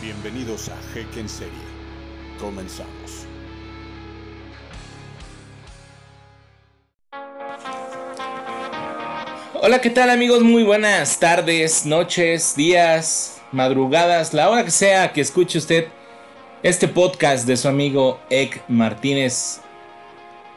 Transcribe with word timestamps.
Bienvenidos 0.00 0.70
a 0.70 0.98
Heck 0.98 1.14
en 1.18 1.28
Serie. 1.28 1.52
Comenzamos. 2.40 3.26
Hola, 9.60 9.82
¿qué 9.82 9.90
tal 9.90 10.08
amigos? 10.08 10.40
Muy 10.40 10.62
buenas 10.62 11.20
tardes, 11.20 11.84
noches, 11.84 12.56
días, 12.56 13.42
madrugadas, 13.52 14.32
la 14.32 14.48
hora 14.48 14.64
que 14.64 14.70
sea 14.70 15.12
que 15.12 15.20
escuche 15.20 15.58
usted 15.58 15.88
este 16.62 16.88
podcast 16.88 17.46
de 17.46 17.58
su 17.58 17.68
amigo 17.68 18.18
Ek 18.30 18.62
Martínez. 18.68 19.60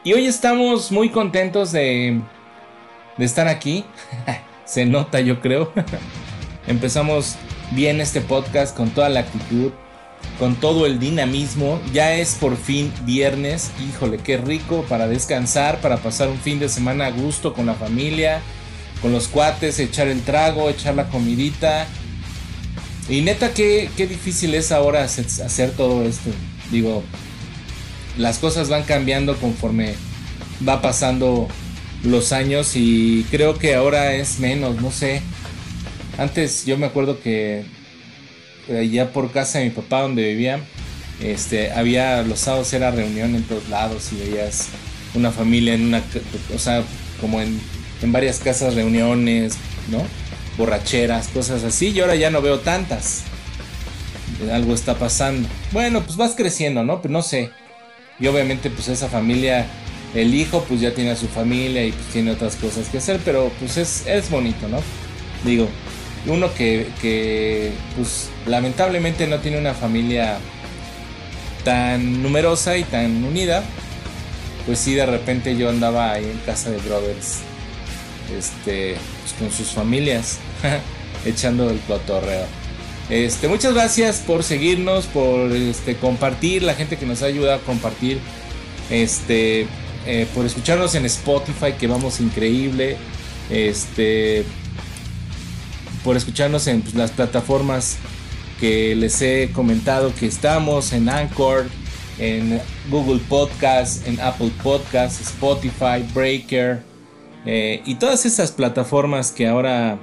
Y 0.04 0.14
hoy 0.14 0.24
estamos 0.24 0.90
muy 0.90 1.10
contentos 1.10 1.70
de, 1.70 2.18
de 3.18 3.24
estar 3.26 3.46
aquí. 3.46 3.84
Se 4.64 4.86
nota, 4.86 5.20
yo 5.20 5.42
creo. 5.42 5.70
Empezamos 6.66 7.36
bien 7.72 8.00
este 8.00 8.20
podcast 8.20 8.76
con 8.76 8.90
toda 8.90 9.08
la 9.08 9.20
actitud, 9.20 9.72
con 10.38 10.56
todo 10.56 10.86
el 10.86 10.98
dinamismo. 10.98 11.80
Ya 11.92 12.14
es 12.14 12.34
por 12.34 12.56
fin 12.56 12.92
viernes. 13.04 13.70
Híjole, 13.88 14.18
qué 14.18 14.36
rico 14.36 14.84
para 14.88 15.06
descansar, 15.06 15.80
para 15.80 15.98
pasar 15.98 16.28
un 16.28 16.38
fin 16.38 16.58
de 16.58 16.68
semana 16.68 17.06
a 17.06 17.10
gusto 17.10 17.54
con 17.54 17.66
la 17.66 17.74
familia 17.74 18.40
con 19.04 19.12
los 19.12 19.28
cuates, 19.28 19.78
echar 19.80 20.08
el 20.08 20.22
trago, 20.22 20.70
echar 20.70 20.94
la 20.94 21.08
comidita. 21.08 21.86
Y 23.06 23.20
neta, 23.20 23.52
qué, 23.52 23.90
qué 23.98 24.06
difícil 24.06 24.54
es 24.54 24.72
ahora 24.72 25.04
hacer, 25.04 25.72
todo 25.72 26.04
esto. 26.04 26.30
Digo, 26.70 27.04
las 28.16 28.38
cosas 28.38 28.70
van 28.70 28.84
cambiando 28.84 29.36
conforme 29.36 29.94
va 30.66 30.80
pasando 30.80 31.48
los 32.02 32.32
años 32.32 32.76
y 32.76 33.26
creo 33.30 33.58
que 33.58 33.74
ahora 33.74 34.14
es 34.14 34.38
menos, 34.38 34.80
no 34.80 34.90
sé. 34.90 35.20
Antes 36.18 36.64
yo 36.66 36.76
me 36.78 36.86
acuerdo 36.86 37.20
que 37.20 37.64
allá 38.68 39.12
por 39.12 39.30
casa 39.32 39.58
de 39.58 39.66
mi 39.66 39.70
papá 39.70 40.02
donde 40.02 40.28
vivía, 40.28 40.60
este, 41.20 41.72
había 41.72 42.22
los 42.22 42.40
sábados 42.40 42.72
era 42.72 42.90
reunión 42.90 43.34
en 43.34 43.42
todos 43.42 43.68
lados 43.68 44.10
y 44.12 44.16
veías 44.16 44.68
una 45.14 45.30
familia 45.30 45.74
en 45.74 45.86
una, 45.86 46.02
o 46.54 46.58
sea, 46.58 46.82
como 47.20 47.40
en 47.40 47.60
en 48.04 48.12
varias 48.12 48.38
casas 48.38 48.74
reuniones, 48.74 49.56
¿no? 49.90 50.02
Borracheras, 50.58 51.28
cosas 51.28 51.64
así. 51.64 51.88
Y 51.88 52.00
ahora 52.00 52.14
ya 52.14 52.30
no 52.30 52.42
veo 52.42 52.60
tantas. 52.60 53.22
Algo 54.52 54.74
está 54.74 54.96
pasando. 54.96 55.48
Bueno, 55.72 56.02
pues 56.02 56.16
vas 56.16 56.34
creciendo, 56.36 56.84
¿no? 56.84 57.00
Pues 57.00 57.10
no 57.10 57.22
sé. 57.22 57.50
Y 58.20 58.26
obviamente 58.26 58.70
pues 58.70 58.88
esa 58.88 59.08
familia, 59.08 59.66
el 60.14 60.34
hijo 60.34 60.64
pues 60.68 60.80
ya 60.80 60.94
tiene 60.94 61.10
a 61.10 61.16
su 61.16 61.26
familia 61.28 61.84
y 61.84 61.92
pues 61.92 62.06
tiene 62.08 62.30
otras 62.30 62.56
cosas 62.56 62.88
que 62.88 62.98
hacer, 62.98 63.20
pero 63.24 63.50
pues 63.58 63.76
es, 63.76 64.06
es 64.06 64.30
bonito, 64.30 64.68
¿no? 64.68 64.80
Digo, 65.44 65.68
uno 66.26 66.52
que, 66.54 67.72
pues 67.96 68.30
lamentablemente 68.46 69.26
no 69.26 69.38
tiene 69.40 69.58
una 69.58 69.74
familia 69.74 70.38
tan 71.64 72.22
numerosa 72.22 72.76
y 72.76 72.84
tan 72.84 73.24
unida, 73.24 73.62
pues 74.66 74.78
sí 74.78 74.94
de 74.94 75.06
repente 75.06 75.56
yo 75.56 75.68
andaba 75.68 76.12
ahí 76.12 76.24
en 76.24 76.38
casa 76.38 76.70
de 76.70 76.78
brothers 76.78 77.40
este, 78.36 78.96
pues, 79.22 79.34
con 79.38 79.50
sus 79.50 79.68
familias, 79.68 80.38
echando 81.24 81.70
el 81.70 81.78
cotorreo. 81.80 82.46
Este, 83.10 83.48
muchas 83.48 83.74
gracias 83.74 84.22
por 84.26 84.42
seguirnos, 84.42 85.04
por 85.06 85.52
este, 85.52 85.96
compartir, 85.96 86.62
la 86.62 86.74
gente 86.74 86.96
que 86.96 87.04
nos 87.04 87.22
ha 87.22 87.26
ayudado 87.26 87.56
a 87.56 87.60
compartir, 87.60 88.18
este, 88.88 89.66
eh, 90.06 90.26
por 90.34 90.46
escucharnos 90.46 90.94
en 90.94 91.04
Spotify, 91.04 91.72
que 91.78 91.86
vamos 91.86 92.20
increíble, 92.20 92.96
este, 93.50 94.44
por 96.04 96.16
escucharnos 96.16 96.66
en 96.68 96.82
pues, 96.82 96.94
las 96.94 97.10
plataformas 97.10 97.96
que 98.60 98.94
les 98.94 99.20
he 99.22 99.50
comentado 99.52 100.14
que 100.14 100.26
estamos, 100.26 100.92
en 100.92 101.08
Anchor, 101.08 101.66
en 102.18 102.60
Google 102.90 103.20
Podcast, 103.28 104.06
en 104.06 104.20
Apple 104.20 104.52
Podcast, 104.62 105.20
Spotify, 105.20 106.04
Breaker, 106.14 106.82
eh, 107.46 107.82
y 107.84 107.96
todas 107.96 108.24
esas 108.26 108.52
plataformas 108.52 109.32
que 109.32 109.48
ahora 109.48 109.98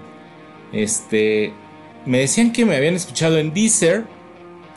este, 0.73 1.53
me 2.05 2.19
decían 2.19 2.51
que 2.51 2.65
me 2.65 2.75
habían 2.75 2.95
escuchado 2.95 3.37
en 3.37 3.53
Deezer, 3.53 4.05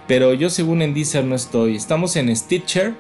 pero 0.06 0.34
yo 0.34 0.50
según 0.50 0.82
en 0.82 0.94
Deezer 0.94 1.24
no 1.24 1.34
estoy. 1.34 1.76
Estamos 1.76 2.16
en 2.16 2.34
Stitcher, 2.34 2.94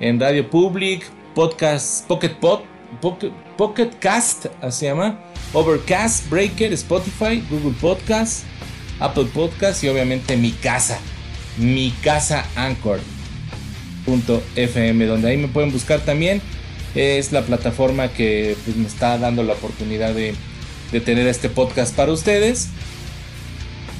en 0.00 0.20
Radio 0.20 0.48
Public, 0.50 1.04
Podcast, 1.34 2.06
Pocket 2.06 2.34
Pod, 2.40 2.60
Pocket, 3.56 3.90
Cast, 4.00 4.46
se 4.70 4.86
llama, 4.86 5.20
Overcast, 5.52 6.28
Breaker, 6.30 6.72
Spotify, 6.72 7.42
Google 7.50 7.74
Podcast, 7.80 8.44
Apple 8.98 9.26
Podcast 9.32 9.82
y 9.84 9.88
obviamente 9.88 10.36
mi 10.36 10.52
casa, 10.52 10.98
mi 11.58 11.90
casa 12.02 12.46
Anchor.fm, 12.56 13.06
donde 15.06 15.30
ahí 15.30 15.36
me 15.36 15.48
pueden 15.48 15.72
buscar 15.72 16.00
también 16.00 16.40
es 16.94 17.32
la 17.32 17.42
plataforma 17.42 18.08
que 18.08 18.56
pues, 18.64 18.76
me 18.76 18.86
está 18.86 19.18
dando 19.18 19.42
la 19.42 19.54
oportunidad 19.54 20.14
de, 20.14 20.34
tener 21.04 21.28
este 21.28 21.48
podcast 21.48 21.94
para 21.94 22.10
ustedes. 22.10 22.68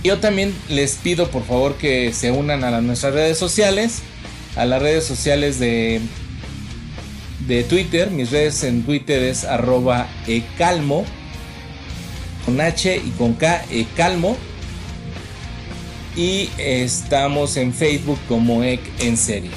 Yo 0.02 0.18
también 0.18 0.52
les 0.68 0.96
pido 0.96 1.30
por 1.30 1.44
favor 1.44 1.76
que 1.76 2.12
se 2.12 2.32
unan 2.32 2.64
a 2.64 2.80
nuestras 2.80 3.14
redes 3.14 3.38
sociales, 3.38 4.00
a 4.56 4.64
las 4.64 4.82
redes 4.82 5.04
sociales 5.04 5.60
de, 5.60 6.00
de 7.46 7.62
Twitter. 7.62 8.10
Mis 8.10 8.32
redes 8.32 8.64
en 8.64 8.82
Twitter 8.82 9.22
es 9.22 9.44
arroba 9.44 10.08
ecalmo, 10.26 11.04
con 12.44 12.60
H 12.60 12.96
y 13.04 13.10
con 13.10 13.34
K, 13.34 13.64
ecalmo. 13.70 14.36
Y 16.16 16.50
estamos 16.58 17.56
en 17.56 17.72
Facebook 17.72 18.18
como 18.28 18.64
Ec 18.64 18.80
en 19.00 19.16
serie. 19.16 19.50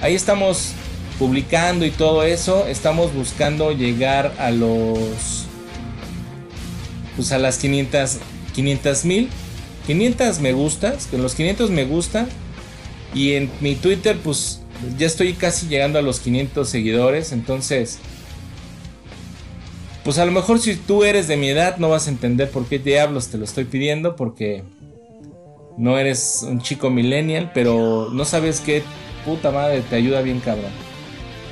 Ahí 0.00 0.14
estamos 0.14 0.72
publicando 1.18 1.86
y 1.86 1.90
todo 1.90 2.22
eso, 2.22 2.66
estamos 2.66 3.14
buscando 3.14 3.72
llegar 3.72 4.34
a 4.38 4.50
los 4.50 5.46
pues 7.16 7.32
a 7.32 7.38
las 7.38 7.56
500 7.56 8.18
500 8.54 9.04
mil 9.06 9.30
500 9.86 10.40
me 10.40 10.52
gustas, 10.52 11.06
con 11.06 11.22
los 11.22 11.34
500 11.34 11.70
me 11.70 11.84
gusta 11.84 12.26
y 13.14 13.32
en 13.32 13.50
mi 13.60 13.76
Twitter 13.76 14.18
pues 14.22 14.60
ya 14.98 15.06
estoy 15.06 15.32
casi 15.32 15.68
llegando 15.68 15.98
a 15.98 16.02
los 16.02 16.20
500 16.20 16.68
seguidores, 16.68 17.32
entonces 17.32 17.98
pues 20.06 20.18
a 20.18 20.24
lo 20.24 20.30
mejor 20.30 20.60
si 20.60 20.76
tú 20.76 21.02
eres 21.02 21.26
de 21.26 21.36
mi 21.36 21.48
edad 21.48 21.78
no 21.78 21.88
vas 21.88 22.06
a 22.06 22.10
entender 22.10 22.48
por 22.48 22.64
qué 22.66 22.78
diablos 22.78 23.26
te 23.26 23.38
lo 23.38 23.44
estoy 23.44 23.64
pidiendo 23.64 24.14
porque 24.14 24.62
no 25.76 25.98
eres 25.98 26.46
un 26.48 26.60
chico 26.60 26.90
millennial, 26.90 27.50
pero 27.52 28.10
no 28.12 28.24
sabes 28.24 28.60
qué 28.60 28.84
puta 29.24 29.50
madre 29.50 29.80
te 29.80 29.96
ayuda 29.96 30.22
bien 30.22 30.38
cabrón. 30.38 30.70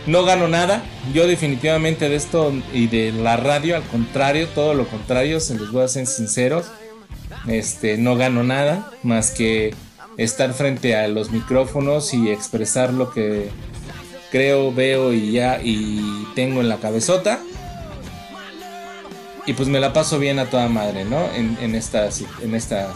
No 0.07 0.25
gano 0.25 0.47
nada. 0.47 0.85
Yo 1.13 1.27
definitivamente 1.27 2.09
de 2.09 2.15
esto 2.15 2.53
y 2.73 2.87
de 2.87 3.11
la 3.11 3.37
radio, 3.37 3.75
al 3.75 3.83
contrario, 3.83 4.47
todo 4.55 4.73
lo 4.73 4.87
contrario, 4.87 5.41
se 5.41 5.57
los 5.57 5.73
voy 5.73 5.83
a 5.83 5.89
ser 5.89 6.07
sinceros. 6.07 6.67
Este, 7.49 7.99
no 7.99 8.15
gano 8.15 8.45
nada 8.45 8.93
más 9.03 9.33
que 9.33 9.75
estar 10.17 10.53
frente 10.53 10.95
a 10.95 11.09
los 11.09 11.33
micrófonos 11.33 12.15
y 12.15 12.31
expresar 12.31 12.95
lo 12.95 13.11
que 13.11 13.49
creo, 14.31 14.73
veo 14.73 15.13
y 15.13 15.33
ya 15.33 15.61
y 15.61 16.25
tengo 16.37 16.61
en 16.61 16.69
la 16.69 16.77
cabezota. 16.77 17.41
Y 19.47 19.53
pues 19.53 19.69
me 19.69 19.81
la 19.81 19.93
paso 19.93 20.19
bien 20.19 20.39
a 20.39 20.47
toda 20.47 20.69
madre, 20.69 21.05
¿no? 21.05 21.31
En, 21.35 21.59
en 21.61 21.75
esta 21.75 22.09
en 22.43 22.55
esta 22.55 22.93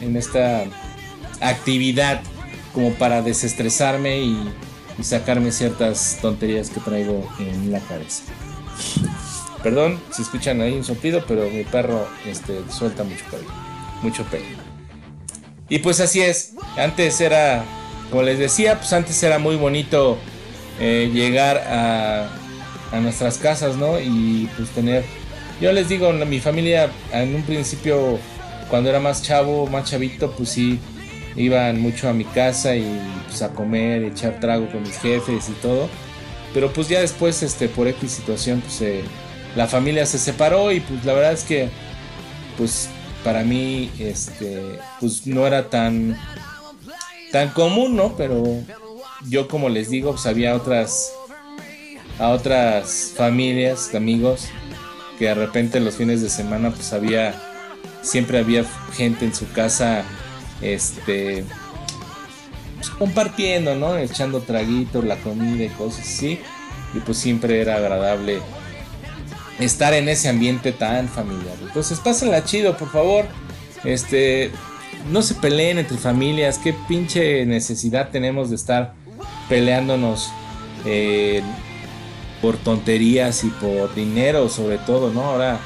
en 0.00 0.16
esta 0.16 0.64
actividad 1.40 2.20
como 2.74 2.92
para 2.94 3.22
desestresarme 3.22 4.20
y 4.20 4.52
y 4.98 5.02
sacarme 5.02 5.52
ciertas 5.52 6.18
tonterías 6.22 6.70
que 6.70 6.80
traigo 6.80 7.28
en 7.38 7.70
la 7.72 7.80
cabeza. 7.80 8.22
Perdón 9.62 10.00
si 10.10 10.22
escuchan 10.22 10.60
ahí 10.60 10.72
un 10.72 10.84
soplido, 10.84 11.24
pero 11.26 11.48
mi 11.50 11.64
perro 11.64 12.06
este, 12.24 12.60
suelta 12.70 13.04
mucho 13.04 13.24
pelo. 13.30 13.44
Mucho 14.02 14.24
pelo. 14.24 14.44
Y 15.68 15.80
pues 15.80 16.00
así 16.00 16.22
es. 16.22 16.52
Antes 16.76 17.20
era, 17.20 17.64
como 18.10 18.22
les 18.22 18.38
decía, 18.38 18.78
pues 18.78 18.92
antes 18.92 19.20
era 19.22 19.38
muy 19.38 19.56
bonito 19.56 20.16
eh, 20.78 21.10
llegar 21.12 21.58
a, 21.58 22.28
a 22.92 23.00
nuestras 23.00 23.38
casas, 23.38 23.76
¿no? 23.76 23.98
Y 24.00 24.48
pues 24.56 24.70
tener... 24.70 25.04
Yo 25.60 25.72
les 25.72 25.88
digo, 25.88 26.12
mi 26.12 26.38
familia 26.38 26.90
en 27.12 27.34
un 27.34 27.42
principio, 27.42 28.18
cuando 28.68 28.90
era 28.90 29.00
más 29.00 29.22
chavo, 29.22 29.66
más 29.66 29.88
chavito, 29.88 30.30
pues 30.32 30.50
sí, 30.50 30.78
iban 31.34 31.80
mucho 31.80 32.08
a 32.08 32.12
mi 32.12 32.24
casa 32.24 32.76
y 32.76 33.00
pues 33.26 33.40
a 33.42 33.50
comer, 33.50 34.04
echar 34.04 34.38
trago 34.38 34.70
con 34.70 34.82
mis 34.82 34.98
jefes 34.98 35.48
y 35.48 35.52
todo. 35.54 35.88
Pero 36.52 36.72
pues 36.72 36.88
ya 36.88 37.00
después, 37.00 37.42
este, 37.42 37.68
por 37.68 37.88
X 37.88 38.10
situación, 38.10 38.60
pues 38.60 38.80
eh, 38.82 39.02
la 39.56 39.66
familia 39.66 40.04
se 40.04 40.18
separó 40.18 40.72
y 40.72 40.80
pues 40.80 41.04
la 41.04 41.14
verdad 41.14 41.32
es 41.32 41.44
que, 41.44 41.68
pues 42.58 42.88
para 43.24 43.42
mí, 43.42 43.90
este, 43.98 44.78
pues 45.00 45.26
no 45.26 45.46
era 45.46 45.70
tan, 45.70 46.18
tan 47.32 47.48
común, 47.50 47.96
¿no? 47.96 48.14
Pero 48.16 48.44
yo 49.28 49.48
como 49.48 49.70
les 49.70 49.88
digo, 49.88 50.12
pues 50.12 50.26
había 50.26 50.54
otras, 50.54 51.12
a 52.18 52.28
otras 52.28 53.12
familias, 53.16 53.94
amigos, 53.94 54.48
que 55.18 55.26
de 55.26 55.34
repente 55.34 55.80
los 55.80 55.96
fines 55.96 56.22
de 56.22 56.28
semana, 56.28 56.70
pues 56.70 56.92
había, 56.92 57.34
siempre 58.02 58.38
había 58.38 58.64
gente 58.94 59.24
en 59.24 59.34
su 59.34 59.50
casa 59.52 60.04
este, 60.60 61.44
pues, 62.76 62.90
compartiendo, 62.90 63.74
¿no? 63.74 63.96
Echando 63.96 64.40
traguitos, 64.40 65.04
la 65.04 65.16
comida 65.16 65.64
y 65.64 65.68
cosas 65.68 66.00
así. 66.00 66.40
Y 66.94 67.00
pues 67.00 67.18
siempre 67.18 67.60
era 67.60 67.76
agradable 67.76 68.40
estar 69.58 69.92
en 69.94 70.08
ese 70.08 70.28
ambiente 70.28 70.72
tan 70.72 71.08
familiar. 71.08 71.56
Entonces 71.62 71.98
pásenla 72.00 72.44
chido, 72.44 72.76
por 72.76 72.90
favor. 72.90 73.26
Este, 73.84 74.50
no 75.10 75.22
se 75.22 75.34
peleen 75.34 75.78
entre 75.78 75.98
familias. 75.98 76.58
Qué 76.58 76.74
pinche 76.88 77.44
necesidad 77.46 78.10
tenemos 78.10 78.50
de 78.50 78.56
estar 78.56 78.94
peleándonos 79.48 80.30
eh, 80.84 81.42
por 82.40 82.56
tonterías 82.56 83.44
y 83.44 83.48
por 83.48 83.94
dinero, 83.94 84.48
sobre 84.48 84.78
todo, 84.78 85.12
¿no? 85.12 85.22
Ahora 85.22 85.60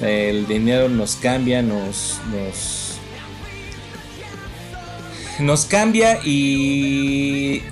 el 0.00 0.46
dinero 0.46 0.88
nos 0.88 1.16
cambia, 1.16 1.62
nos, 1.62 2.20
nos, 5.38 5.64
cambia 5.66 6.18
y, 6.24 7.62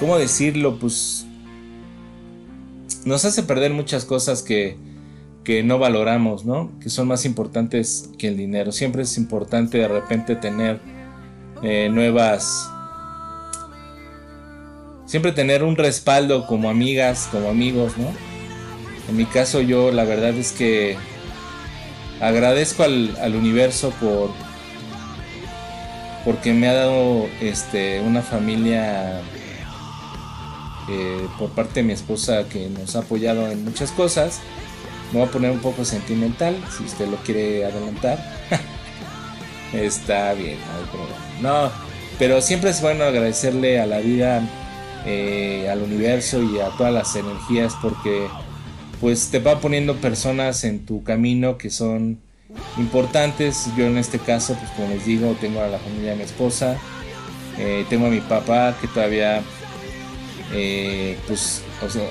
¿cómo 0.00 0.18
decirlo? 0.18 0.78
Pues 0.78 1.26
nos 3.04 3.24
hace 3.24 3.42
perder 3.42 3.72
muchas 3.72 4.04
cosas 4.04 4.42
que, 4.42 4.76
que 5.44 5.62
no 5.62 5.78
valoramos, 5.78 6.44
¿no? 6.44 6.70
Que 6.80 6.88
son 6.88 7.06
más 7.08 7.24
importantes 7.24 8.10
que 8.18 8.28
el 8.28 8.36
dinero. 8.36 8.72
Siempre 8.72 9.02
es 9.02 9.16
importante 9.16 9.78
de 9.78 9.88
repente 9.88 10.36
tener 10.36 10.80
eh, 11.62 11.88
nuevas... 11.90 12.70
Siempre 15.06 15.32
tener 15.32 15.62
un 15.62 15.76
respaldo 15.76 16.46
como 16.46 16.70
amigas, 16.70 17.28
como 17.30 17.48
amigos, 17.48 17.96
¿no? 17.98 18.12
En 19.08 19.16
mi 19.16 19.26
caso 19.26 19.60
yo 19.60 19.92
la 19.92 20.04
verdad 20.04 20.30
es 20.30 20.52
que 20.52 20.96
agradezco 22.20 22.84
al, 22.84 23.16
al 23.20 23.34
universo 23.34 23.90
por 24.00 24.30
porque 26.24 26.54
me 26.54 26.68
ha 26.68 26.72
dado 26.72 27.28
este 27.40 28.00
una 28.00 28.22
familia 28.22 29.20
eh, 30.88 31.26
por 31.38 31.50
parte 31.50 31.80
de 31.80 31.82
mi 31.82 31.92
esposa 31.92 32.44
que 32.48 32.68
nos 32.68 32.96
ha 32.96 33.00
apoyado 33.00 33.50
en 33.50 33.64
muchas 33.64 33.90
cosas. 33.90 34.40
Me 35.12 35.20
voy 35.20 35.28
a 35.28 35.30
poner 35.30 35.50
un 35.50 35.60
poco 35.60 35.84
sentimental, 35.84 36.56
si 36.76 36.84
usted 36.84 37.08
lo 37.08 37.16
quiere 37.18 37.64
adelantar. 37.64 38.18
Está 39.72 40.34
bien, 40.34 40.56
no, 41.40 41.70
pero 42.18 42.40
siempre 42.40 42.70
es 42.70 42.80
bueno 42.80 43.04
agradecerle 43.04 43.80
a 43.80 43.86
la 43.86 43.98
vida, 43.98 44.40
eh, 45.06 45.68
al 45.70 45.82
universo 45.82 46.42
y 46.42 46.60
a 46.60 46.68
todas 46.70 46.92
las 46.92 47.14
energías 47.16 47.76
porque 47.80 48.26
pues 49.00 49.30
te 49.30 49.38
va 49.38 49.60
poniendo 49.60 49.96
personas 49.96 50.64
en 50.64 50.86
tu 50.86 51.02
camino 51.02 51.58
que 51.58 51.70
son 51.70 52.18
importantes. 52.78 53.68
Yo 53.76 53.86
en 53.86 53.98
este 53.98 54.18
caso, 54.18 54.54
pues 54.54 54.70
como 54.72 54.88
les 54.88 55.04
digo, 55.04 55.36
tengo 55.40 55.60
a 55.60 55.68
la 55.68 55.78
familia 55.78 56.10
de 56.10 56.16
mi 56.16 56.22
esposa, 56.22 56.78
eh, 57.58 57.84
tengo 57.88 58.06
a 58.06 58.10
mi 58.10 58.20
papá 58.20 58.76
que 58.80 58.88
todavía 58.88 59.42
eh, 60.52 61.18
pues, 61.26 61.62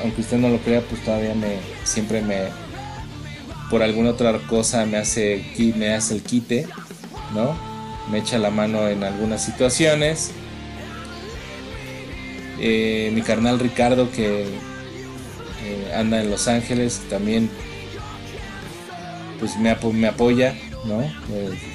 aunque 0.01 0.21
usted 0.21 0.37
no 0.37 0.49
lo 0.49 0.57
crea, 0.57 0.81
pues 0.81 1.03
todavía 1.03 1.33
me, 1.33 1.57
siempre 1.83 2.21
me, 2.21 2.47
por 3.69 3.81
alguna 3.81 4.11
otra 4.11 4.37
cosa 4.49 4.85
me 4.85 4.97
hace, 4.97 5.43
me 5.77 5.93
hace 5.93 6.15
el 6.15 6.23
quite, 6.23 6.67
¿no? 7.33 7.55
Me 8.11 8.19
echa 8.19 8.37
la 8.37 8.49
mano 8.49 8.87
en 8.89 9.03
algunas 9.03 9.43
situaciones. 9.43 10.31
Eh, 12.65 13.11
mi 13.13 13.21
carnal 13.21 13.59
Ricardo 13.59 14.09
que 14.09 14.43
eh, 14.43 15.93
anda 15.93 16.21
en 16.21 16.31
Los 16.31 16.47
Ángeles 16.47 17.01
también 17.09 17.49
pues 19.37 19.57
me, 19.57 19.69
apoya, 20.07 20.55
¿no? 20.85 21.03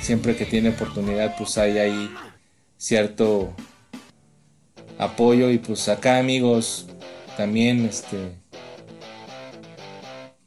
siempre 0.01 0.35
que 0.35 0.47
tiene 0.47 0.71
oportunidad 0.71 1.37
pues 1.37 1.59
hay 1.59 1.77
ahí 1.77 2.11
cierto 2.79 3.53
apoyo 4.97 5.51
y 5.51 5.59
pues 5.59 5.91
acá 5.91 6.17
amigos 6.17 6.87
también 7.37 7.85
este 7.85 8.33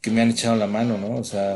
que 0.01 0.09
me 0.09 0.23
han 0.23 0.31
echado 0.31 0.55
la 0.55 0.65
mano, 0.65 0.97
¿no? 0.97 1.17
O 1.17 1.23
sea, 1.23 1.55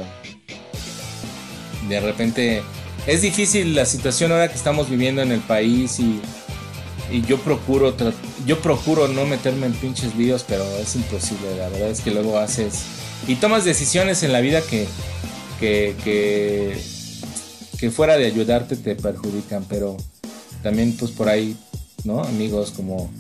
de 1.90 2.00
repente 2.02 2.62
es 3.08 3.24
difícil 3.24 3.74
la 3.74 3.88
situación 3.88 4.32
ahora 4.32 4.48
que 4.48 4.54
estamos 4.54 4.92
viviendo 4.92 5.24
en 5.24 5.32
el 5.32 5.40
país 5.40 6.00
y, 6.00 6.22
y 7.12 7.22
yo 7.22 7.38
procuro 7.40 7.96
yo 8.46 8.60
procuro 8.62 9.07
no 9.07 9.25
meterme 9.25 9.68
en 9.68 9.74
pinches 9.74 10.16
líos, 10.16 10.46
pero 10.48 10.63
es 10.78 10.96
imposible, 10.96 11.57
la 11.57 11.69
verdad 11.69 11.90
es 11.90 12.02
que 12.02 12.12
luego 12.12 12.38
haces 12.38 12.84
y 13.28 13.36
tomas 13.36 13.66
decisiones 13.66 14.24
en 14.24 14.31
la 14.31 14.42
vida 14.42 14.62
que 14.62 14.88
que, 15.60 15.96
que, 17.80 17.92
fuera 17.92 18.18
de 18.18 18.25
ayudarte 18.25 18.75
te 18.75 18.96
perjudican, 18.96 19.63
pero 19.69 19.96
también 20.63 20.98
pues 20.98 21.12
por 21.12 21.30
ahí 21.30 21.56
¿no? 22.04 22.22
Amigos 22.24 22.72
como, 22.72 23.12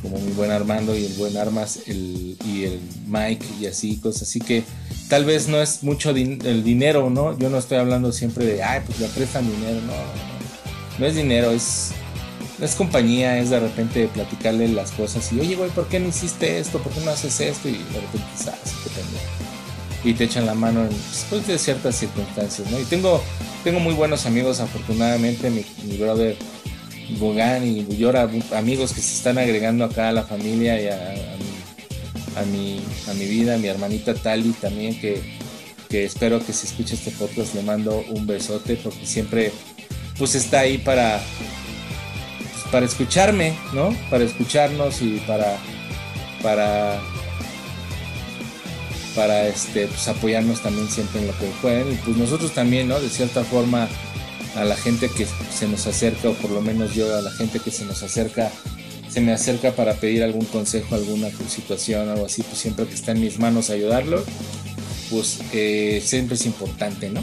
como 0.00 0.18
mi 0.18 0.32
buen 0.32 0.50
Armando 0.50 0.96
y 0.96 1.04
el 1.06 1.12
buen 1.14 1.36
Armas 1.36 1.80
el, 1.86 2.36
y 2.44 2.64
el 2.64 2.80
Mike 3.06 3.46
y 3.60 3.66
así, 3.66 3.96
cosas 3.96 4.22
así 4.22 4.40
que 4.40 4.64
tal 5.08 5.24
vez 5.24 5.48
no 5.48 5.60
es 5.60 5.82
mucho 5.82 6.10
el 6.10 6.64
dinero, 6.64 7.10
¿no? 7.10 7.38
Yo 7.38 7.50
no 7.50 7.58
estoy 7.58 7.78
hablando 7.78 8.12
siempre 8.12 8.44
de, 8.44 8.62
ay, 8.62 8.80
pues 8.86 8.98
le 9.00 9.08
prestan 9.08 9.50
dinero, 9.50 9.80
no, 9.82 9.92
no, 9.92 10.98
no 10.98 11.06
es 11.06 11.14
dinero, 11.14 11.50
es, 11.50 11.92
es 12.62 12.76
compañía, 12.76 13.38
es 13.38 13.50
de 13.50 13.58
repente 13.58 14.08
platicarle 14.08 14.68
las 14.68 14.92
cosas 14.92 15.32
y, 15.32 15.40
oye, 15.40 15.56
güey, 15.56 15.70
¿por 15.70 15.88
qué 15.88 15.98
no 15.98 16.08
hiciste 16.08 16.60
esto? 16.60 16.78
¿Por 16.78 16.92
qué 16.92 17.00
no 17.00 17.10
haces 17.10 17.40
esto? 17.40 17.68
Y 17.68 17.72
de 17.72 18.00
repente, 18.00 18.26
quizás, 18.36 18.54
ah, 18.54 19.42
y 20.04 20.14
te 20.14 20.24
echan 20.24 20.46
la 20.46 20.54
mano 20.54 20.84
después 20.84 21.26
pues, 21.28 21.46
de 21.46 21.58
ciertas 21.58 21.96
circunstancias, 21.96 22.70
¿no? 22.70 22.78
Y 22.78 22.84
tengo, 22.84 23.22
tengo 23.64 23.80
muy 23.80 23.94
buenos 23.94 24.26
amigos, 24.26 24.60
afortunadamente, 24.60 25.50
mi, 25.50 25.64
mi 25.84 25.96
brother 25.96 26.36
Bogan 27.18 27.66
y 27.66 27.82
Buyora, 27.82 28.28
amigos 28.54 28.92
que 28.92 29.00
se 29.00 29.16
están 29.16 29.38
agregando 29.38 29.84
acá 29.84 30.08
a 30.08 30.12
la 30.12 30.22
familia 30.22 30.80
y 30.80 30.86
a, 30.86 32.44
mi, 32.44 32.80
a, 33.08 33.14
mi, 33.14 33.26
vida, 33.26 33.58
mi 33.58 33.66
hermanita 33.66 34.14
Tali 34.14 34.52
también, 34.52 34.98
que, 35.00 35.20
espero 35.90 36.44
que 36.44 36.52
si 36.52 36.66
escuche 36.66 36.94
este 36.94 37.10
podcast 37.10 37.54
le 37.54 37.62
mando 37.62 38.02
un 38.08 38.26
besote 38.26 38.76
porque 38.76 39.04
siempre 39.04 39.52
pues 40.16 40.34
está 40.34 40.60
ahí 40.60 40.78
para, 40.78 41.20
para 42.72 42.86
escucharme, 42.86 43.54
¿no? 43.74 43.94
Para 44.10 44.24
escucharnos 44.24 45.02
y 45.02 45.22
para, 45.26 45.58
para, 46.42 46.98
para 49.14 49.46
este, 49.46 49.86
pues, 49.86 50.08
apoyarnos 50.08 50.62
también 50.62 50.88
siempre 50.88 51.20
en 51.20 51.26
lo 51.28 51.38
que 51.38 51.46
pueden. 51.60 51.92
Y 51.92 51.96
pues 51.96 52.16
nosotros 52.16 52.52
también, 52.52 52.88
¿no? 52.88 52.98
De 52.98 53.10
cierta 53.10 53.44
forma 53.44 53.88
a 54.56 54.64
la 54.64 54.74
gente 54.74 55.10
que 55.10 55.26
se 55.54 55.68
nos 55.68 55.86
acerca, 55.86 56.30
o 56.30 56.32
por 56.34 56.50
lo 56.50 56.62
menos 56.62 56.94
yo 56.94 57.14
a 57.14 57.20
la 57.20 57.30
gente 57.30 57.60
que 57.60 57.70
se 57.70 57.84
nos 57.84 58.02
acerca, 58.02 58.50
se 59.10 59.20
me 59.20 59.32
acerca 59.32 59.72
para 59.72 59.94
pedir 59.94 60.22
algún 60.22 60.46
consejo, 60.46 60.94
alguna 60.94 61.28
situación, 61.48 62.08
algo 62.08 62.24
así, 62.24 62.42
pues 62.42 62.58
siempre 62.58 62.86
que 62.86 62.94
está 62.94 63.12
en 63.12 63.20
mis 63.20 63.38
manos 63.38 63.68
ayudarlo, 63.68 64.24
pues 65.10 65.40
eh, 65.52 66.02
siempre 66.02 66.36
es 66.36 66.46
importante, 66.46 67.10
¿no? 67.10 67.22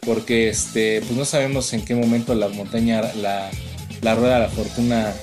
Porque 0.00 0.48
este, 0.48 1.00
pues 1.02 1.12
no 1.12 1.24
sabemos 1.24 1.72
en 1.72 1.84
qué 1.84 1.94
momento 1.94 2.34
la 2.34 2.48
montaña, 2.48 3.00
la, 3.14 3.50
la 4.04 4.14
rueda 4.14 4.34
de 4.34 4.40
la 4.40 4.48
fortuna 4.50 5.14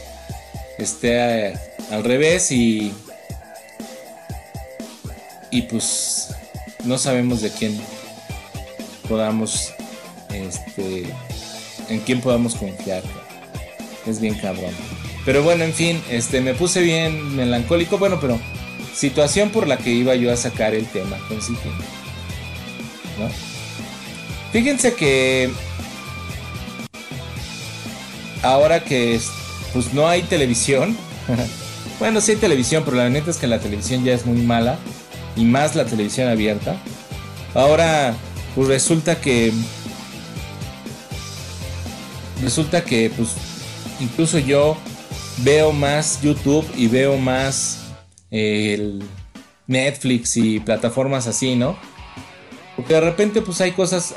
esté 0.79 1.49
eh, 1.49 1.53
al 1.91 2.03
revés 2.03 2.51
y, 2.51 2.91
y 5.51 5.61
pues 5.63 6.33
no 6.83 6.97
sabemos 6.97 7.41
de 7.41 7.51
quién 7.51 7.79
podamos 9.07 9.71
este, 10.33 11.05
en 11.89 11.99
quién 11.99 12.21
podamos 12.21 12.55
confiar. 12.55 13.03
Es 14.07 14.19
bien 14.19 14.33
cabrón. 14.33 14.73
Pero 15.25 15.43
bueno, 15.43 15.63
en 15.63 15.73
fin, 15.73 16.01
este, 16.09 16.41
me 16.41 16.55
puse 16.55 16.81
bien 16.81 17.35
melancólico. 17.35 17.99
Bueno, 17.99 18.17
pero 18.19 18.39
situación 18.95 19.51
por 19.51 19.67
la 19.67 19.77
que 19.77 19.91
iba 19.91 20.15
yo 20.15 20.33
a 20.33 20.35
sacar 20.35 20.73
el 20.73 20.87
tema 20.87 21.19
con 21.27 21.37
¿no? 21.37 23.29
Fíjense 24.51 24.95
que 24.95 25.51
ahora 28.41 28.83
que 28.83 29.19
pues 29.73 29.93
no 29.93 30.07
hay 30.07 30.23
televisión. 30.23 30.97
bueno, 31.99 32.21
sí 32.21 32.31
hay 32.31 32.37
televisión, 32.37 32.83
pero 32.85 32.97
la 32.97 33.09
neta 33.09 33.31
es 33.31 33.37
que 33.37 33.47
la 33.47 33.59
televisión 33.59 34.03
ya 34.03 34.13
es 34.13 34.25
muy 34.25 34.41
mala. 34.41 34.77
Y 35.35 35.45
más 35.45 35.75
la 35.75 35.85
televisión 35.85 36.27
abierta. 36.27 36.75
Ahora, 37.53 38.13
pues 38.55 38.67
resulta 38.67 39.19
que 39.21 39.53
resulta 42.41 42.83
que 42.83 43.09
pues 43.15 43.29
incluso 43.99 44.39
yo 44.39 44.75
veo 45.37 45.71
más 45.71 46.21
YouTube 46.21 46.67
y 46.75 46.87
veo 46.87 47.17
más 47.17 47.79
Netflix 49.67 50.37
y 50.37 50.59
plataformas 50.59 51.27
así, 51.27 51.55
¿no? 51.55 51.77
Porque 52.75 52.93
de 52.93 53.01
repente 53.01 53.41
pues 53.41 53.61
hay 53.61 53.71
cosas, 53.71 54.13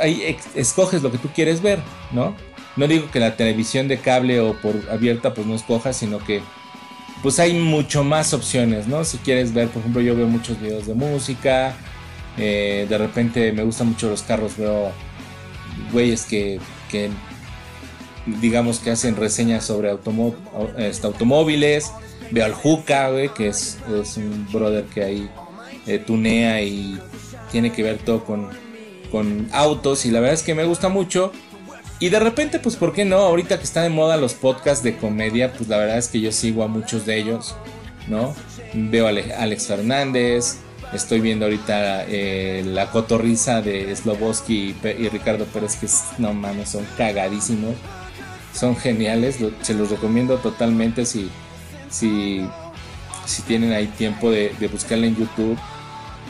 escoges 0.54 1.02
lo 1.02 1.10
que 1.10 1.18
tú 1.18 1.28
quieres 1.34 1.60
ver, 1.60 1.80
¿no? 2.12 2.34
No 2.76 2.88
digo 2.88 3.10
que 3.10 3.20
la 3.20 3.36
televisión 3.36 3.88
de 3.88 3.98
cable 3.98 4.40
o 4.40 4.54
por 4.54 4.74
abierta 4.90 5.34
pues 5.34 5.46
no 5.46 5.54
escojas, 5.54 5.96
sino 5.96 6.18
que 6.18 6.42
pues 7.22 7.38
hay 7.38 7.54
mucho 7.54 8.04
más 8.04 8.34
opciones, 8.34 8.86
¿no? 8.86 9.04
Si 9.04 9.18
quieres 9.18 9.54
ver, 9.54 9.68
por 9.68 9.80
ejemplo, 9.80 10.02
yo 10.02 10.14
veo 10.14 10.26
muchos 10.26 10.60
videos 10.60 10.86
de 10.86 10.94
música, 10.94 11.74
eh, 12.36 12.86
de 12.88 12.98
repente 12.98 13.52
me 13.52 13.62
gustan 13.62 13.88
mucho 13.88 14.10
los 14.10 14.22
carros, 14.22 14.56
veo 14.56 14.92
güeyes 15.92 16.24
que, 16.26 16.60
que 16.90 17.10
digamos 18.26 18.78
que 18.78 18.90
hacen 18.90 19.16
reseñas 19.16 19.64
sobre 19.64 19.96
este, 20.78 21.06
automóviles. 21.06 21.92
Veo 22.30 22.44
al 22.44 22.54
Juca, 22.54 23.10
que 23.34 23.48
es, 23.48 23.78
un 24.16 24.46
brother 24.52 24.84
que 24.84 25.02
ahí 25.02 25.30
eh, 25.86 25.98
tunea 25.98 26.62
y 26.62 26.98
tiene 27.52 27.72
que 27.72 27.82
ver 27.82 27.98
todo 27.98 28.24
con, 28.24 28.48
con 29.10 29.48
autos. 29.52 30.06
Y 30.06 30.10
la 30.10 30.20
verdad 30.20 30.34
es 30.34 30.42
que 30.42 30.54
me 30.54 30.64
gusta 30.64 30.88
mucho. 30.88 31.32
Y 32.04 32.10
de 32.10 32.20
repente, 32.20 32.58
pues, 32.58 32.76
¿por 32.76 32.92
qué 32.92 33.06
no? 33.06 33.16
Ahorita 33.16 33.56
que 33.56 33.64
está 33.64 33.80
de 33.80 33.88
moda 33.88 34.18
los 34.18 34.34
podcasts 34.34 34.84
de 34.84 34.94
comedia, 34.94 35.54
pues 35.54 35.70
la 35.70 35.78
verdad 35.78 35.96
es 35.96 36.08
que 36.08 36.20
yo 36.20 36.32
sigo 36.32 36.62
a 36.62 36.68
muchos 36.68 37.06
de 37.06 37.16
ellos, 37.16 37.54
¿no? 38.08 38.34
Veo 38.74 39.06
a 39.06 39.10
Alex 39.38 39.68
Fernández, 39.68 40.58
estoy 40.92 41.22
viendo 41.22 41.46
ahorita 41.46 42.04
eh, 42.06 42.62
la 42.66 42.90
cotorriza 42.90 43.62
de 43.62 43.96
Sloboski 43.96 44.76
y, 44.84 45.08
Ricardo 45.08 45.46
Pérez, 45.46 45.76
que 45.76 45.86
no 46.18 46.34
mames, 46.34 46.68
son 46.68 46.86
cagadísimos, 46.98 47.74
son 48.52 48.76
geniales, 48.76 49.38
se 49.62 49.72
los 49.72 49.88
recomiendo 49.88 50.36
totalmente 50.36 51.06
si, 51.06 51.30
si, 51.88 52.46
si 53.24 53.40
tienen 53.44 53.72
ahí 53.72 53.86
tiempo 53.86 54.30
de, 54.30 54.52
de 54.60 54.68
buscarla 54.68 55.06
en 55.06 55.16
YouTube, 55.16 55.58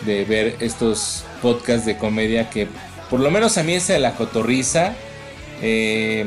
de 0.06 0.24
ver 0.24 0.56
estos 0.60 1.24
podcasts 1.42 1.84
de 1.84 1.98
comedia 1.98 2.48
que 2.48 2.68
por 3.10 3.18
lo 3.18 3.32
menos 3.32 3.58
a 3.58 3.64
mí 3.64 3.72
ese 3.72 3.94
de 3.94 3.98
la 3.98 4.14
cotorriza 4.14 4.94
eh, 5.62 6.26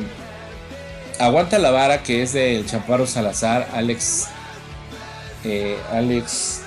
Aguanta 1.20 1.58
la 1.58 1.72
vara, 1.72 2.04
que 2.04 2.22
es 2.22 2.34
del 2.34 2.66
Champaro 2.68 3.08
Salazar, 3.08 3.68
Alex, 3.74 4.28
eh, 5.44 5.78
Alex 5.92 6.62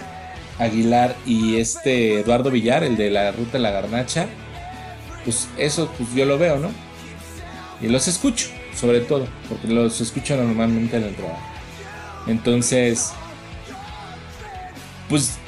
Aguilar 0.59 1.14
y 1.25 1.57
este 1.57 2.21
Eduardo 2.21 2.50
Villar, 2.50 2.83
el 2.83 2.97
de 2.97 3.11
la 3.11 3.31
Ruta 3.31 3.52
de 3.52 3.59
la 3.61 3.71
Garnacha. 3.71 4.26
Pues 5.25 5.49
eso, 5.57 5.93
pues 5.97 6.12
yo 6.14 6.25
lo 6.25 6.37
veo, 6.37 6.59
¿no? 6.59 6.71
Y 7.81 7.88
los 7.88 8.09
escucho, 8.09 8.49
sobre 8.75 9.00
todo, 9.00 9.29
porque 9.49 9.69
los 9.69 10.00
escucho 10.00 10.37
normalmente 10.37 10.97
en 10.97 11.05
el 11.05 11.14
trabajo. 11.14 11.40
Entonces, 12.26 13.12
pues 15.09 15.38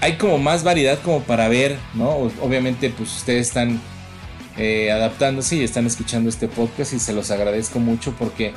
hay 0.00 0.14
como 0.14 0.38
más 0.38 0.64
variedad 0.64 0.98
como 1.02 1.22
para 1.22 1.48
ver, 1.48 1.76
¿no? 1.92 2.30
Obviamente, 2.40 2.88
pues 2.88 3.14
ustedes 3.14 3.48
están 3.48 3.80
eh, 4.56 4.92
adaptándose 4.92 5.56
y 5.56 5.64
están 5.64 5.86
escuchando 5.86 6.28
este 6.28 6.48
podcast 6.48 6.92
y 6.92 6.98
se 6.98 7.12
los 7.12 7.30
agradezco 7.30 7.80
mucho 7.80 8.14
porque 8.18 8.52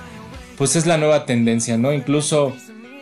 pues 0.57 0.75
es 0.75 0.85
la 0.85 0.97
nueva 0.97 1.25
tendencia, 1.25 1.77
¿no? 1.77 1.93
Incluso 1.93 2.55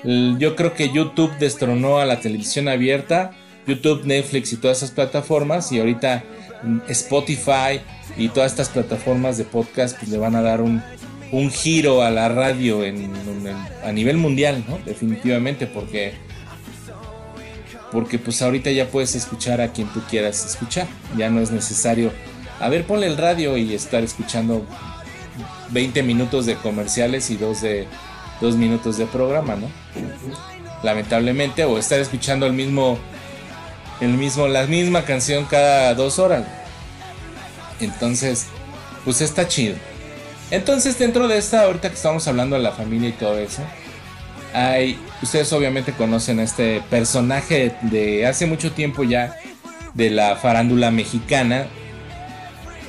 yo 0.04 0.56
creo 0.56 0.74
que 0.74 0.90
YouTube 0.90 1.32
destronó 1.40 2.00
a 2.00 2.06
la 2.06 2.20
televisión 2.20 2.68
abierta, 2.68 3.32
YouTube, 3.66 4.06
Netflix 4.06 4.54
y 4.54 4.58
todas 4.58 4.78
esas 4.78 4.92
plataformas 4.92 5.72
y 5.72 5.80
ahorita 5.80 6.24
mm, 6.64 6.80
Spotify 6.90 7.82
y 8.18 8.30
todas 8.30 8.52
estas 8.52 8.70
plataformas 8.70 9.38
de 9.38 9.46
podcast 9.46 9.98
pues 9.98 10.12
le 10.12 10.18
van 10.18 10.36
a 10.36 10.42
dar 10.42 10.62
un, 10.62 10.82
un 11.32 11.50
giro 11.50 12.04
a 12.04 12.12
la 12.12 12.30
radio 12.30 12.82
a 13.84 13.92
nivel 13.92 14.18
mundial, 14.18 14.64
¿no? 14.68 14.78
Definitivamente 14.86 15.66
porque 15.68 16.14
porque 17.92 18.20
pues 18.20 18.42
ahorita 18.42 18.72
ya 18.72 18.88
puedes 18.88 19.16
escuchar 19.16 19.62
a 19.62 19.72
quien 19.72 19.88
tú 19.88 20.02
quieras 20.10 20.46
escuchar, 20.46 20.88
ya 21.18 21.30
no 21.30 21.40
es 21.40 21.52
necesario 21.52 22.12
a 22.60 22.70
ver, 22.70 22.86
ponle 22.86 23.08
el 23.08 23.18
radio 23.18 23.58
y 23.58 23.74
estar 23.74 24.04
escuchando 24.04 24.66
20 25.70 26.04
minutos 26.04 26.46
de 26.46 26.56
comerciales 26.56 27.30
y 27.30 27.38
dos 27.38 27.62
de 27.62 27.88
dos 28.42 28.56
minutos 28.56 28.98
de 28.98 29.06
programa, 29.06 29.56
¿no? 29.56 29.70
Lamentablemente, 30.84 31.64
o 31.64 31.78
estar 31.78 32.00
escuchando 32.00 32.46
el 32.46 32.54
mismo, 32.54 32.98
el 34.02 34.14
mismo, 34.14 34.48
la 34.48 34.66
misma 34.66 35.04
canción 35.04 35.46
cada 35.46 35.94
dos 35.94 36.20
horas. 36.20 36.46
Entonces, 37.80 38.48
pues 39.04 39.22
está 39.22 39.48
chido. 39.48 39.76
Entonces, 40.52 40.98
dentro 41.00 41.28
de 41.28 41.38
esta, 41.38 41.64
ahorita 41.64 41.90
que 41.90 41.96
estamos 41.96 42.28
hablando 42.28 42.56
de 42.56 42.62
la 42.62 42.72
familia 42.72 43.10
y 43.10 43.14
todo 43.14 43.38
eso, 43.40 43.62
hay, 44.54 45.00
ustedes 45.22 45.52
obviamente 45.54 45.92
conocen 45.94 46.40
a 46.40 46.44
este 46.44 46.82
personaje 46.90 47.76
de 47.82 48.26
hace 48.26 48.46
mucho 48.46 48.72
tiempo 48.72 49.04
ya 49.04 49.38
de 49.94 50.10
la 50.12 50.36
farándula 50.36 50.92
mexicana, 50.92 51.68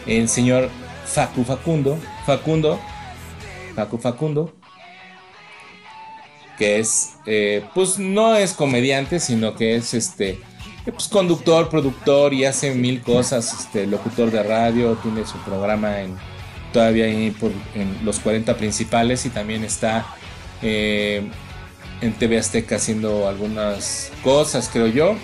el 0.06 0.28
señor 0.28 0.70
Facu 1.06 1.44
Facundo, 1.44 1.98
Facundo, 2.24 2.80
Facu 3.74 3.98
Facundo, 3.98 4.52
que 6.58 6.78
es, 6.78 7.16
eh, 7.26 7.64
pues 7.74 7.98
no 7.98 8.34
es 8.34 8.52
comediante, 8.52 9.20
sino 9.20 9.54
que 9.54 9.76
es 9.76 9.94
este, 9.94 10.40
pues 10.84 11.08
conductor, 11.08 11.68
productor 11.68 12.32
y 12.32 12.44
hace 12.44 12.74
mil 12.74 13.02
cosas, 13.02 13.52
este, 13.60 13.86
locutor 13.86 14.30
de 14.30 14.42
radio, 14.42 14.94
tiene 15.02 15.26
su 15.26 15.38
programa 15.38 16.00
en 16.00 16.16
todavía 16.72 17.06
en 17.08 17.34
los 18.04 18.20
40 18.20 18.56
principales 18.56 19.24
y 19.24 19.30
también 19.30 19.64
está 19.64 20.06
eh, 20.62 21.28
en 22.00 22.12
TV 22.14 22.38
Azteca 22.38 22.76
haciendo 22.76 23.28
algunas 23.28 24.12
cosas, 24.22 24.68
creo 24.72 24.86
yo. 24.86 25.16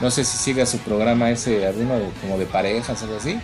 No 0.00 0.10
sé 0.10 0.24
si 0.24 0.36
siga 0.36 0.66
su 0.66 0.78
programa 0.78 1.30
ese, 1.30 1.66
alguno 1.66 1.94
como 2.20 2.38
de 2.38 2.46
parejas, 2.46 3.02
algo 3.02 3.16
así. 3.16 3.38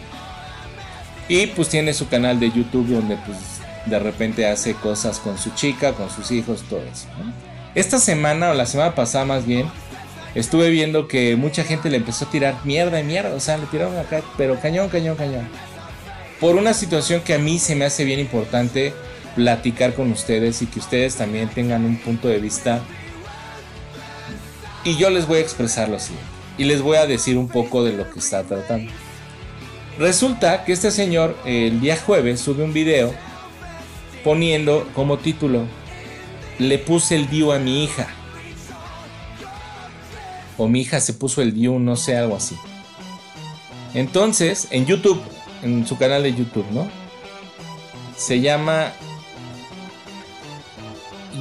Y 1.28 1.48
pues 1.48 1.68
tiene 1.68 1.92
su 1.92 2.08
canal 2.08 2.40
de 2.40 2.50
YouTube 2.50 2.88
donde 2.88 3.16
pues 3.16 3.38
de 3.86 3.98
repente 3.98 4.46
hace 4.46 4.74
cosas 4.74 5.18
con 5.18 5.38
su 5.38 5.50
chica, 5.50 5.92
con 5.92 6.10
sus 6.10 6.30
hijos, 6.30 6.62
todo 6.68 6.80
eso. 6.80 7.06
Esta 7.74 7.98
semana 7.98 8.50
o 8.50 8.54
la 8.54 8.66
semana 8.66 8.94
pasada 8.94 9.24
más 9.24 9.46
bien, 9.46 9.66
estuve 10.34 10.70
viendo 10.70 11.06
que 11.06 11.36
mucha 11.36 11.64
gente 11.64 11.90
le 11.90 11.98
empezó 11.98 12.24
a 12.24 12.30
tirar 12.30 12.56
mierda 12.64 13.00
y 13.00 13.04
mierda, 13.04 13.34
o 13.34 13.40
sea, 13.40 13.58
le 13.58 13.66
tiraron 13.66 13.96
acá, 13.98 14.22
pero 14.36 14.58
cañón, 14.60 14.88
cañón, 14.88 15.16
cañón. 15.16 15.48
Por 16.40 16.56
una 16.56 16.72
situación 16.72 17.20
que 17.20 17.34
a 17.34 17.38
mí 17.38 17.58
se 17.58 17.74
me 17.74 17.84
hace 17.84 18.04
bien 18.04 18.20
importante 18.20 18.94
platicar 19.34 19.94
con 19.94 20.10
ustedes 20.10 20.62
y 20.62 20.66
que 20.66 20.78
ustedes 20.78 21.16
también 21.16 21.48
tengan 21.48 21.84
un 21.84 21.96
punto 21.98 22.28
de 22.28 22.38
vista. 22.38 22.80
Y 24.84 24.96
yo 24.96 25.10
les 25.10 25.26
voy 25.26 25.38
a 25.38 25.42
expresarlo 25.42 25.96
así. 25.96 26.14
Y 26.56 26.64
les 26.64 26.82
voy 26.82 26.96
a 26.96 27.06
decir 27.06 27.36
un 27.36 27.48
poco 27.48 27.84
de 27.84 27.92
lo 27.92 28.10
que 28.10 28.18
está 28.18 28.42
tratando. 28.42 28.90
Resulta 29.98 30.64
que 30.64 30.72
este 30.72 30.92
señor 30.92 31.36
el 31.44 31.80
día 31.80 31.96
jueves 31.96 32.40
sube 32.40 32.62
un 32.62 32.72
video 32.72 33.12
poniendo 34.22 34.86
como 34.94 35.18
título 35.18 35.64
Le 36.60 36.78
puse 36.78 37.16
el 37.16 37.28
Diu 37.28 37.50
a 37.50 37.58
mi 37.58 37.82
hija. 37.82 38.06
O 40.56 40.68
mi 40.68 40.82
hija 40.82 41.00
se 41.00 41.14
puso 41.14 41.42
el 41.42 41.52
Diu, 41.52 41.80
no 41.80 41.96
sé, 41.96 42.16
algo 42.16 42.36
así. 42.36 42.56
Entonces, 43.92 44.68
en 44.70 44.86
YouTube, 44.86 45.20
en 45.62 45.84
su 45.84 45.98
canal 45.98 46.22
de 46.22 46.32
YouTube, 46.32 46.66
¿no? 46.70 46.88
Se 48.16 48.40
llama. 48.40 48.92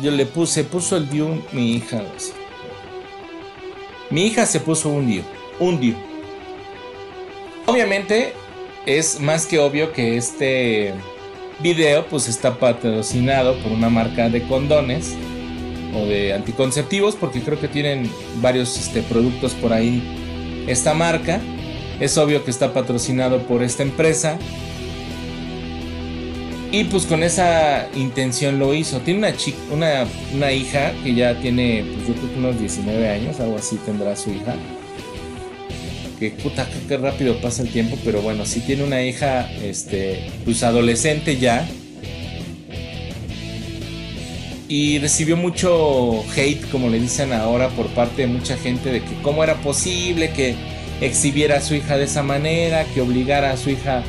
Yo 0.02 0.10
le 0.10 0.26
puse, 0.26 0.64
puso 0.64 0.98
el 0.98 1.10
Diu 1.10 1.44
mi 1.52 1.74
hija. 1.74 2.02
Mi 4.10 4.26
hija 4.26 4.48
se 4.48 4.60
puso 4.60 4.90
un 4.90 5.06
Diu. 5.06 5.24
Un 5.60 5.80
Diu. 5.80 5.96
Obviamente, 7.68 8.34
es 8.88 9.20
más 9.20 9.46
que 9.46 9.60
obvio 9.60 9.91
que 9.91 10.15
este 10.15 10.94
video 11.60 12.06
pues 12.08 12.29
está 12.29 12.58
patrocinado 12.58 13.60
por 13.60 13.74
una 13.74 13.89
marca 13.89 14.29
de 14.29 14.41
condones 14.44 15.13
o 15.94 16.06
de 16.06 16.34
anticonceptivos 16.34 17.15
porque 17.15 17.41
creo 17.41 17.60
que 17.60 17.67
tienen 17.67 18.10
varios 18.41 18.77
este, 18.77 19.01
productos 19.01 19.53
por 19.53 19.74
ahí 19.74 20.65
esta 20.67 20.94
marca. 20.94 21.41
Es 22.00 22.17
obvio 22.17 22.46
que 22.46 22.51
está 22.51 22.74
patrocinado 22.74 23.41
por 23.44 23.62
esta 23.62 23.84
empresa. 23.84 24.38
Y 26.72 26.84
pues 26.86 27.06
con 27.06 27.24
esa 27.24 27.89
intención 27.96 28.60
lo 28.60 28.74
hizo. 28.74 29.00
Tiene 29.00 29.34
una 29.72 30.06
una 30.34 30.51
hija 30.53 30.94
que 31.03 31.13
ya 31.13 31.38
tiene 31.39 31.86
pues 31.94 32.08
yo 32.08 32.13
creo 32.13 32.34
que 32.34 32.39
unos 32.39 32.60
19 32.60 33.10
años 33.10 33.39
algo 33.41 33.58
así 33.58 33.77
tendrá 33.86 34.15
su 34.15 34.32
hija 34.32 34.56
que 36.20 36.32
puta, 36.32 36.68
qué 36.88 36.98
rápido 36.98 37.40
pasa 37.42 37.62
el 37.62 37.70
tiempo, 37.70 37.98
pero 38.04 38.22
bueno, 38.22 38.46
sí 38.46 38.62
tiene 38.62 38.84
una 38.84 39.04
hija, 39.04 39.50
este, 39.64 40.30
pues 40.46 40.64
adolescente 40.64 41.38
ya. 41.38 41.68
Y 44.68 45.00
recibió 45.00 45.38
mucho 45.38 46.24
hate, 46.36 46.70
como 46.72 46.90
le 46.90 47.00
dicen 47.00 47.32
ahora, 47.32 47.70
por 47.70 47.88
parte 47.88 48.24
de 48.24 48.28
mucha 48.28 48.58
gente 48.58 48.92
de 48.92 49.02
que 49.02 49.22
cómo 49.22 49.44
era 49.44 49.56
posible 49.56 50.32
que 50.32 50.56
exhibiera 51.00 51.58
a 51.58 51.62
su 51.62 51.76
hija 51.76 51.98
de 51.98 52.06
esa 52.06 52.24
manera, 52.24 52.86
que 52.94 53.02
obligara 53.02 53.52
a 53.52 53.58
su 53.58 53.70
hija 53.70 54.04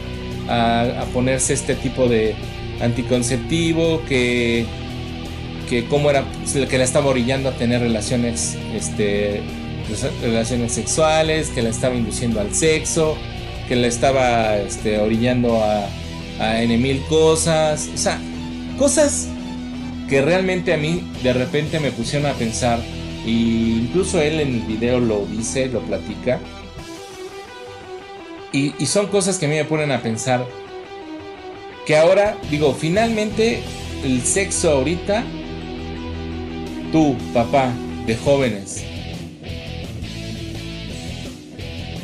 a, 0.49 1.05
ponerse 1.13 1.53
este 1.53 1.75
tipo 1.75 2.09
de 2.09 2.35
anticonceptivo, 2.81 4.03
que, 4.09 4.65
que 5.69 5.85
cómo 5.87 6.11
era, 6.11 6.25
que 6.69 6.79
la 6.79 6.85
estaba 6.85 7.07
orillando 7.07 7.51
a 7.51 7.53
tener 7.53 7.81
relaciones 7.81 8.57
este, 8.75 9.43
relaciones 10.23 10.73
sexuales, 10.73 11.49
que 11.51 11.63
la 11.63 11.71
estaba 11.71 11.95
induciendo 11.95 12.41
al 12.41 12.55
sexo, 12.55 13.17
que 13.69 13.77
la 13.77 13.87
estaba 13.87 14.57
este, 14.59 14.99
orillando 14.99 15.63
a, 15.63 15.87
a 16.41 16.61
cosas. 17.09 17.89
O 17.95 17.99
sea, 17.99 18.21
cosas 18.79 19.29
que 20.09 20.23
realmente 20.23 20.73
a 20.73 20.77
mí 20.77 21.03
de 21.23 21.33
repente 21.33 21.81
me 21.81 21.91
pusieron 21.91 22.31
a 22.31 22.35
pensar. 22.35 22.81
Y 23.27 23.81
incluso 23.81 24.21
él 24.21 24.41
en 24.41 24.55
el 24.55 24.61
video 24.61 25.01
lo 25.01 25.27
dice, 25.27 25.67
lo 25.67 25.81
platica. 25.81 26.41
Y 28.53 28.87
son 28.87 29.09
cosas 29.09 29.39
que 29.39 29.47
a 29.47 29.49
mí 29.49 29.57
me 29.57 29.65
ponen 29.65 29.93
a 29.93 30.01
pensar 30.01 30.47
que 31.89 31.97
ahora, 31.97 32.37
digo, 32.51 32.75
finalmente 32.75 33.63
el 34.05 34.21
sexo 34.21 34.73
ahorita, 34.73 35.25
tú, 36.93 37.17
papá, 37.33 37.73
de 38.07 38.15
jóvenes, 38.15 38.85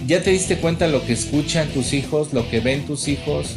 ¿ya 0.07 0.23
te 0.23 0.31
diste 0.31 0.57
cuenta 0.59 0.87
lo 0.87 1.05
que 1.05 1.13
escuchan 1.13 1.69
tus 1.69 1.93
hijos, 1.93 2.33
lo 2.33 2.49
que 2.51 2.61
ven 2.61 2.87
tus 2.87 3.09
hijos? 3.09 3.57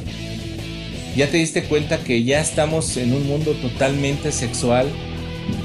¿Ya 1.16 1.28
te 1.28 1.38
diste 1.38 1.64
cuenta 1.64 1.98
que 1.98 2.24
ya 2.24 2.42
estamos 2.42 2.96
en 2.98 3.14
un 3.14 3.28
mundo 3.28 3.54
totalmente 3.54 4.32
sexual? 4.32 4.88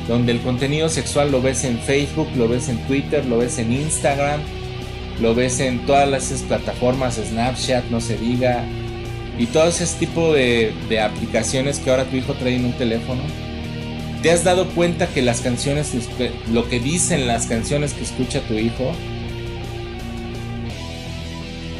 Donde 0.09 0.33
el 0.33 0.41
contenido 0.41 0.89
sexual 0.89 1.31
lo 1.31 1.43
ves 1.43 1.65
en 1.65 1.79
Facebook, 1.79 2.29
lo 2.37 2.49
ves 2.49 2.69
en 2.69 2.79
Twitter, 2.87 3.25
lo 3.27 3.39
ves 3.39 3.59
en 3.59 3.73
Instagram, 3.73 4.41
lo 5.21 5.35
ves 5.35 5.61
en 5.61 5.85
todas 5.87 6.09
las 6.09 6.25
plataformas, 6.49 7.17
Snapchat, 7.17 7.85
no 7.91 8.01
se 8.01 8.17
diga, 8.17 8.65
y 9.39 9.47
todo 9.47 9.69
ese 9.69 9.87
tipo 9.99 10.33
de, 10.33 10.73
aplicaciones 11.03 11.79
que 11.79 11.91
ahora 11.91 12.05
tu 12.05 12.17
hijo 12.17 12.35
trae 12.35 12.57
en 12.57 12.67
un 12.67 12.73
teléfono, 12.73 13.23
¿te 14.23 14.31
has 14.31 14.45
dado 14.45 14.69
cuenta 14.71 15.07
que 15.07 15.23
las 15.23 15.41
canciones, 15.41 15.93
lo 16.53 16.69
que 16.69 16.81
dicen 16.81 17.27
las 17.27 17.47
canciones 17.47 17.95
que 17.95 18.03
escucha 18.03 18.41
tu 18.43 18.55
hijo, 18.55 18.93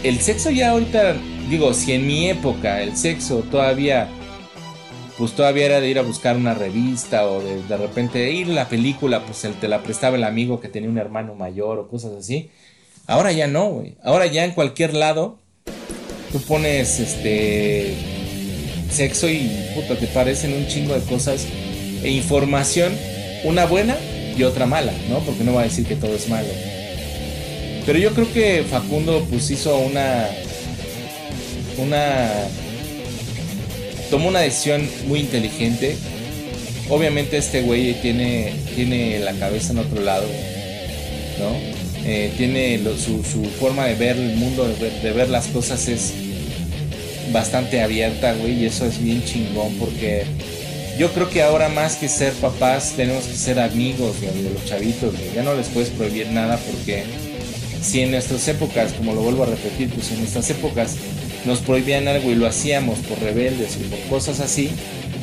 el 0.03 0.21
sexo 0.21 0.51
ya 0.51 0.71
ahorita, 0.71 1.17
digo, 1.49 1.73
si 1.75 1.93
en 1.93 2.07
mi 2.07 2.29
época 2.29 2.83
el 2.83 2.97
sexo 2.97 3.45
todavía, 3.51 4.09
pues 5.17 5.33
todavía 5.33 5.67
era 5.67 5.81
de 5.81 5.89
ir 5.89 5.99
a 5.99 6.03
buscar 6.03 6.37
una 6.37 6.55
revista 6.55 7.27
o 7.27 7.41
de, 7.41 7.63
de 7.63 7.77
repente 7.77 8.33
ir 8.33 8.49
a 8.51 8.55
la 8.55 8.69
película, 8.69 9.25
pues 9.25 9.45
el, 9.45 9.55
te 9.55 9.69
la 9.69 9.83
prestaba 9.83 10.17
el 10.17 10.25
amigo 10.25 10.61
que 10.61 10.69
tenía 10.69 10.91
un 10.91 10.99
hermano 10.99 11.35
mayor 11.35 11.79
o 11.79 11.89
cosas 11.89 12.13
así. 12.13 12.51
Ahora 13.07 13.33
ya 13.33 13.47
no, 13.47 13.69
güey. 13.69 13.97
Ahora 14.03 14.27
ya 14.27 14.45
en 14.45 14.53
cualquier 14.53 14.95
lado 14.95 15.39
tú 16.33 16.41
pones 16.41 16.99
este 16.99 17.95
sexo 18.91 19.29
y 19.29 19.51
puta, 19.75 19.97
te 19.97 20.07
parecen 20.09 20.53
un 20.55 20.67
chingo 20.67 20.95
de 20.95 21.01
cosas 21.03 21.47
e 22.03 22.11
información, 22.11 22.93
una 23.45 23.67
buena 23.67 23.97
y 24.37 24.43
otra 24.43 24.67
mala, 24.67 24.93
¿no? 25.09 25.21
Porque 25.21 25.45
no 25.45 25.55
va 25.55 25.61
a 25.61 25.65
decir 25.65 25.87
que 25.87 25.97
todo 25.97 26.15
es 26.15 26.29
malo. 26.29 26.49
Pero 27.85 27.99
yo 27.99 28.13
creo 28.13 28.33
que 28.33 28.65
Facundo 28.69 29.27
pues 29.29 29.51
hizo 29.51 29.77
una 29.79 30.29
una 31.79 32.29
tomó 34.11 34.29
una 34.29 34.41
decisión 34.41 34.89
muy 35.07 35.21
inteligente. 35.21 35.97
Obviamente 36.89 37.39
este 37.39 37.63
güey 37.63 37.95
tiene 37.95 38.53
tiene 38.77 39.19
la 39.19 39.33
cabeza 39.33 39.73
en 39.73 39.79
otro 39.79 40.03
lado, 40.03 40.27
¿no? 41.39 41.83
Eh, 42.05 42.33
tiene 42.37 42.81
su, 42.99 43.23
forma 43.61 43.87
de 43.87 43.95
ver 43.95 44.17
el 44.17 44.35
mundo, 44.37 44.69
de 44.69 45.13
ver, 45.13 45.29
las 45.29 45.47
cosas 45.47 45.87
es 45.87 46.13
bastante 47.33 47.81
abierta, 47.81 48.35
güey, 48.35 48.61
y 48.61 48.67
eso 48.67 48.87
es 48.87 49.03
bien 49.03 49.25
chingón 49.25 49.73
porque 49.79 50.25
yo 50.99 51.13
creo 51.13 51.31
que 51.31 51.43
ahora 51.43 51.69
más 51.69 51.95
que 51.95 52.09
ser 52.09 52.33
papás 52.35 52.95
tenemos 52.97 53.25
que 53.25 53.37
ser 53.37 53.61
amigos 53.61 54.21
de 54.21 54.51
los 54.51 54.65
chavitos, 54.65 55.15
Ya 55.35 55.43
no 55.43 55.55
les 55.55 55.69
puedes 55.69 55.91
prohibir 55.91 56.27
nada 56.29 56.59
porque 56.59 57.05
si 57.83 58.01
en 58.01 58.13
nuestras 58.13 58.47
épocas, 58.49 58.93
como 58.93 59.13
lo 59.15 59.23
vuelvo 59.23 59.43
a 59.43 59.47
repetir, 59.47 59.91
pues 59.91 60.11
en 60.13 60.21
nuestras 60.21 60.49
épocas 60.51 60.97
nos 61.45 61.59
prohibían 61.59 62.07
algo 62.09 62.31
y 62.31 62.35
lo 62.35 62.47
hacíamos 62.47 63.01
por 63.01 63.21
rebeldes 63.21 63.77
y 63.77 63.85
por 63.85 63.99
cosas 64.09 64.41
así, 64.41 64.71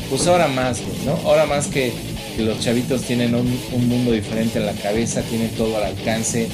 pues 0.09 0.27
ahora 0.27 0.47
más, 0.47 0.81
¿no? 1.05 1.13
Ahora 1.27 1.45
más 1.45 1.67
que 1.67 1.91
los 2.37 2.59
chavitos 2.59 3.03
tienen 3.03 3.35
un, 3.35 3.47
mundo 3.87 4.11
diferente 4.11 4.59
en 4.59 4.65
la 4.65 4.73
cabeza, 4.73 5.21
tienen 5.21 5.49
todo 5.51 5.77
al 5.77 5.83
alcance. 5.83 6.47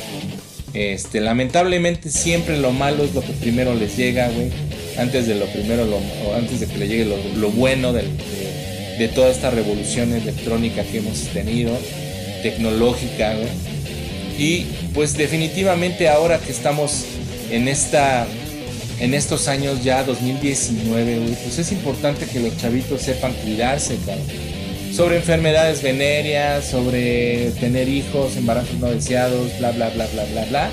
Este, 0.73 1.21
lamentablemente 1.21 2.09
siempre 2.11 2.57
lo 2.57 2.71
malo 2.71 3.03
es 3.03 3.15
lo 3.15 3.21
que 3.21 3.31
primero 3.33 3.73
les 3.75 3.97
llega, 3.97 4.29
güey. 4.29 4.49
Antes 4.97 5.27
de 5.27 5.35
lo 5.35 5.45
primero, 5.47 5.85
antes 6.35 6.59
de 6.59 6.67
que 6.67 6.77
le 6.77 6.87
llegue 6.87 7.05
lo, 7.05 7.49
bueno 7.51 7.93
de, 7.93 8.03
toda 9.13 9.29
esta 9.29 9.49
revolución 9.49 10.13
electrónica 10.13 10.83
que 10.83 10.99
hemos 10.99 11.19
tenido, 11.33 11.77
tecnológica, 12.43 13.35
güey. 13.35 13.49
Y 14.37 14.65
pues 14.95 15.15
definitivamente 15.15 16.09
ahora 16.09 16.39
que 16.39 16.51
estamos 16.51 17.05
en 17.51 17.67
esta 17.67 18.25
en 18.99 19.13
estos 19.13 19.49
años 19.49 19.83
ya 19.83 20.03
2019, 20.03 21.19
güey, 21.19 21.35
pues 21.35 21.59
es 21.59 21.71
importante 21.73 22.25
que 22.25 22.39
los 22.39 22.57
chavitos 22.57 23.01
sepan 23.01 23.33
cuidarse, 23.33 23.97
cabrón 24.05 24.55
sobre 24.95 25.17
enfermedades 25.17 25.81
venéreas, 25.81 26.65
sobre 26.65 27.51
tener 27.59 27.89
hijos, 27.89 28.37
embarazos 28.37 28.79
no 28.79 28.87
deseados, 28.87 29.57
bla, 29.59 29.71
bla, 29.71 29.89
bla, 29.89 30.07
bla, 30.07 30.23
bla, 30.31 30.45
bla. 30.45 30.69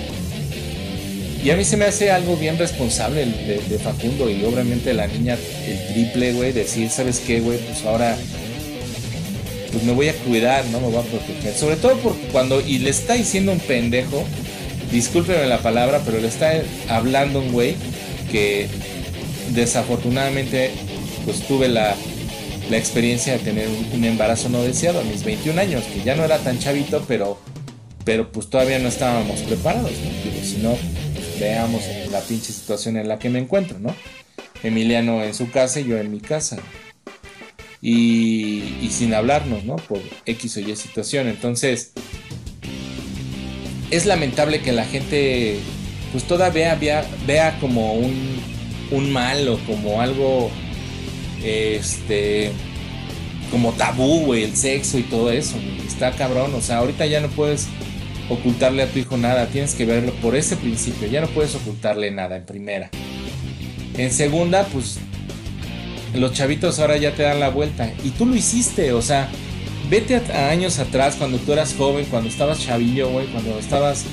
Y 1.43 1.51
a 1.51 1.57
mí 1.57 1.65
se 1.65 1.77
me 1.77 1.87
hace 1.87 2.13
algo 2.13 2.37
bien 2.37 2.57
responsable 2.57 3.25
de, 3.25 3.79
Facundo 3.83 4.31
y 4.31 4.45
obviamente 4.45 4.95
la 4.95 5.09
niña 5.09 5.37
el 5.67 5.87
triple, 5.93 6.35
güey, 6.35 6.53
decir, 6.53 6.89
¿sabes 6.89 7.19
qué, 7.19 7.41
güey? 7.41 7.59
Pues 7.59 7.85
ahora, 7.85 8.17
pues 9.73 9.83
me 9.85 9.93
voy 9.93 10.09
a 10.09 10.15
cuidar, 10.15 10.65
¿no? 10.67 10.81
Me 10.81 10.89
voy 10.89 10.99
a 10.99 11.03
proteger. 11.03 11.55
Sobre 11.55 11.77
todo 11.77 11.97
porque 11.99 12.29
cuando, 12.29 12.61
y 12.61 12.79
le 12.79 12.91
está 12.91 13.15
diciendo 13.15 13.53
un 13.53 13.61
pendejo, 13.61 14.25
discúlpeme 14.91 15.47
la 15.47 15.59
palabra, 15.59 16.03
pero 16.05 16.21
le 16.21 16.29
está 16.29 16.53
hablando 16.89 17.41
un 17.41 17.53
güey 17.53 17.75
que 18.31 18.69
desafortunadamente, 19.51 20.71
pues 21.25 21.41
tuve 21.47 21.69
la 21.69 21.97
la 22.71 22.79
experiencia 22.79 23.35
de 23.35 23.39
tener 23.41 23.69
un, 23.69 24.05
embarazo 24.05 24.49
no 24.49 24.63
deseado 24.63 25.01
a 25.01 25.05
mis 25.05 25.25
21 25.25 25.61
años, 25.61 25.85
que 25.85 26.03
ya 26.03 26.15
no 26.15 26.25
era 26.25 26.39
tan 26.39 26.59
chavito, 26.59 27.05
pero, 27.07 27.39
pero 28.05 28.33
pues 28.33 28.49
todavía 28.49 28.79
no 28.79 28.89
estábamos 28.89 29.41
preparados, 29.41 29.91
¿no? 29.91 30.45
si 30.45 30.57
no, 30.57 30.77
veamos 31.39 31.83
la 32.11 32.21
pinche 32.21 32.53
situación 32.53 32.97
en 32.97 33.09
la 33.09 33.19
que 33.19 33.29
me 33.29 33.41
encuentro, 33.41 33.79
¿no? 33.79 33.95
Emiliano 34.63 35.23
en 35.23 35.35
su 35.35 35.51
casa 35.51 35.81
y 35.81 35.85
yo 35.85 35.99
en 35.99 36.11
mi 36.11 36.21
casa. 36.21 36.59
Y, 37.83 38.63
y 38.81 38.89
sin 38.91 39.13
hablarnos, 39.13 39.65
¿no? 39.65 39.77
Por 39.77 40.01
X 40.25 40.57
o 40.57 40.61
Y 40.61 40.77
situación. 40.77 41.29
Entonces, 41.29 41.93
es 43.91 44.07
lamentable 44.07 44.61
que 44.61 44.73
la 44.73 44.85
gente, 44.85 45.59
pues 46.13 46.25
todavía 46.25 46.75
vea, 46.77 47.05
vea 47.27 47.59
como 47.61 47.95
un, 47.95 48.41
un 48.91 49.13
mal 49.13 49.49
o 49.49 49.59
como 49.67 50.01
algo 50.01 50.51
este, 51.45 52.53
como 53.51 53.73
tabú, 53.73 54.27
güey, 54.27 54.45
el 54.45 54.57
sexo 54.57 54.99
y 54.99 55.03
todo 55.03 55.31
eso. 55.31 55.57
Está 55.87 56.13
cabrón, 56.13 56.55
o 56.55 56.61
sea, 56.61 56.79
ahorita 56.79 57.07
ya 57.07 57.21
no 57.21 57.29
puedes 57.29 57.69
ocultarle 58.29 58.83
a 58.83 58.87
tu 58.87 58.99
hijo 58.99 59.17
nada, 59.17 59.47
tienes 59.47 59.75
que 59.75 59.85
verlo 59.85 60.13
por 60.15 60.37
ese 60.37 60.57
principio, 60.57 61.09
ya 61.09 61.21
no 61.21 61.27
puedes 61.29 61.55
ocultarle 61.55 62.11
nada 62.11 62.37
en 62.37 62.47
primera. 62.47 62.91
En 63.99 64.11
segunda, 64.11 64.65
pues 64.73 64.99
los 66.15 66.33
chavitos 66.33 66.79
ahora 66.79 66.97
ya 66.97 67.15
te 67.15 67.23
dan 67.23 67.41
la 67.41 67.49
vuelta 67.49 67.93
y 68.05 68.11
tú 68.11 68.27
lo 68.27 68.37
hiciste, 68.37 68.93
o 68.93 69.03
sea, 69.03 69.29
vete 69.89 70.17
a, 70.17 70.51
años 70.51 70.79
atrás 70.79 71.17
cuando 71.17 71.39
tú 71.39 71.53
eras 71.53 71.75
joven, 71.75 72.07
cuando 72.11 72.29
estabas 72.29 72.61
chavillo, 72.61 73.09
güey, 73.11 73.27
cuando 73.27 73.59
estabas 73.59 74.05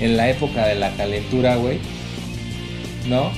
en 0.00 0.16
la 0.16 0.30
época 0.30 0.66
de 0.66 0.74
la 0.74 0.90
calentura, 0.96 1.56
güey. 1.56 1.78
¿No? 3.08 3.30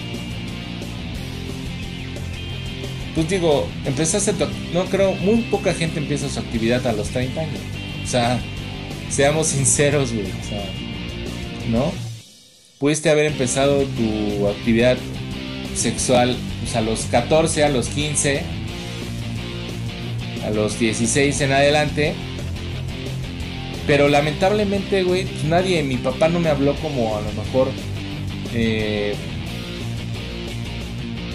pues 3.17 3.31
digo, 3.31 3.67
empezaste, 3.87 4.35
no 4.75 4.85
creo, 4.85 5.15
muy 5.15 5.41
poca 5.51 5.73
gente 5.73 5.99
empieza 5.99 6.29
su 6.29 6.39
actividad 6.39 6.87
a 6.87 6.93
los 6.93 7.09
30 7.09 7.41
años. 7.41 7.61
O 8.05 8.07
sea, 8.07 8.39
seamos 9.09 9.47
sinceros, 9.47 10.13
güey. 10.13 10.27
O 10.27 10.47
sea, 10.47 10.65
¿no? 11.71 11.93
Pudiste 12.79 13.09
haber 13.09 13.25
empezado 13.25 13.85
tu 13.85 14.47
actividad 14.47 14.99
sexual 15.75 16.37
pues, 16.67 16.75
a 16.77 16.81
los 16.81 17.03
14, 17.05 17.63
a 17.63 17.69
los 17.69 17.89
15, 17.89 18.43
a 20.45 20.51
los 20.51 20.81
16 20.81 21.41
en 21.43 21.53
adelante. 21.53 22.15
Pero 23.87 24.09
lamentablemente, 24.09 25.05
güey, 25.05 25.27
pues 25.27 25.45
nadie, 25.45 25.85
mi 25.85 25.97
papá 25.97 26.29
no 26.29 26.41
me 26.41 26.49
habló 26.49 26.75
como 26.77 27.17
a 27.17 27.21
lo 27.21 27.33
mejor 27.41 27.69
eh, 28.53 29.15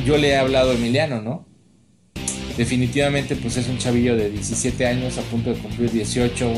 yo 0.06 0.18
le 0.18 0.32
he 0.32 0.38
hablado 0.38 0.72
a 0.72 0.74
Emiliano, 0.74 1.22
¿no? 1.22 1.46
definitivamente 2.58 3.38
pues 3.38 3.56
es 3.56 3.70
un 3.70 3.78
chavillo 3.78 4.18
de 4.18 4.30
17 4.30 4.86
años 4.86 5.18
a 5.18 5.22
punto 5.22 5.54
de 5.54 5.60
cumplir 5.60 5.90
18, 5.90 6.52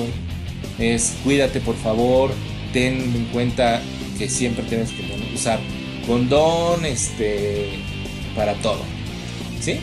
Es 0.79 1.15
cuídate 1.23 1.59
por 1.59 1.75
favor, 1.75 2.31
ten 2.73 2.95
en 2.95 3.25
cuenta 3.31 3.79
que 4.17 4.27
siempre 4.27 4.65
tienes 4.65 4.89
que 4.89 5.03
usar 5.35 5.59
condón 6.07 6.83
este 6.85 7.69
para 8.35 8.53
todo. 8.55 8.81
¿Sí? 9.61 9.77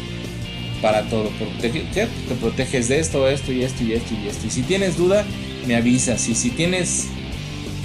Para 0.82 1.02
todo. 1.08 1.30
Te 1.60 2.08
proteges 2.40 2.88
de 2.88 3.00
esto, 3.00 3.28
esto 3.28 3.52
y 3.52 3.62
esto 3.62 3.84
y 3.84 3.92
esto 3.92 4.14
y 4.14 4.28
esto. 4.28 4.46
Y 4.46 4.50
si 4.50 4.62
tienes 4.62 4.96
duda, 4.96 5.24
me 5.66 5.76
avisas. 5.76 6.28
Y 6.28 6.34
si 6.34 6.50
tienes 6.50 7.08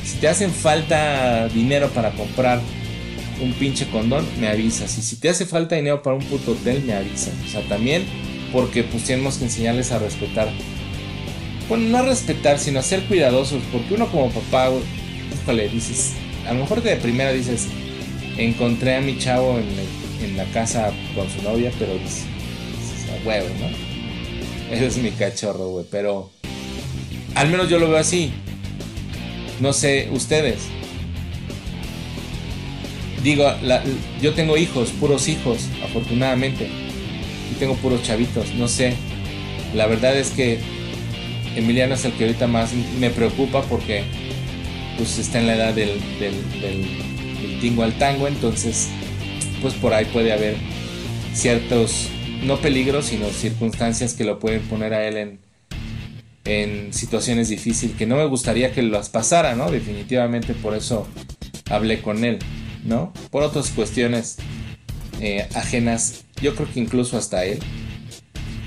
si 0.06 0.17
te 0.17 0.28
hacen 0.28 0.51
falta 0.51 1.47
dinero 1.49 1.89
para 1.89 2.12
comprar 2.12 2.62
un 3.41 3.51
pinche 3.54 3.88
condón, 3.89 4.25
me 4.39 4.47
avisas. 4.47 4.97
Y 4.99 5.01
si 5.01 5.15
te 5.15 5.30
hace 5.30 5.47
falta 5.47 5.75
dinero 5.75 6.04
para 6.04 6.15
un 6.15 6.23
puto 6.23 6.51
hotel, 6.51 6.84
me 6.86 6.93
avisas. 6.93 7.34
O 7.43 7.49
sea, 7.49 7.62
también 7.62 8.04
porque 8.54 8.84
pues 8.84 9.04
tenemos 9.04 9.38
que 9.38 9.45
enseñarles 9.45 9.91
a 9.91 9.97
respetar. 9.97 10.47
Bueno, 11.67 11.89
no 11.89 11.97
a 11.97 12.01
respetar, 12.04 12.60
sino 12.60 12.80
a 12.80 12.84
ser 12.84 13.04
cuidadosos. 13.06 13.63
Porque 13.71 13.95
uno 13.95 14.08
como 14.12 14.30
papá, 14.30 14.69
híjole, 15.41 15.69
dices, 15.69 16.13
a 16.47 16.54
lo 16.54 16.60
mejor 16.60 16.84
de 16.84 16.95
primera 16.97 17.32
dices, 17.32 17.67
encontré 18.38 18.95
a 18.95 19.01
mi 19.01 19.17
chavo 19.17 19.58
en, 19.58 19.65
la 20.36 20.46
casa 20.46 20.92
con 21.16 21.30
su 21.30 21.42
novia, 21.42 21.72
pero 21.80 21.94
huevo, 23.26 23.48
¿no? 23.60 24.74
Ese 24.74 24.88
es 24.88 24.98
mi 24.98 25.12
cachorro, 25.12 25.70
güey, 25.70 25.86
pero 25.90 26.32
al 27.36 27.50
menos 27.50 27.70
yo 27.70 27.80
lo 27.80 27.90
veo 27.90 27.98
así. 27.98 28.32
No 29.60 29.74
sé, 29.74 30.10
ustedes. 30.12 30.64
Digo, 33.24 33.46
yo 34.22 34.34
tengo 34.34 34.58
hijos, 34.58 34.90
puros 35.00 35.28
hijos, 35.28 35.70
afortunadamente. 35.84 36.68
Y 37.52 37.56
tengo 37.60 37.76
puros 37.76 38.04
chavitos, 38.04 38.54
no 38.56 38.68
sé. 38.68 38.94
La 39.74 39.88
verdad 39.88 40.18
es 40.18 40.32
que 40.32 40.60
Emiliano 41.56 41.96
es 41.96 42.06
el 42.06 42.14
que 42.14 42.26
ahorita 42.26 42.48
más 42.48 42.74
me 43.00 43.10
preocupa 43.10 43.62
porque 43.64 44.04
pues 44.98 45.18
está 45.18 45.40
en 45.40 45.48
la 45.48 45.56
edad 45.56 45.74
del 45.74 46.00
tingo 47.62 47.84
al 47.84 47.98
tango, 47.98 48.28
entonces 48.28 48.90
pues 49.65 49.73
por 49.73 49.95
ahí 49.95 50.06
puede 50.06 50.32
haber 50.32 50.58
ciertos, 51.34 52.08
no 52.43 52.62
peligros, 52.62 53.06
sino 53.06 53.32
circunstancias 53.32 54.13
que 54.13 54.23
lo 54.23 54.38
pueden 54.38 54.62
poner 54.62 54.93
a 54.93 55.08
él 55.08 55.39
en, 56.45 56.93
situaciones 56.93 57.49
difíciles 57.49 57.97
que 57.97 58.06
no 58.06 58.15
me 58.15 58.28
gustaría 58.28 58.71
que 58.71 58.84
las 58.84 59.10
pasara, 59.10 59.56
¿no? 59.56 59.71
Definitivamente 59.71 60.54
por 60.54 60.75
eso 60.75 61.08
hablé 61.67 62.04
con 62.04 62.23
él, 62.23 62.38
¿no? 62.84 63.12
Por 63.32 63.41
otras 63.41 63.71
cuestiones 63.71 64.38
eh, 65.19 65.49
ajenas, 65.56 66.25
yo 66.39 66.54
creo 66.54 66.71
que 66.71 66.80
incluso 66.80 67.17
hasta 67.17 67.43
él, 67.43 67.58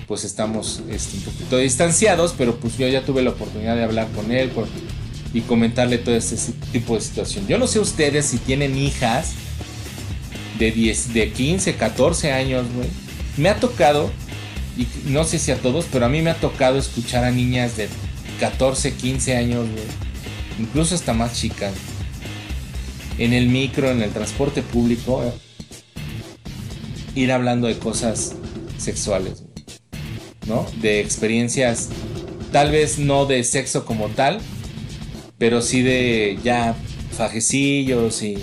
pues 0.09 0.25
estamos 0.25 0.83
este, 0.91 1.19
un 1.19 1.23
poquito 1.23 1.59
distanciados, 1.59 2.35
pero 2.37 2.57
pues 2.57 2.77
yo 2.77 2.89
ya 2.89 3.05
tuve 3.05 3.23
la 3.23 3.31
oportunidad 3.31 3.77
de 3.77 3.85
hablar 3.85 4.09
con 4.17 4.33
él 4.33 4.51
y 5.33 5.43
comentarle 5.43 5.99
todo 5.99 6.17
este 6.17 6.35
tipo 6.73 6.97
de 6.97 7.03
situación. 7.03 7.47
Yo 7.47 7.57
no 7.57 7.69
sé 7.69 7.79
ustedes 7.79 8.27
si 8.27 8.39
tienen 8.39 8.77
hijas 8.77 9.37
de, 10.59 10.71
10, 10.71 11.15
de 11.15 11.33
15, 11.33 11.75
14 11.77 12.33
años, 12.33 12.67
güey. 12.75 12.89
Me 13.37 13.49
ha 13.49 13.57
tocado 13.61 14.11
y 14.79 14.87
no 15.11 15.25
sé 15.25 15.41
si 15.41 15.51
a 15.51 15.57
todos, 15.57 15.87
pero 15.93 16.07
a 16.07 16.09
mí 16.09 16.23
me 16.23 16.31
ha 16.31 16.37
tocado 16.37 16.79
escuchar 16.79 17.25
a 17.25 17.33
niñas 17.33 17.77
de 17.77 17.89
14, 18.39 18.95
15 18.95 19.37
años, 19.37 19.67
incluso 20.59 20.95
hasta 20.95 21.13
más 21.13 21.35
chicas, 21.35 21.75
en 23.19 23.33
el 23.33 23.49
micro, 23.49 23.91
en 23.91 24.03
el 24.03 24.11
transporte 24.11 24.63
público, 24.63 25.35
ir 27.17 27.33
hablando 27.33 27.67
de 27.67 27.77
cosas 27.77 28.37
sexuales, 28.79 29.43
¿no? 30.47 30.65
De 30.81 31.01
experiencias, 31.01 31.89
tal 32.53 32.71
vez 32.71 33.01
no 33.01 33.27
de 33.27 33.43
sexo 33.43 33.85
como 33.85 34.07
tal, 34.09 34.39
pero 35.39 35.61
sí 35.61 35.83
de 35.83 36.39
ya 36.45 36.77
fajecillos 37.17 38.23
y, 38.23 38.39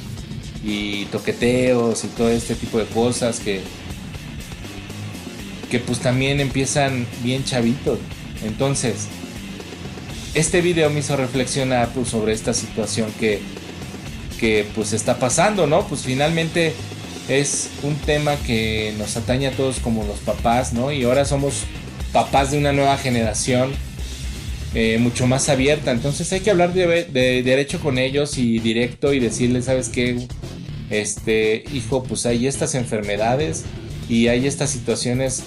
y 0.66 1.06
toqueteos 1.06 2.04
y 2.04 2.08
todo 2.08 2.30
este 2.30 2.56
tipo 2.56 2.80
de 2.80 2.86
cosas 2.86 3.40
que 3.40 3.62
que 5.70 5.80
pues 5.80 6.00
también 6.00 6.40
empiezan 6.40 7.06
bien 7.24 7.44
chavitos. 7.44 8.00
Entonces, 8.44 9.08
este 10.34 10.62
video 10.62 10.90
me 10.90 11.00
hizo 11.00 11.16
reflexionar 11.16 11.90
pues, 11.90 12.10
sobre 12.10 12.34
esta 12.34 12.54
situación 12.54 13.12
que, 13.20 13.40
que 14.40 14.66
pues 14.76 14.94
está 14.94 15.18
pasando, 15.18 15.68
¿no? 15.68 15.88
Pues 15.88 16.02
finalmente 16.02 16.74
es 17.28 17.70
un 17.84 17.96
tema 17.96 18.36
que 18.46 18.94
nos 18.98 19.18
atañe 19.18 19.48
a 19.48 19.52
todos 19.52 19.80
como 19.80 20.04
los 20.04 20.20
papás, 20.20 20.74
¿no? 20.74 20.92
Y 20.92 21.04
ahora 21.04 21.26
somos 21.26 21.64
papás 22.12 22.52
de 22.52 22.58
una 22.58 22.72
nueva 22.72 22.98
generación 22.98 23.72
eh, 24.74 24.98
mucho 25.00 25.26
más 25.26 25.50
abierta. 25.50 25.92
Entonces 25.92 26.32
hay 26.34 26.42
que 26.42 26.52
hablar 26.52 26.74
de, 26.74 27.06
de, 27.06 27.44
derecho 27.44 27.80
con 27.80 27.98
ellos 27.98 28.38
y 28.38 28.60
directo 28.60 29.14
y 29.14 29.20
decirles, 29.20 29.66
¿sabes 29.66 29.90
qué? 29.90 30.28
Este, 30.90 31.64
hijo, 31.74 32.04
pues 32.04 32.26
hay 32.26 32.48
estas 32.48 32.76
enfermedades 32.76 33.64
y 34.08 34.28
hay 34.28 34.48
estas 34.48 34.70
situaciones 34.70 35.44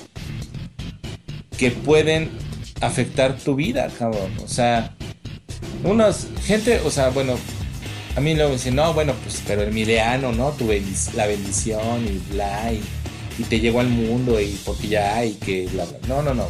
que 1.56 1.70
pueden 1.70 2.30
afectar 2.80 3.36
tu 3.36 3.54
vida, 3.54 3.88
cabrón. 3.98 4.32
O 4.42 4.48
sea, 4.48 4.96
unos, 5.84 6.26
gente, 6.44 6.80
o 6.80 6.90
sea, 6.90 7.10
bueno, 7.10 7.36
a 8.16 8.20
mí 8.20 8.34
luego 8.34 8.50
me 8.50 8.56
dicen, 8.56 8.74
no, 8.74 8.92
bueno, 8.94 9.14
pues, 9.22 9.42
pero 9.46 9.62
el 9.62 9.68
Emiliano, 9.68 10.32
¿no? 10.32 10.50
Tu 10.50 10.68
la 11.14 11.26
bendición 11.26 12.04
y 12.06 12.32
bla, 12.32 12.72
y, 12.72 12.82
te 13.44 13.60
llegó 13.60 13.78
al 13.78 13.88
mundo 13.88 14.40
y 14.40 14.58
porque 14.64 14.88
ya, 14.88 15.24
y 15.24 15.34
que 15.34 15.68
bla, 15.68 15.84
bla. 15.84 15.98
No, 16.08 16.22
no, 16.22 16.34
no. 16.34 16.48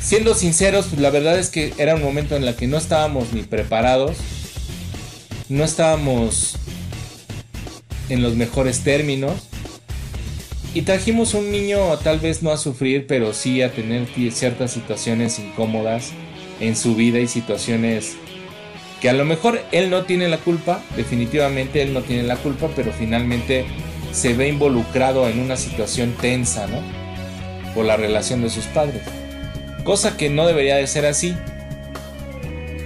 Siendo 0.00 0.34
sinceros, 0.34 0.86
pues 0.86 1.00
la 1.00 1.10
verdad 1.10 1.38
es 1.38 1.50
que 1.50 1.72
era 1.78 1.96
un 1.96 2.02
momento 2.02 2.36
en 2.36 2.44
el 2.44 2.54
que 2.54 2.68
no 2.68 2.76
estábamos 2.76 3.32
ni 3.32 3.42
preparados, 3.42 4.16
no 5.48 5.64
estábamos 5.64 6.56
en 8.08 8.22
los 8.22 8.34
mejores 8.34 8.80
términos 8.80 9.48
y 10.74 10.82
trajimos 10.82 11.34
un 11.34 11.52
niño 11.52 11.78
tal 11.98 12.18
vez 12.18 12.42
no 12.42 12.50
a 12.50 12.56
sufrir, 12.56 13.06
pero 13.06 13.32
sí 13.32 13.62
a 13.62 13.70
tener 13.70 14.08
ciertas 14.32 14.72
situaciones 14.72 15.38
incómodas 15.38 16.10
en 16.58 16.74
su 16.74 16.96
vida 16.96 17.20
y 17.20 17.28
situaciones 17.28 18.16
que 19.00 19.08
a 19.08 19.12
lo 19.12 19.24
mejor 19.24 19.60
él 19.70 19.88
no 19.90 20.04
tiene 20.04 20.28
la 20.28 20.38
culpa, 20.38 20.82
definitivamente 20.96 21.80
él 21.82 21.92
no 21.92 22.02
tiene 22.02 22.24
la 22.24 22.36
culpa, 22.36 22.70
pero 22.74 22.90
finalmente 22.90 23.66
se 24.12 24.34
ve 24.34 24.48
involucrado 24.48 25.28
en 25.28 25.38
una 25.38 25.56
situación 25.56 26.14
tensa, 26.20 26.66
¿no? 26.66 26.80
Por 27.74 27.84
la 27.84 27.96
relación 27.96 28.42
de 28.42 28.50
sus 28.50 28.64
padres. 28.66 29.02
Cosa 29.84 30.16
que 30.16 30.30
no 30.30 30.46
debería 30.46 30.76
de 30.76 30.86
ser 30.86 31.06
así. 31.06 31.36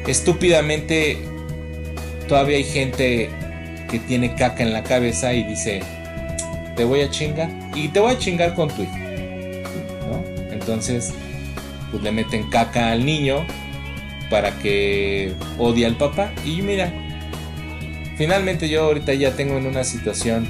Estúpidamente 0.07 1.19
todavía 2.29 2.57
hay 2.57 2.65
gente 2.65 3.31
que 3.91 3.99
tiene 3.99 4.35
caca 4.35 4.63
en 4.63 4.73
la 4.73 4.83
cabeza 4.83 5.33
y 5.33 5.45
dice, 5.45 5.81
te 6.77 6.85
voy 6.85 7.01
a 7.01 7.11
chingar 7.11 7.51
y 7.75 7.89
te 7.89 8.01
voy 8.01 8.13
a 8.13 8.19
chingar 8.19 8.55
con 8.55 8.69
tu 8.69 8.83
hijo. 8.83 8.97
Entonces, 10.53 11.15
pues 11.91 12.03
le 12.03 12.13
meten 12.13 12.51
caca 12.51 12.93
al 12.93 13.05
niño 13.05 13.47
para 14.31 14.59
que 14.59 15.33
odie 15.57 15.87
al 15.87 15.97
papá. 15.97 16.31
Y 16.45 16.63
mira, 16.63 16.93
finalmente 18.17 18.69
yo 18.69 18.85
ahorita 18.85 19.15
ya 19.15 19.33
tengo 19.33 19.57
en 19.57 19.67
una 19.67 19.85
situación, 19.85 20.47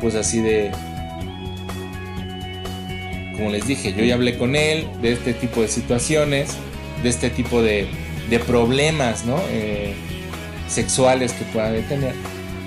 pues 0.00 0.14
así 0.14 0.40
de... 0.40 0.70
Como 3.36 3.50
les 3.50 3.66
dije, 3.66 3.92
yo 3.92 4.02
ya 4.02 4.14
hablé 4.14 4.36
con 4.36 4.56
él 4.56 4.88
de 5.00 5.12
este 5.12 5.32
tipo 5.32 5.62
de 5.62 5.68
situaciones, 5.68 6.56
de 7.02 7.08
este 7.08 7.30
tipo 7.30 7.62
de, 7.62 7.86
de 8.30 8.38
problemas, 8.40 9.24
¿no? 9.24 9.38
Eh, 9.50 9.94
sexuales 10.68 11.32
que 11.32 11.44
pueda 11.44 11.70
tener. 11.82 12.14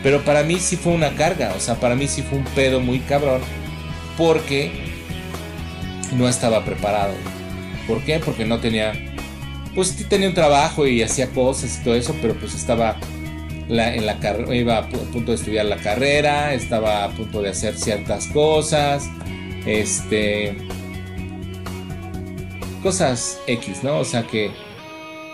Pero 0.04 0.24
para 0.24 0.44
mí 0.44 0.60
sí 0.60 0.78
fue 0.78 0.94
una 0.94 1.12
carga, 1.12 1.54
o 1.56 1.60
sea, 1.60 1.76
para 1.76 1.96
mí 1.96 2.08
sí 2.08 2.24
fue 2.24 2.40
un 2.40 2.46
pedo 2.46 2.80
muy 2.80 3.00
cabrón 3.00 3.42
porque 4.18 4.72
no 6.18 6.28
estaba 6.28 6.66
preparado. 6.66 7.14
¿Por 7.88 8.02
qué? 8.04 8.20
Porque 8.20 8.46
no 8.46 8.60
tenía, 8.60 8.94
pues 9.76 9.96
tenía 10.10 10.28
un 10.28 10.34
trabajo 10.34 10.88
y 10.88 11.04
hacía 11.04 11.28
cosas 11.30 11.80
y 11.80 11.84
todo 11.84 11.96
eso, 11.96 12.16
pero 12.22 12.34
pues 12.36 12.56
estaba 12.56 12.98
en 13.70 14.06
la 14.06 14.20
carrera, 14.20 14.56
iba 14.56 14.78
a 14.78 14.90
punto 14.90 15.32
de 15.32 15.36
estudiar 15.36 15.66
la 15.66 15.78
carrera, 15.78 16.54
estaba 16.54 17.06
a 17.06 17.10
punto 17.10 17.42
de 17.42 17.50
hacer 17.50 17.78
ciertas 17.78 18.28
cosas, 18.28 19.08
este, 19.66 20.58
cosas 22.84 23.40
X, 23.48 23.84
¿no? 23.84 24.00
O 24.00 24.06
sea 24.06 24.24
que 24.24 24.52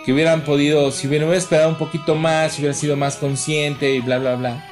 que 0.07 0.13
hubieran 0.13 0.45
podido, 0.45 0.89
si 0.91 1.05
hubiera 1.05 1.35
esperado 1.35 1.67
un 1.67 1.75
poquito 1.75 2.15
más, 2.15 2.53
si 2.53 2.61
hubiera 2.61 2.73
sido 2.73 2.95
más 2.95 3.17
consciente 3.17 3.93
y 3.93 3.99
bla, 3.99 4.19
bla, 4.19 4.35
bla, 4.35 4.65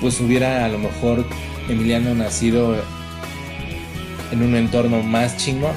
pues 0.00 0.20
hubiera 0.20 0.64
a 0.64 0.68
lo 0.68 0.78
mejor 0.78 1.24
Emiliano 1.68 2.16
nacido 2.16 2.74
en 4.32 4.42
un 4.42 4.56
entorno 4.56 5.04
más 5.04 5.36
chingón, 5.36 5.76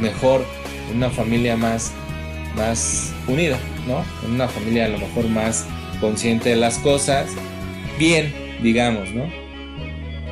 mejor, 0.00 0.42
en 0.90 0.96
una 0.96 1.10
familia 1.10 1.54
más, 1.54 1.92
más 2.56 3.12
unida, 3.28 3.58
¿no? 3.86 4.02
En 4.24 4.36
una 4.36 4.48
familia 4.48 4.86
a 4.86 4.88
lo 4.88 4.96
mejor 4.96 5.28
más 5.28 5.66
consciente 6.00 6.48
de 6.48 6.56
las 6.56 6.78
cosas, 6.78 7.26
bien, 7.98 8.32
digamos, 8.62 9.10
¿no? 9.10 9.24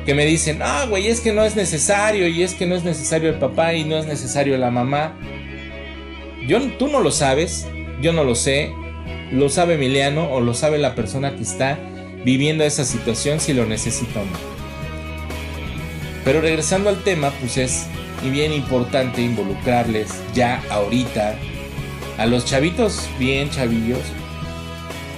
Que 0.03 0.15
me 0.15 0.25
dicen, 0.25 0.61
ah, 0.63 0.87
güey, 0.89 1.09
es 1.09 1.21
que 1.21 1.31
no 1.31 1.43
es 1.43 1.55
necesario, 1.55 2.27
y 2.27 2.41
es 2.41 2.55
que 2.55 2.65
no 2.65 2.73
es 2.73 2.83
necesario 2.83 3.29
el 3.29 3.37
papá 3.37 3.75
y 3.75 3.83
no 3.83 3.99
es 3.99 4.07
necesario 4.07 4.57
la 4.57 4.71
mamá. 4.71 5.13
Yo, 6.51 6.59
tú 6.77 6.89
no 6.89 6.99
lo 6.99 7.11
sabes, 7.11 7.65
yo 8.01 8.11
no 8.11 8.25
lo 8.25 8.35
sé, 8.35 8.73
lo 9.31 9.47
sabe 9.47 9.75
Emiliano 9.75 10.29
o 10.33 10.41
lo 10.41 10.53
sabe 10.53 10.79
la 10.79 10.95
persona 10.95 11.33
que 11.33 11.43
está 11.43 11.79
viviendo 12.25 12.65
esa 12.65 12.83
situación 12.83 13.39
si 13.39 13.53
lo 13.53 13.65
necesita 13.65 14.19
o 14.19 14.25
no. 14.25 14.37
Pero 16.25 16.41
regresando 16.41 16.89
al 16.89 17.05
tema, 17.05 17.31
pues 17.39 17.55
es 17.55 17.87
bien 18.21 18.51
importante 18.51 19.21
involucrarles 19.21 20.21
ya 20.33 20.61
ahorita 20.69 21.37
a 22.17 22.25
los 22.25 22.43
chavitos 22.43 23.07
bien 23.17 23.49
chavillos 23.49 24.01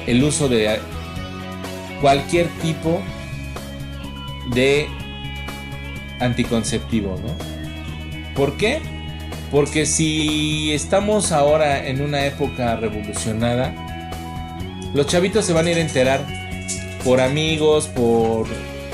el 0.06 0.24
uso 0.24 0.48
de 0.48 0.78
cualquier 2.00 2.46
tipo 2.62 3.02
de 4.54 4.88
anticonceptivo, 6.20 7.20
¿no? 7.26 8.36
¿Por 8.36 8.56
qué? 8.56 8.93
Porque 9.54 9.86
si 9.86 10.74
estamos 10.74 11.32
ahora 11.32 11.88
en 11.88 12.02
una 12.02 12.26
época 12.26 12.76
revolucionada, 12.76 13.72
los 14.96 15.06
chavitos 15.06 15.46
se 15.46 15.54
van 15.54 15.68
a 15.68 15.72
ir 15.72 15.78
a 15.78 15.82
enterar 15.82 16.26
por 17.06 17.22
amigos, 17.22 17.86
por, 17.86 18.48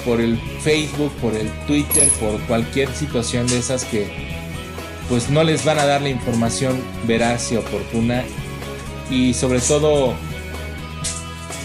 por 0.03 0.19
el 0.19 0.37
Facebook, 0.61 1.13
por 1.21 1.33
el 1.33 1.49
Twitter, 1.65 2.09
por 2.19 2.37
cualquier 2.41 2.93
situación 2.93 3.47
de 3.47 3.59
esas 3.59 3.85
que 3.85 4.11
pues 5.07 5.29
no 5.29 5.45
les 5.45 5.63
van 5.63 5.79
a 5.79 5.85
dar 5.85 6.01
la 6.01 6.09
información 6.09 6.77
veraz 7.07 7.53
y 7.53 7.55
oportuna 7.55 8.25
y 9.09 9.33
sobre 9.35 9.61
todo 9.61 10.13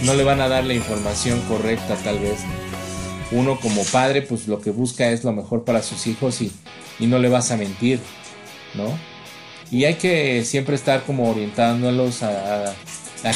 no 0.05 0.15
le 0.15 0.23
van 0.23 0.41
a 0.41 0.47
dar 0.47 0.63
la 0.63 0.75
información 0.75 1.41
correcta 1.49 1.97
tal 1.97 2.21
vez. 2.21 2.39
Uno 3.33 3.59
como 3.59 3.83
padre 3.87 4.23
pues 4.23 4.47
lo 4.47 4.61
que 4.61 4.71
busca 4.71 5.11
es 5.11 5.25
lo 5.25 5.33
mejor 5.33 5.65
para 5.65 5.83
sus 5.83 6.07
hijos 6.07 6.41
y, 6.41 6.53
y 7.01 7.09
no 7.09 7.19
le 7.19 7.29
vas 7.29 7.51
a 7.51 7.57
mentir, 7.57 7.99
¿no? 8.75 8.99
Y 9.71 9.85
hay 9.85 9.95
que 9.95 10.45
siempre 10.45 10.75
estar 10.75 11.03
como 11.05 11.31
orientándolos 11.31 12.23
a, 12.23 12.75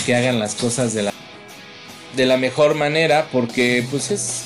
que 0.04 0.14
hagan 0.14 0.38
las 0.38 0.54
cosas 0.54 0.92
de 0.94 1.04
la, 1.04 1.12
de 2.16 2.26
la 2.26 2.36
mejor 2.36 2.74
manera 2.74 3.26
porque 3.32 3.84
pues 3.90 4.10
es 4.10 4.44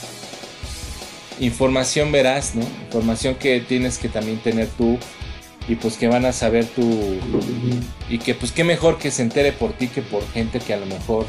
información 1.41 2.13
veraz, 2.13 2.55
¿no? 2.55 2.63
Información 2.63 3.35
que 3.35 3.61
tienes 3.61 3.99
que 3.99 4.09
también 4.09 4.39
tener 4.39 4.69
tú 4.69 4.99
y 5.69 5.77
pues 5.77 5.97
que 5.97 6.09
van 6.09 6.25
a 6.25 6.33
saber 6.33 6.67
tú 6.67 7.19
y 8.09 8.19
que 8.19 8.35
pues 8.35 8.53
qué 8.53 8.65
mejor 8.65 8.99
que 8.99 9.11
se 9.11 9.23
entere 9.23 9.53
por 9.53 9.73
ti 9.73 9.89
que 9.89 10.03
por 10.03 10.27
gente 10.33 10.59
que 10.59 10.75
a 10.75 10.77
lo 10.77 10.87
mejor 10.87 11.27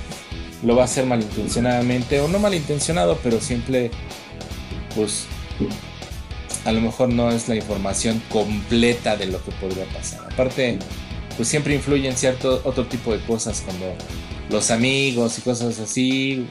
lo 0.64 0.76
va 0.76 0.84
a 0.84 0.86
hacer 0.86 1.06
malintencionadamente 1.06 2.20
o 2.20 2.28
no 2.28 2.40
malintencionado, 2.40 3.20
pero 3.22 3.40
siempre 3.42 3.92
pues 4.96 5.26
a 6.66 6.72
lo 6.72 6.82
mejor 6.82 7.10
no 7.10 7.32
es 7.32 7.48
la 7.48 7.56
información 7.56 8.22
completa 8.30 9.16
de 9.16 9.28
lo 9.28 9.44
que 9.44 9.52
podría 9.54 9.86
pasar. 9.86 10.22
Aparte, 10.32 10.80
pues 11.36 11.48
siempre 11.48 11.76
influyen 11.76 12.16
cierto 12.16 12.62
otro 12.64 12.86
tipo 12.86 13.12
de 13.12 13.24
cosas 13.26 13.62
cuando 13.62 13.94
los 14.50 14.72
amigos 14.72 15.38
y 15.38 15.42
cosas 15.42 15.80
así, 15.80 16.48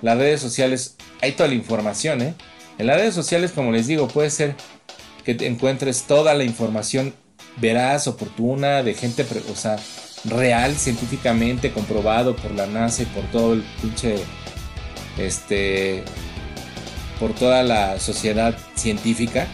las 0.00 0.16
redes 0.16 0.40
sociales, 0.40 0.96
hay 1.20 1.32
toda 1.32 1.48
la 1.48 1.54
información, 1.54 2.22
¿eh? 2.22 2.34
En 2.78 2.86
las 2.86 2.96
redes 2.96 3.14
sociales, 3.14 3.52
como 3.52 3.72
les 3.72 3.86
digo, 3.86 4.08
puede 4.08 4.30
ser 4.30 4.56
que 5.24 5.32
encuentres 5.46 6.04
toda 6.04 6.34
la 6.34 6.44
información 6.44 7.14
veraz, 7.58 8.06
oportuna, 8.06 8.82
de 8.82 8.94
gente, 8.94 9.26
o 9.52 9.56
sea, 9.56 9.76
real, 10.24 10.74
científicamente 10.76 11.72
comprobado 11.72 12.34
por 12.36 12.52
la 12.52 12.66
NASA 12.66 13.02
y 13.02 13.06
por 13.06 13.24
todo 13.30 13.54
el 13.54 13.62
pinche, 13.80 14.16
este, 15.18 16.02
por 17.22 17.34
toda 17.34 17.62
la 17.62 18.00
sociedad 18.00 18.58
científica. 18.74 19.46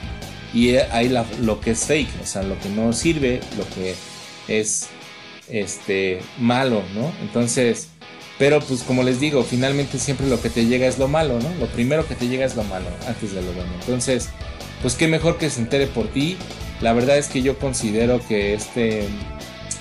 Y 0.54 0.76
hay 0.76 1.14
lo 1.42 1.60
que 1.60 1.72
es 1.72 1.84
fake, 1.84 2.08
o 2.22 2.26
sea, 2.26 2.42
lo 2.42 2.58
que 2.58 2.70
no 2.70 2.94
sirve, 2.94 3.40
lo 3.58 3.68
que 3.74 3.94
es, 4.48 4.88
este, 5.50 6.20
malo, 6.38 6.82
¿no? 6.94 7.12
Entonces, 7.20 7.88
pero 8.38 8.60
pues 8.60 8.82
como 8.82 9.02
les 9.02 9.20
digo, 9.20 9.42
finalmente 9.42 9.98
siempre 9.98 10.26
lo 10.28 10.40
que 10.40 10.48
te 10.48 10.64
llega 10.64 10.86
es 10.86 10.98
lo 10.98 11.08
malo, 11.08 11.38
¿no? 11.40 11.54
Lo 11.60 11.66
primero 11.66 12.08
que 12.08 12.14
te 12.14 12.26
llega 12.26 12.46
es 12.46 12.56
lo 12.56 12.64
malo 12.64 12.86
antes 13.06 13.34
de 13.34 13.42
lo 13.42 13.52
bueno. 13.52 13.70
Entonces, 13.80 14.30
pues 14.80 14.94
qué 14.94 15.06
mejor 15.06 15.36
que 15.36 15.50
se 15.50 15.60
entere 15.60 15.88
por 15.88 16.08
ti. 16.08 16.38
La 16.80 16.94
verdad 16.94 17.18
es 17.18 17.28
que 17.28 17.42
yo 17.42 17.58
considero 17.58 18.26
que 18.26 18.54
este 18.54 19.06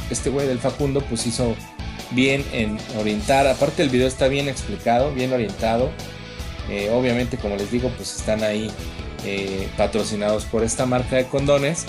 este 0.09 0.29
güey 0.29 0.45
del 0.45 0.59
Facundo 0.59 0.99
pues 0.99 1.25
hizo 1.25 1.55
bien 2.11 2.43
en 2.51 2.77
orientar. 2.99 3.47
Aparte 3.47 3.81
el 3.81 3.89
video 3.89 4.07
está 4.09 4.27
bien 4.27 4.49
explicado, 4.49 5.13
bien 5.13 5.31
orientado. 5.31 5.89
Eh, 6.69 6.89
obviamente 6.91 7.37
como 7.37 7.55
les 7.55 7.71
digo 7.71 7.89
pues 7.95 8.17
están 8.17 8.43
ahí 8.43 8.69
eh, 9.25 9.69
patrocinados 9.77 10.45
por 10.45 10.63
esta 10.63 10.85
marca 10.85 11.15
de 11.15 11.25
condones. 11.25 11.85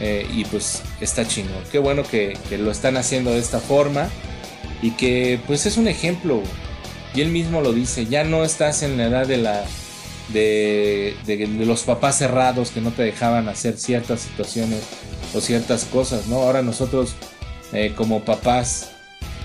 Eh, 0.00 0.26
y 0.32 0.44
pues 0.44 0.82
está 1.00 1.26
chino. 1.26 1.50
Qué 1.70 1.78
bueno 1.78 2.02
que, 2.02 2.36
lo 2.58 2.70
están 2.70 2.96
haciendo 2.96 3.30
de 3.30 3.38
esta 3.38 3.60
forma. 3.60 4.08
Y 4.82 4.92
que 4.92 5.40
pues 5.46 5.66
es 5.66 5.76
un 5.76 5.88
ejemplo. 5.88 6.42
Y 7.14 7.20
él 7.20 7.28
mismo 7.30 7.60
lo 7.60 7.72
dice. 7.72 8.06
Ya 8.06 8.24
no 8.24 8.44
estás 8.44 8.82
en 8.82 8.96
la 8.96 9.06
edad 9.06 9.26
de 9.26 9.36
la 9.36 9.64
de, 10.32 11.14
los 11.58 11.82
papás 11.82 12.18
cerrados 12.18 12.70
que 12.70 12.80
no 12.80 12.90
te 12.90 13.02
dejaban 13.02 13.48
hacer 13.48 13.76
ciertas 13.76 14.20
situaciones 14.20 14.82
o 15.34 15.40
ciertas 15.40 15.84
cosas, 15.84 16.26
¿no? 16.26 16.36
Ahora 16.36 16.62
nosotros 16.62 17.14
como 17.96 18.24
papás 18.24 18.90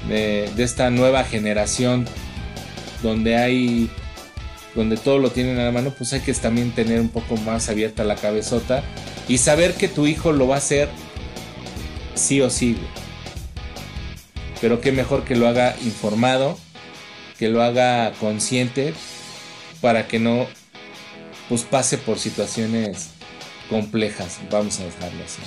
de, 0.07 0.49
esta 0.57 0.89
nueva 0.89 1.23
generación 1.23 2.05
donde 3.01 3.37
hay 3.37 3.89
donde 4.75 4.97
todo 4.97 5.17
lo 5.17 5.31
tienen 5.31 5.59
a 5.59 5.63
la 5.63 5.71
mano, 5.71 5.93
pues 5.97 6.13
hay 6.13 6.21
que 6.21 6.33
también 6.33 6.71
tener 6.71 6.99
un 6.99 7.09
poco 7.09 7.37
más 7.37 7.69
abierta 7.69 8.03
la 8.03 8.15
cabezota 8.15 8.83
y 9.27 9.37
saber 9.37 9.73
que 9.73 9.87
tu 9.87 10.07
hijo 10.07 10.31
lo 10.31 10.47
va 10.47 10.55
a 10.55 10.57
hacer 10.59 10.89
sí 12.15 12.41
o 12.41 12.49
sí. 12.49 12.77
Pero 14.61 14.81
qué 14.81 14.91
mejor 14.91 15.23
que 15.23 15.35
lo 15.35 15.47
haga 15.47 15.75
informado, 15.83 16.57
que 17.37 17.49
lo 17.49 17.63
haga 17.63 18.11
consciente 18.19 18.93
para 19.81 20.07
que 20.07 20.19
no 20.19 20.47
pues 21.47 21.63
pase 21.63 21.97
por 21.97 22.19
situaciones 22.19 23.09
complejas, 23.69 24.39
vamos 24.51 24.79
a 24.79 24.85
dejarlo 24.85 25.23
así. 25.23 25.41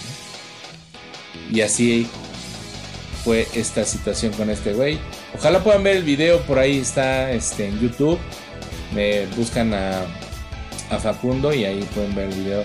Y 1.53 1.61
así 1.61 2.09
fue 3.25 3.47
esta 3.55 3.85
situación 3.85 4.33
con 4.33 4.51
este 4.51 4.73
güey. 4.73 4.99
Ojalá 5.35 5.63
puedan 5.63 5.83
ver 5.83 5.97
el 5.97 6.03
video, 6.03 6.41
por 6.41 6.59
ahí 6.59 6.79
está 6.79 7.31
este, 7.31 7.67
en 7.67 7.81
YouTube. 7.81 8.19
Me 8.95 9.27
buscan 9.37 9.73
a, 9.75 10.03
a 10.91 10.99
Facundo 10.99 11.53
y 11.55 11.65
ahí 11.65 11.87
pueden 11.95 12.15
ver 12.15 12.31
el 12.31 12.35
video 12.35 12.65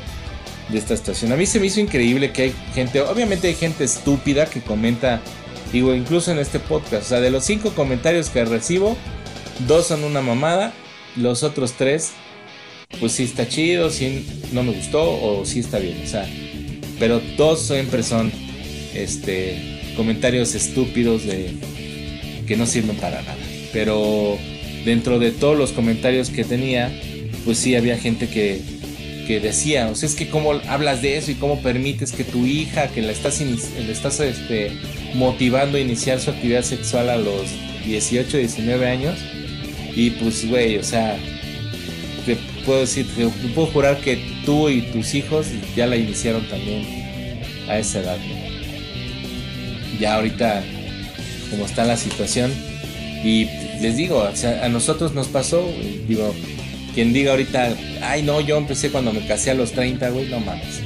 de 0.69 0.77
esta 0.77 0.93
estación. 0.93 1.31
A 1.31 1.35
mí 1.35 1.45
se 1.45 1.59
me 1.59 1.67
hizo 1.67 1.79
increíble 1.79 2.31
que 2.31 2.43
hay 2.43 2.53
gente, 2.73 3.01
obviamente 3.01 3.47
hay 3.47 3.55
gente 3.55 3.83
estúpida 3.83 4.45
que 4.45 4.61
comenta, 4.61 5.21
digo, 5.71 5.95
incluso 5.95 6.31
en 6.31 6.39
este 6.39 6.59
podcast. 6.59 7.05
O 7.05 7.09
sea, 7.09 7.19
de 7.21 7.31
los 7.31 7.43
cinco 7.45 7.71
comentarios 7.71 8.29
que 8.29 8.43
recibo, 8.45 8.97
dos 9.67 9.87
son 9.87 10.03
una 10.03 10.21
mamada, 10.21 10.73
los 11.15 11.43
otros 11.43 11.73
tres 11.73 12.11
pues 12.99 13.11
sí 13.11 13.23
está 13.23 13.47
chido, 13.47 13.89
sí 13.89 14.25
no 14.53 14.63
me 14.63 14.71
gustó 14.71 15.03
o 15.03 15.45
sí 15.45 15.59
está 15.59 15.79
bien. 15.79 16.01
O 16.03 16.07
sea, 16.07 16.27
pero 16.99 17.19
todos 17.35 17.61
siempre 17.61 18.03
son 18.03 18.31
este, 18.93 19.93
comentarios 19.95 20.55
estúpidos 20.55 21.25
de 21.25 21.53
que 22.47 22.57
no 22.57 22.65
sirven 22.65 22.95
para 22.97 23.21
nada. 23.21 23.37
Pero 23.73 24.37
dentro 24.87 25.19
de 25.19 25.31
todos 25.31 25.57
los 25.57 25.73
comentarios 25.73 26.29
que 26.29 26.45
tenía, 26.45 26.89
pues 27.43 27.57
sí 27.57 27.75
había 27.75 27.97
gente 27.97 28.29
que, 28.29 28.61
que 29.27 29.41
decía, 29.41 29.89
o 29.89 29.95
sea, 29.95 30.07
es 30.07 30.15
que 30.15 30.29
cómo 30.29 30.53
hablas 30.69 31.01
de 31.01 31.17
eso 31.17 31.29
y 31.29 31.35
cómo 31.35 31.61
permites 31.61 32.13
que 32.13 32.23
tu 32.23 32.45
hija, 32.45 32.87
que 32.87 33.01
la 33.01 33.11
estás, 33.11 33.41
estás 33.41 34.21
este, 34.21 34.71
motivando 35.13 35.77
a 35.77 35.81
iniciar 35.81 36.21
su 36.21 36.29
actividad 36.29 36.61
sexual 36.61 37.09
a 37.09 37.17
los 37.17 37.49
18, 37.85 38.37
19 38.37 38.87
años. 38.87 39.19
Y 39.93 40.11
pues, 40.11 40.47
güey, 40.47 40.77
o 40.77 40.83
sea, 40.83 41.17
puedo 42.65 42.79
decir, 42.79 43.05
puedo 43.53 43.67
jurar 43.67 43.97
que 43.99 44.17
tú 44.45 44.69
y 44.69 44.83
tus 44.83 45.15
hijos 45.15 45.47
ya 45.75 45.85
la 45.85 45.97
iniciaron 45.97 46.47
también 46.47 46.85
a 47.67 47.77
esa 47.77 47.99
edad. 47.99 48.17
Ya 49.99 50.15
ahorita, 50.15 50.63
como 51.49 51.65
está 51.65 51.83
la 51.83 51.97
situación, 51.97 52.53
y 53.23 53.47
les 53.81 53.97
digo, 53.97 54.21
a 54.23 54.69
nosotros 54.69 55.13
nos 55.13 55.27
pasó, 55.27 55.65
digo, 56.07 56.33
quien 56.93 57.13
diga 57.13 57.31
ahorita, 57.31 57.75
ay 58.01 58.23
no, 58.23 58.41
yo 58.41 58.57
empecé 58.57 58.89
cuando 58.89 59.13
me 59.13 59.25
casé 59.27 59.51
a 59.51 59.53
los 59.53 59.71
30, 59.71 60.09
güey, 60.09 60.27
no 60.27 60.39
mames, 60.39 60.81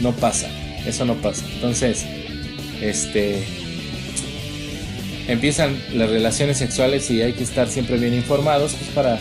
no 0.00 0.12
pasa, 0.12 0.48
eso 0.86 1.04
no 1.04 1.14
pasa. 1.16 1.44
Entonces, 1.54 2.04
este, 2.80 3.42
empiezan 5.28 5.78
las 5.94 6.10
relaciones 6.10 6.56
sexuales 6.58 7.10
y 7.10 7.22
hay 7.22 7.32
que 7.32 7.44
estar 7.44 7.68
siempre 7.68 7.98
bien 7.98 8.14
informados, 8.14 8.72
pues 8.72 8.90
para 8.90 9.18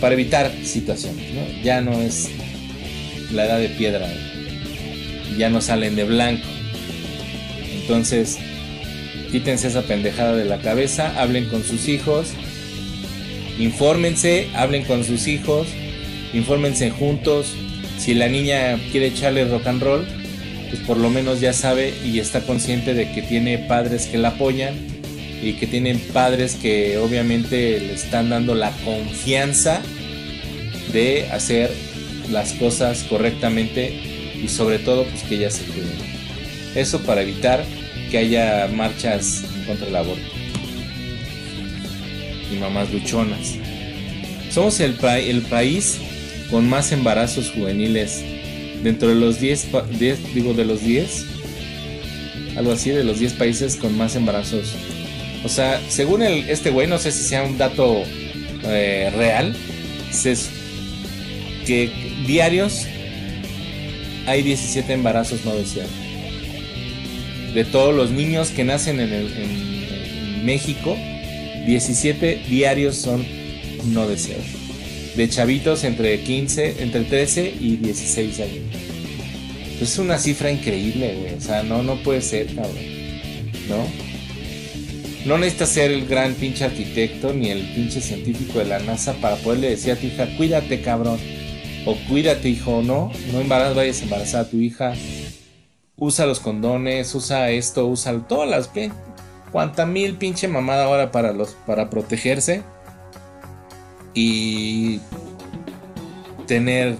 para 0.00 0.14
evitar 0.14 0.52
situaciones. 0.64 1.24
Ya 1.62 1.80
no 1.80 1.92
es 2.00 2.30
la 3.32 3.46
edad 3.46 3.58
de 3.58 3.68
piedra, 3.68 4.08
ya 5.36 5.50
no 5.50 5.60
salen 5.60 5.96
de 5.96 6.04
blanco. 6.04 6.46
Entonces, 7.80 8.38
quítense 9.30 9.68
esa 9.68 9.82
pendejada 9.82 10.34
de 10.34 10.44
la 10.44 10.58
cabeza, 10.58 11.20
hablen 11.20 11.46
con 11.46 11.64
sus 11.64 11.88
hijos, 11.88 12.28
infórmense, 13.58 14.48
hablen 14.54 14.84
con 14.84 15.04
sus 15.04 15.26
hijos, 15.26 15.68
infórmense 16.32 16.90
juntos. 16.90 17.54
Si 17.98 18.14
la 18.14 18.28
niña 18.28 18.78
quiere 18.90 19.08
echarle 19.08 19.44
rock 19.44 19.66
and 19.66 19.82
roll, 19.82 20.06
pues 20.70 20.82
por 20.82 20.96
lo 20.98 21.10
menos 21.10 21.40
ya 21.40 21.52
sabe 21.52 21.94
y 22.04 22.18
está 22.20 22.42
consciente 22.42 22.94
de 22.94 23.10
que 23.12 23.22
tiene 23.22 23.58
padres 23.58 24.06
que 24.06 24.18
la 24.18 24.28
apoyan 24.28 24.74
y 25.42 25.54
que 25.54 25.66
tienen 25.66 25.98
padres 26.12 26.56
que 26.56 26.98
obviamente 26.98 27.80
le 27.80 27.92
están 27.92 28.30
dando 28.30 28.54
la 28.54 28.70
confianza 28.84 29.80
de 30.92 31.28
hacer 31.30 31.70
las 32.30 32.52
cosas 32.54 33.04
correctamente 33.04 33.92
y 34.42 34.48
sobre 34.48 34.78
todo 34.78 35.04
pues 35.04 35.22
que 35.22 35.36
ella 35.36 35.50
se 35.50 35.64
cuide. 35.64 35.86
Eso 36.74 37.00
para 37.00 37.22
evitar 37.22 37.64
que 38.10 38.18
haya 38.18 38.68
marchas 38.68 39.44
contra 39.66 39.88
el 39.88 39.96
aborto. 39.96 40.22
Y 42.52 42.56
mamás 42.56 42.92
luchonas. 42.92 43.54
Somos 44.50 44.80
el, 44.80 44.96
el 45.04 45.42
país 45.42 45.98
con 46.50 46.68
más 46.68 46.92
embarazos 46.92 47.50
juveniles 47.50 48.24
dentro 48.82 49.08
de 49.08 49.14
los 49.14 49.40
10, 49.40 49.68
digo 50.34 50.54
de 50.54 50.64
los 50.64 50.82
10, 50.82 51.26
algo 52.56 52.72
así, 52.72 52.90
de 52.90 53.04
los 53.04 53.18
10 53.18 53.34
países 53.34 53.76
con 53.76 53.96
más 53.96 54.16
embarazos 54.16 54.74
o 55.44 55.48
sea, 55.48 55.80
según 55.88 56.22
el, 56.22 56.48
este 56.50 56.70
güey, 56.70 56.86
no 56.86 56.98
sé 56.98 57.12
si 57.12 57.22
sea 57.22 57.42
un 57.44 57.58
dato 57.58 58.02
eh, 58.64 59.12
real 59.14 59.54
es 60.24 60.50
que 61.64 61.90
diarios 62.26 62.86
hay 64.26 64.42
17 64.42 64.92
embarazos 64.92 65.44
no 65.44 65.54
deseados. 65.54 65.92
De 67.54 67.64
todos 67.64 67.94
los 67.94 68.10
niños 68.10 68.50
que 68.50 68.64
nacen 68.64 69.00
en, 69.00 69.12
en 69.12 70.44
México, 70.44 70.96
17 71.66 72.44
diarios 72.48 72.96
son 72.96 73.24
no 73.92 74.08
deseados. 74.08 74.46
De 75.16 75.28
chavitos 75.28 75.84
entre 75.84 76.20
15, 76.20 76.82
entre 76.82 77.02
13 77.02 77.54
y 77.60 77.76
16 77.76 78.40
años. 78.40 78.64
Es 79.80 79.98
una 79.98 80.18
cifra 80.18 80.50
increíble, 80.50 81.16
güey. 81.20 81.34
O 81.34 81.40
sea, 81.40 81.62
no, 81.62 81.82
no 81.82 82.02
puede 82.02 82.20
ser, 82.20 82.46
cabrón. 82.46 82.74
¿No? 83.68 84.08
No 85.26 85.38
necesitas 85.38 85.68
ser 85.68 85.90
el 85.90 86.06
gran 86.06 86.34
pinche 86.34 86.64
arquitecto 86.64 87.32
ni 87.34 87.50
el 87.50 87.60
pinche 87.74 88.00
científico 88.00 88.60
de 88.60 88.64
la 88.64 88.78
NASA 88.78 89.14
para 89.14 89.36
poderle 89.36 89.70
decir 89.70 89.92
a 89.92 89.96
tu 89.96 90.06
hija, 90.06 90.26
cuídate, 90.36 90.80
cabrón. 90.80 91.18
O 91.84 91.96
cuídate, 92.08 92.48
hijo, 92.48 92.82
no. 92.82 93.12
No 93.32 93.40
embarazas, 93.40 93.76
vayas 93.76 94.00
a 94.00 94.04
embarazar 94.04 94.40
a 94.46 94.48
tu 94.48 94.58
hija. 94.58 94.94
Usa 95.98 96.26
los 96.26 96.40
condones, 96.40 97.14
usa 97.14 97.50
esto, 97.50 97.86
usa 97.86 98.18
todas 98.28 98.48
las 98.48 98.70
cuanta 99.50 99.86
mil 99.86 100.16
pinche 100.16 100.46
mamada 100.46 100.84
ahora 100.84 101.10
para 101.10 101.32
los 101.32 101.54
para 101.66 101.90
protegerse 101.90 102.62
y 104.14 105.00
tener 106.46 106.96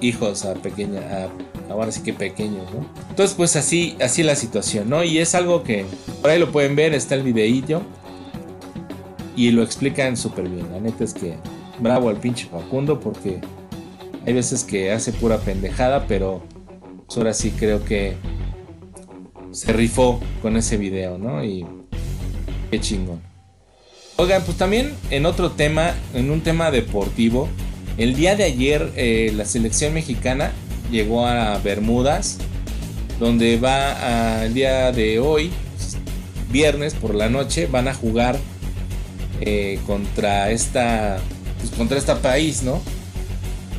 hijos 0.00 0.44
a 0.44 0.54
pequeña 0.54 1.00
a 1.00 1.28
ahora 1.72 1.92
sí 1.92 2.02
que 2.02 2.12
pequeños, 2.12 2.70
¿no? 2.72 2.86
Entonces, 3.10 3.36
pues 3.36 3.56
así, 3.56 3.96
así 4.00 4.22
la 4.22 4.34
situación, 4.34 4.88
¿no? 4.88 5.04
Y 5.04 5.18
es 5.18 5.34
algo 5.34 5.62
que 5.62 5.84
por 6.20 6.30
ahí 6.30 6.38
lo 6.38 6.50
pueden 6.50 6.76
ver, 6.76 6.94
está 6.94 7.14
el 7.14 7.22
videillo 7.22 7.82
y 9.36 9.50
lo 9.50 9.62
explican 9.62 10.16
súper 10.16 10.48
bien. 10.48 10.70
La 10.72 10.80
neta 10.80 11.04
es 11.04 11.14
que 11.14 11.36
bravo 11.78 12.08
al 12.08 12.16
pinche 12.16 12.46
Facundo 12.46 13.00
porque 13.00 13.40
hay 14.26 14.32
veces 14.32 14.64
que 14.64 14.92
hace 14.92 15.12
pura 15.12 15.38
pendejada, 15.38 16.06
pero 16.06 16.42
ahora 17.16 17.34
sí 17.34 17.50
creo 17.50 17.84
que 17.84 18.16
se 19.50 19.72
rifó 19.72 20.20
con 20.42 20.56
ese 20.56 20.76
video, 20.76 21.18
¿no? 21.18 21.42
Y 21.42 21.66
qué 22.70 22.80
chingón. 22.80 23.22
Oigan, 24.16 24.42
pues 24.44 24.56
también 24.56 24.94
en 25.10 25.26
otro 25.26 25.52
tema, 25.52 25.94
en 26.12 26.30
un 26.30 26.40
tema 26.40 26.70
deportivo, 26.70 27.48
el 27.96 28.14
día 28.14 28.36
de 28.36 28.44
ayer 28.44 28.92
eh, 28.96 29.32
la 29.34 29.44
selección 29.44 29.94
mexicana 29.94 30.52
llegó 30.90 31.26
a 31.26 31.58
Bermudas, 31.58 32.38
donde 33.18 33.58
va 33.58 34.40
al 34.42 34.54
día 34.54 34.92
de 34.92 35.18
hoy, 35.18 35.50
viernes 36.50 36.94
por 36.94 37.14
la 37.14 37.28
noche, 37.28 37.66
van 37.66 37.88
a 37.88 37.94
jugar 37.94 38.38
eh, 39.40 39.78
contra 39.86 40.50
esta, 40.50 41.18
pues, 41.58 41.70
contra 41.72 41.98
este 41.98 42.14
país, 42.16 42.62
¿no? 42.62 42.80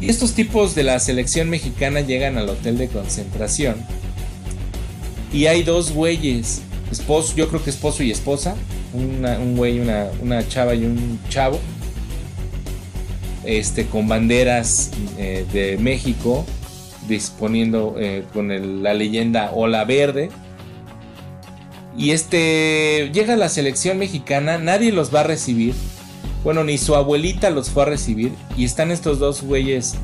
Y 0.01 0.09
estos 0.09 0.33
tipos 0.33 0.75
de 0.75 0.83
la 0.83 0.99
selección 0.99 1.49
mexicana 1.49 2.01
llegan 2.01 2.37
al 2.37 2.49
hotel 2.49 2.77
de 2.77 2.87
concentración 2.87 3.75
y 5.31 5.45
hay 5.45 5.63
dos 5.63 5.91
güeyes, 5.91 6.61
esposo, 6.91 7.35
yo 7.35 7.49
creo 7.49 7.63
que 7.63 7.69
esposo 7.69 8.01
y 8.01 8.11
esposa, 8.11 8.55
un 8.93 9.55
güey, 9.55 9.79
una, 9.79 10.07
una 10.21 10.47
chava 10.47 10.73
y 10.73 10.85
un 10.85 11.19
chavo, 11.29 11.59
este, 13.45 13.85
con 13.85 14.07
banderas 14.07 14.91
eh, 15.17 15.45
de 15.53 15.77
México 15.77 16.45
disponiendo 17.07 17.95
eh, 17.99 18.23
con 18.33 18.83
la 18.83 18.93
leyenda 18.93 19.51
Ola 19.51 19.85
Verde. 19.85 20.29
Y 21.97 22.11
este 22.11 23.09
llega 23.13 23.35
la 23.35 23.49
selección 23.49 23.97
mexicana, 23.97 24.57
nadie 24.57 24.91
los 24.91 25.13
va 25.13 25.21
a 25.21 25.23
recibir. 25.23 25.73
Bueno, 26.43 26.63
ni 26.63 26.77
su 26.77 26.95
abuelita 26.95 27.49
los 27.49 27.69
fue 27.69 27.83
a 27.83 27.85
recibir. 27.85 28.31
Y 28.57 28.65
están 28.65 28.91
estos 28.91 29.19
dos 29.19 29.41
güeyes 29.41 29.95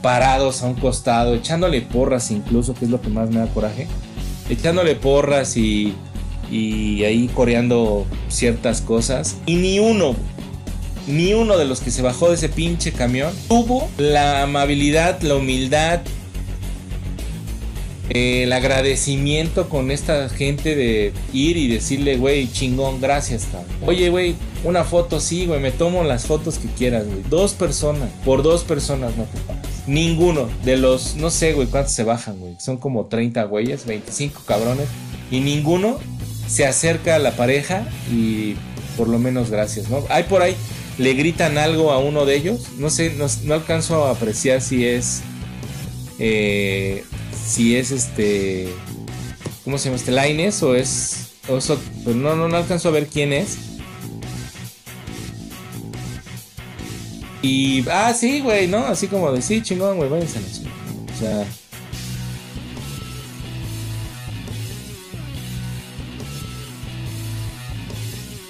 parados 0.00 0.62
a 0.62 0.66
un 0.66 0.74
costado, 0.74 1.34
echándole 1.34 1.80
porras 1.80 2.30
incluso, 2.30 2.74
que 2.74 2.84
es 2.84 2.90
lo 2.90 3.00
que 3.00 3.08
más 3.08 3.30
me 3.30 3.40
da 3.40 3.46
coraje. 3.46 3.86
Echándole 4.48 4.94
porras 4.96 5.56
y, 5.56 5.94
y 6.50 7.04
ahí 7.04 7.28
coreando 7.28 8.06
ciertas 8.28 8.80
cosas. 8.80 9.36
Y 9.46 9.56
ni 9.56 9.78
uno, 9.78 10.14
ni 11.06 11.34
uno 11.34 11.56
de 11.56 11.64
los 11.64 11.80
que 11.80 11.90
se 11.90 12.02
bajó 12.02 12.28
de 12.28 12.34
ese 12.34 12.48
pinche 12.48 12.92
camión 12.92 13.32
tuvo 13.48 13.88
la 13.98 14.42
amabilidad, 14.42 15.20
la 15.22 15.36
humildad 15.36 16.00
el 18.14 18.52
agradecimiento 18.52 19.68
con 19.68 19.90
esta 19.90 20.28
gente 20.28 20.74
de 20.74 21.12
ir 21.32 21.56
y 21.56 21.68
decirle, 21.68 22.16
güey, 22.16 22.50
chingón, 22.50 23.00
gracias, 23.00 23.46
cabrón. 23.50 23.70
Oye, 23.86 24.10
güey, 24.10 24.34
una 24.64 24.84
foto, 24.84 25.18
sí, 25.20 25.46
güey, 25.46 25.60
me 25.60 25.70
tomo 25.70 26.04
las 26.04 26.26
fotos 26.26 26.58
que 26.58 26.68
quieras, 26.68 27.06
güey. 27.06 27.22
Dos 27.30 27.54
personas, 27.54 28.10
por 28.24 28.42
dos 28.42 28.64
personas 28.64 29.16
no 29.16 29.24
te 29.24 29.38
pagas. 29.40 29.66
Ninguno 29.86 30.48
de 30.64 30.76
los, 30.76 31.16
no 31.16 31.30
sé, 31.30 31.54
güey, 31.54 31.68
cuántos 31.68 31.92
se 31.92 32.04
bajan, 32.04 32.38
güey. 32.38 32.54
Son 32.58 32.76
como 32.76 33.06
30 33.06 33.44
güeyes, 33.44 33.86
25 33.86 34.42
cabrones. 34.46 34.88
Y 35.30 35.40
ninguno 35.40 35.98
se 36.46 36.66
acerca 36.66 37.16
a 37.16 37.18
la 37.18 37.32
pareja 37.32 37.88
y 38.10 38.56
por 38.96 39.08
lo 39.08 39.18
menos 39.18 39.50
gracias, 39.50 39.88
¿no? 39.88 40.04
Hay 40.10 40.24
por 40.24 40.42
ahí, 40.42 40.54
le 40.98 41.14
gritan 41.14 41.56
algo 41.56 41.92
a 41.92 41.98
uno 41.98 42.26
de 42.26 42.36
ellos. 42.36 42.68
No 42.78 42.90
sé, 42.90 43.14
no, 43.16 43.26
no 43.44 43.54
alcanzo 43.54 44.04
a 44.04 44.10
apreciar 44.10 44.60
si 44.60 44.86
es 44.86 45.22
eh, 46.18 47.04
si 47.32 47.76
es 47.76 47.90
este. 47.90 48.68
¿Cómo 49.64 49.78
se 49.78 49.86
llama 49.86 49.96
este? 49.96 50.12
Lines 50.12 50.62
o 50.62 50.74
es. 50.74 51.32
O 51.48 51.58
pues 51.58 52.16
no, 52.16 52.36
no, 52.36 52.48
no 52.48 52.56
alcanzo 52.56 52.88
a 52.88 52.92
ver 52.92 53.08
quién 53.08 53.32
es. 53.32 53.58
Y. 57.42 57.84
Ah, 57.90 58.14
sí, 58.14 58.40
güey, 58.40 58.68
¿no? 58.68 58.78
Así 58.86 59.08
como 59.08 59.32
de 59.32 59.42
sí, 59.42 59.62
chingón, 59.62 59.96
güey, 59.96 60.08
váyanse 60.08 60.38
a 60.38 60.40
la 60.40 60.46
O 60.46 61.18
sea. 61.18 61.46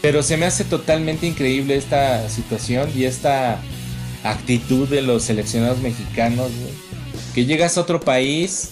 Pero 0.02 0.22
se 0.24 0.36
me 0.36 0.46
hace 0.46 0.64
totalmente 0.64 1.26
increíble 1.26 1.76
esta 1.76 2.28
situación 2.28 2.90
y 2.94 3.04
esta 3.04 3.60
actitud 4.24 4.88
de 4.88 5.00
los 5.00 5.22
seleccionados 5.22 5.78
mexicanos, 5.78 6.50
Que 7.34 7.44
llegas 7.44 7.78
a 7.78 7.80
otro 7.80 8.00
país 8.00 8.70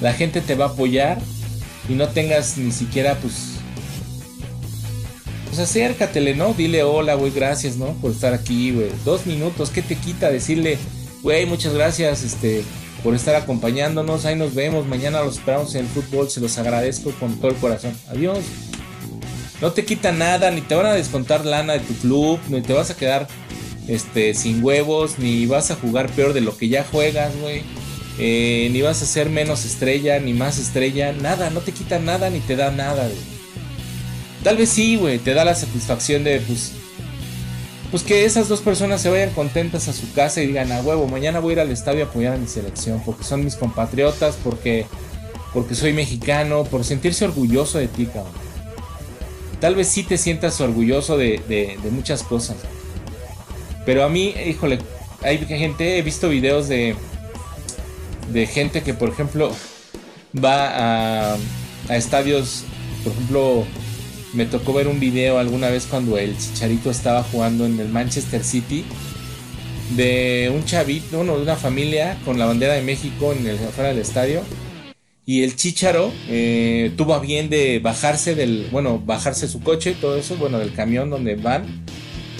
la 0.00 0.12
gente 0.12 0.40
te 0.40 0.54
va 0.54 0.66
a 0.66 0.68
apoyar 0.68 1.18
y 1.88 1.94
no 1.94 2.08
tengas 2.08 2.58
ni 2.58 2.72
siquiera, 2.72 3.16
pues, 3.16 3.34
pues 5.46 5.58
acércatele, 5.58 6.34
¿no? 6.34 6.52
Dile 6.52 6.82
hola, 6.82 7.14
güey, 7.14 7.32
gracias, 7.32 7.76
¿no? 7.76 7.92
Por 7.94 8.10
estar 8.10 8.34
aquí, 8.34 8.72
güey. 8.72 8.90
Dos 9.04 9.26
minutos, 9.26 9.70
¿qué 9.70 9.82
te 9.82 9.94
quita 9.94 10.30
decirle, 10.30 10.78
güey, 11.22 11.46
muchas 11.46 11.72
gracias, 11.72 12.24
este, 12.24 12.62
por 13.02 13.14
estar 13.14 13.36
acompañándonos, 13.36 14.24
ahí 14.24 14.36
nos 14.36 14.54
vemos, 14.54 14.86
mañana 14.86 15.22
los 15.22 15.38
esperamos 15.38 15.74
en 15.74 15.82
el 15.82 15.88
fútbol, 15.88 16.28
se 16.28 16.40
los 16.40 16.58
agradezco 16.58 17.12
con 17.12 17.36
todo 17.36 17.50
el 17.50 17.56
corazón. 17.56 17.96
Adiós. 18.08 18.40
No 19.62 19.72
te 19.72 19.86
quita 19.86 20.12
nada, 20.12 20.50
ni 20.50 20.60
te 20.60 20.74
van 20.74 20.84
a 20.84 20.92
descontar 20.92 21.46
lana 21.46 21.72
de 21.74 21.78
tu 21.78 21.94
club, 21.94 22.38
ni 22.48 22.60
te 22.60 22.74
vas 22.74 22.90
a 22.90 22.96
quedar 22.96 23.26
este, 23.88 24.34
sin 24.34 24.62
huevos, 24.62 25.18
ni 25.18 25.46
vas 25.46 25.70
a 25.70 25.76
jugar 25.76 26.10
peor 26.10 26.34
de 26.34 26.42
lo 26.42 26.54
que 26.54 26.68
ya 26.68 26.84
juegas, 26.84 27.34
güey. 27.40 27.62
Eh, 28.18 28.68
ni 28.72 28.80
vas 28.80 29.02
a 29.02 29.06
ser 29.06 29.28
menos 29.28 29.64
estrella, 29.64 30.18
ni 30.18 30.32
más 30.32 30.58
estrella, 30.58 31.12
nada, 31.12 31.50
no 31.50 31.60
te 31.60 31.72
quita 31.72 31.98
nada 31.98 32.30
ni 32.30 32.40
te 32.40 32.56
da 32.56 32.70
nada, 32.70 33.08
Tal 34.42 34.56
vez 34.56 34.68
sí, 34.68 34.96
güey, 34.96 35.18
te 35.18 35.34
da 35.34 35.44
la 35.44 35.54
satisfacción 35.54 36.22
de, 36.22 36.40
pues, 36.40 36.72
pues 37.90 38.04
que 38.04 38.24
esas 38.24 38.48
dos 38.48 38.60
personas 38.60 39.02
se 39.02 39.10
vayan 39.10 39.30
contentas 39.30 39.88
a 39.88 39.92
su 39.92 40.12
casa 40.12 40.40
y 40.40 40.46
digan, 40.46 40.70
a 40.70 40.80
huevo, 40.80 41.08
mañana 41.08 41.40
voy 41.40 41.50
a 41.50 41.52
ir 41.54 41.60
al 41.60 41.70
estadio 41.72 42.04
a 42.04 42.08
apoyar 42.08 42.34
a 42.34 42.38
mi 42.38 42.46
selección, 42.46 43.02
porque 43.04 43.24
son 43.24 43.44
mis 43.44 43.56
compatriotas, 43.56 44.36
porque, 44.42 44.86
porque 45.52 45.74
soy 45.74 45.92
mexicano, 45.92 46.64
por 46.64 46.84
sentirse 46.84 47.24
orgulloso 47.24 47.78
de 47.78 47.88
ti, 47.88 48.06
cabrón. 48.06 48.32
Tal 49.60 49.74
vez 49.74 49.88
sí 49.88 50.04
te 50.04 50.16
sientas 50.16 50.60
orgulloso 50.60 51.18
de, 51.18 51.42
de, 51.48 51.76
de 51.82 51.90
muchas 51.90 52.22
cosas. 52.22 52.56
Pero 53.84 54.04
a 54.04 54.08
mí, 54.08 54.32
híjole, 54.46 54.78
hay 55.22 55.38
gente, 55.38 55.98
he 55.98 56.02
visto 56.02 56.28
videos 56.28 56.68
de, 56.68 56.94
de 58.32 58.46
gente 58.46 58.82
que, 58.82 58.94
por 58.94 59.08
ejemplo, 59.08 59.52
va 60.36 61.34
a, 61.34 61.38
estadios, 61.90 62.64
por 63.04 63.12
ejemplo, 63.12 63.64
me 64.32 64.46
tocó 64.46 64.72
ver 64.72 64.88
un 64.88 65.00
video 65.00 65.38
alguna 65.38 65.68
vez 65.68 65.86
cuando 65.86 66.18
el 66.18 66.36
Chicharito 66.36 66.90
estaba 66.90 67.22
jugando 67.22 67.66
en 67.66 67.78
el 67.80 67.88
Manchester 67.88 68.42
City 68.42 68.84
de 69.96 70.52
un 70.54 70.64
chavito, 70.64 71.20
uno 71.20 71.36
de 71.36 71.42
una 71.42 71.56
familia 71.56 72.18
con 72.24 72.38
la 72.38 72.46
bandera 72.46 72.74
de 72.74 72.82
México 72.82 73.32
en 73.32 73.46
el 73.46 73.56
afuera 73.56 73.90
del 73.90 73.98
estadio 73.98 74.42
y 75.28 75.42
el 75.42 75.56
Chicharo 75.56 76.12
eh, 76.28 76.92
tuvo 76.96 77.14
a 77.14 77.18
bien 77.18 77.50
de 77.50 77.80
bajarse 77.80 78.36
del, 78.36 78.68
bueno, 78.70 79.02
bajarse 79.04 79.48
su 79.48 79.60
coche 79.60 79.90
y 79.90 79.94
todo 79.94 80.16
eso, 80.16 80.36
bueno, 80.36 80.60
del 80.60 80.72
camión 80.72 81.10
donde 81.10 81.34
van 81.34 81.84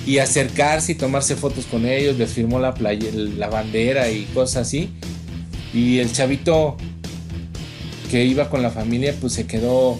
y 0.07 0.19
acercarse 0.19 0.93
y 0.93 0.95
tomarse 0.95 1.35
fotos 1.35 1.67
con 1.67 1.85
ellos, 1.85 2.17
les 2.17 2.33
firmó 2.33 2.61
la 2.61 2.75
playa, 2.75 3.11
la 3.13 3.49
bandera 3.49 4.09
y 4.09 4.23
cosas 4.27 4.69
así. 4.69 4.91
Y 5.77 5.99
el 5.99 6.11
chavito 6.13 6.77
que 8.11 8.25
iba 8.25 8.49
con 8.49 8.63
la 8.63 8.71
familia, 8.71 9.15
pues 9.21 9.35
se 9.35 9.47
quedó 9.47 9.99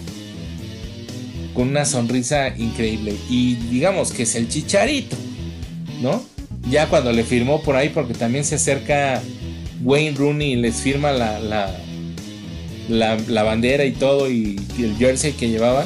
con 1.53 1.69
una 1.69 1.85
sonrisa 1.85 2.49
increíble. 2.57 3.15
Y 3.29 3.55
digamos 3.69 4.11
que 4.11 4.23
es 4.23 4.35
el 4.35 4.49
chicharito. 4.49 5.15
¿no? 6.01 6.23
Ya 6.69 6.87
cuando 6.87 7.11
le 7.11 7.23
firmó 7.23 7.61
por 7.61 7.75
ahí, 7.75 7.89
porque 7.89 8.13
también 8.13 8.43
se 8.43 8.55
acerca 8.55 9.21
Wayne 9.83 10.17
Rooney 10.17 10.53
y 10.53 10.55
les 10.55 10.75
firma 10.75 11.11
la, 11.11 11.39
la, 11.39 13.17
la, 13.27 13.43
bandera 13.43 13.85
y 13.85 13.91
todo 13.91 14.29
y, 14.29 14.59
el 14.79 14.95
jersey 14.97 15.33
que 15.33 15.49
llevaba, 15.49 15.85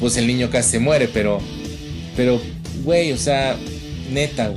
pues 0.00 0.16
el 0.16 0.26
niño 0.26 0.50
casi 0.50 0.72
se 0.72 0.78
muere, 0.78 1.08
pero, 1.08 1.40
pero, 2.16 2.40
güey, 2.84 3.12
o 3.12 3.18
sea, 3.18 3.56
neta, 4.12 4.54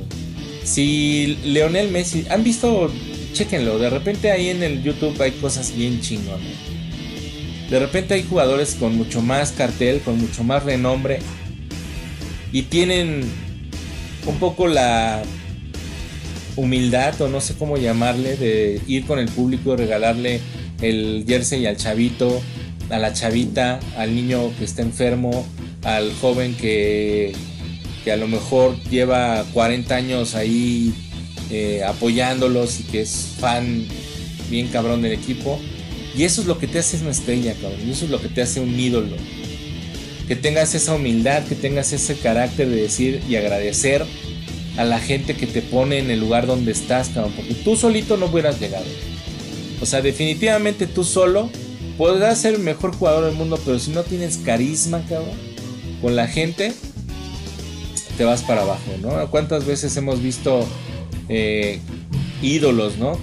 Si 0.64 1.38
Leonel 1.44 1.90
Messi, 1.90 2.24
han 2.28 2.44
visto, 2.44 2.90
chequenlo, 3.32 3.78
de 3.78 3.90
repente 3.90 4.30
ahí 4.30 4.48
en 4.48 4.62
el 4.62 4.82
YouTube 4.82 5.20
hay 5.20 5.32
cosas 5.32 5.74
bien 5.74 6.00
chingonas. 6.00 6.40
De 7.70 7.78
repente 7.78 8.14
hay 8.14 8.22
jugadores 8.22 8.74
con 8.74 8.96
mucho 8.96 9.22
más 9.22 9.52
cartel, 9.52 10.00
con 10.00 10.18
mucho 10.18 10.44
más 10.44 10.62
renombre 10.62 11.20
y 12.52 12.62
tienen 12.62 13.22
un 14.26 14.36
poco 14.38 14.66
la 14.66 15.22
humildad 16.54 17.18
o 17.22 17.28
no 17.28 17.40
sé 17.40 17.54
cómo 17.54 17.78
llamarle 17.78 18.36
de 18.36 18.80
ir 18.86 19.06
con 19.06 19.18
el 19.18 19.28
público 19.28 19.72
y 19.72 19.76
regalarle 19.76 20.40
el 20.82 21.24
jersey 21.26 21.64
al 21.66 21.76
chavito, 21.76 22.42
a 22.90 22.98
la 22.98 23.14
chavita, 23.14 23.80
al 23.96 24.14
niño 24.14 24.52
que 24.58 24.64
está 24.64 24.82
enfermo, 24.82 25.46
al 25.82 26.12
joven 26.20 26.54
que, 26.54 27.32
que 28.04 28.12
a 28.12 28.16
lo 28.16 28.28
mejor 28.28 28.78
lleva 28.90 29.44
40 29.54 29.94
años 29.94 30.34
ahí 30.34 30.92
eh, 31.52 31.84
apoyándolos 31.84 32.80
y 32.80 32.84
que 32.84 33.02
es 33.02 33.34
fan 33.38 33.86
bien 34.48 34.68
cabrón 34.68 35.02
del 35.02 35.12
equipo. 35.12 35.60
Y 36.16 36.24
eso 36.24 36.40
es 36.40 36.46
lo 36.46 36.58
que 36.58 36.66
te 36.66 36.78
hace 36.78 36.96
una 37.02 37.10
estrella, 37.10 37.54
cabrón. 37.60 37.80
Y 37.86 37.90
eso 37.90 38.06
es 38.06 38.10
lo 38.10 38.22
que 38.22 38.28
te 38.28 38.40
hace 38.40 38.60
un 38.60 38.78
ídolo. 38.80 39.16
Que 40.26 40.34
tengas 40.34 40.74
esa 40.74 40.94
humildad, 40.94 41.44
que 41.44 41.54
tengas 41.54 41.92
ese 41.92 42.16
carácter 42.16 42.70
de 42.70 42.76
decir 42.76 43.22
y 43.28 43.36
agradecer 43.36 44.02
a 44.78 44.84
la 44.84 44.98
gente 44.98 45.36
que 45.36 45.46
te 45.46 45.60
pone 45.60 45.98
en 45.98 46.10
el 46.10 46.20
lugar 46.20 46.46
donde 46.46 46.72
estás, 46.72 47.10
cabrón. 47.10 47.34
Porque 47.36 47.52
tú 47.52 47.76
solito 47.76 48.16
no 48.16 48.26
hubieras 48.26 48.58
llegado. 48.58 48.86
O 49.82 49.84
sea, 49.84 50.00
definitivamente 50.00 50.86
tú 50.86 51.04
solo 51.04 51.50
podrás 51.98 52.38
ser 52.38 52.54
el 52.54 52.60
mejor 52.60 52.96
jugador 52.96 53.26
del 53.26 53.34
mundo, 53.34 53.58
pero 53.62 53.78
si 53.78 53.90
no 53.90 54.04
tienes 54.04 54.38
carisma, 54.38 55.04
cabrón, 55.06 55.36
con 56.00 56.16
la 56.16 56.28
gente, 56.28 56.72
te 58.16 58.24
vas 58.24 58.40
para 58.40 58.62
abajo, 58.62 58.90
¿no? 59.02 59.30
¿Cuántas 59.30 59.66
veces 59.66 59.94
hemos 59.98 60.22
visto 60.22 60.66
eh, 61.28 61.80
ídolos, 62.40 62.98
¿no? 62.98 63.18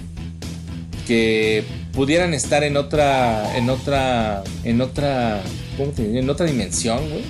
Que 1.06 1.64
pudieran 1.92 2.34
estar 2.34 2.62
en 2.64 2.76
otra, 2.76 3.56
en 3.56 3.70
otra, 3.70 4.42
en 4.64 4.80
otra, 4.80 5.42
¿cómo 5.76 5.90
te 5.92 6.18
En 6.18 6.30
otra 6.30 6.46
dimensión, 6.46 6.98
güey, 7.10 7.24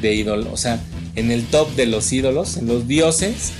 de 0.00 0.14
ídolo, 0.14 0.52
o 0.52 0.56
sea, 0.56 0.80
en 1.14 1.30
el 1.30 1.44
top 1.46 1.70
de 1.74 1.86
los 1.86 2.12
ídolos, 2.12 2.56
en 2.56 2.66
los 2.66 2.86
dioses, 2.86 3.52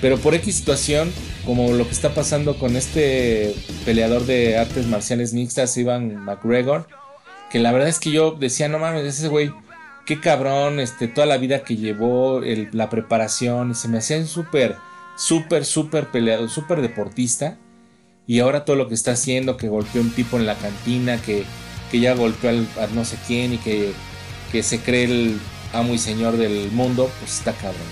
pero 0.00 0.18
por 0.18 0.34
X 0.34 0.54
situación, 0.56 1.12
como 1.46 1.72
lo 1.72 1.84
que 1.84 1.92
está 1.92 2.14
pasando 2.14 2.58
con 2.58 2.76
este 2.76 3.54
peleador 3.84 4.26
de 4.26 4.58
artes 4.58 4.86
marciales 4.86 5.34
mixtas, 5.34 5.76
Ivan 5.76 6.24
McGregor, 6.24 6.88
que 7.50 7.58
la 7.58 7.72
verdad 7.72 7.88
es 7.88 7.98
que 7.98 8.10
yo 8.10 8.32
decía, 8.32 8.68
no 8.68 8.78
mames, 8.78 9.04
ese 9.04 9.28
güey, 9.28 9.52
qué 10.06 10.20
cabrón, 10.20 10.80
este, 10.80 11.08
toda 11.08 11.26
la 11.26 11.36
vida 11.36 11.64
que 11.64 11.76
llevó, 11.76 12.40
la 12.72 12.90
preparación, 12.90 13.74
se 13.74 13.88
me 13.88 13.98
hacía 13.98 14.24
súper, 14.26 14.76
súper, 15.16 15.64
súper 15.64 16.10
peleador, 16.10 16.50
súper 16.50 16.80
deportista 16.80 17.58
y 18.26 18.40
ahora 18.40 18.64
todo 18.64 18.76
lo 18.76 18.88
que 18.88 18.94
está 18.94 19.12
haciendo, 19.12 19.56
que 19.56 19.68
golpeó 19.68 20.00
un 20.00 20.10
tipo 20.10 20.38
en 20.38 20.46
la 20.46 20.54
cantina, 20.54 21.18
que, 21.18 21.44
ya 21.92 22.14
golpeó 22.14 22.50
al, 22.50 22.66
a 22.80 22.88
no 22.88 23.04
sé 23.04 23.16
quién 23.26 23.54
y 23.54 23.58
que, 23.58 23.92
se 24.62 24.80
cree 24.80 25.04
el 25.04 25.40
amo 25.72 25.94
y 25.94 25.98
señor 25.98 26.36
del 26.36 26.70
mundo, 26.70 27.10
pues 27.20 27.38
está 27.38 27.52
cabrón. 27.52 27.82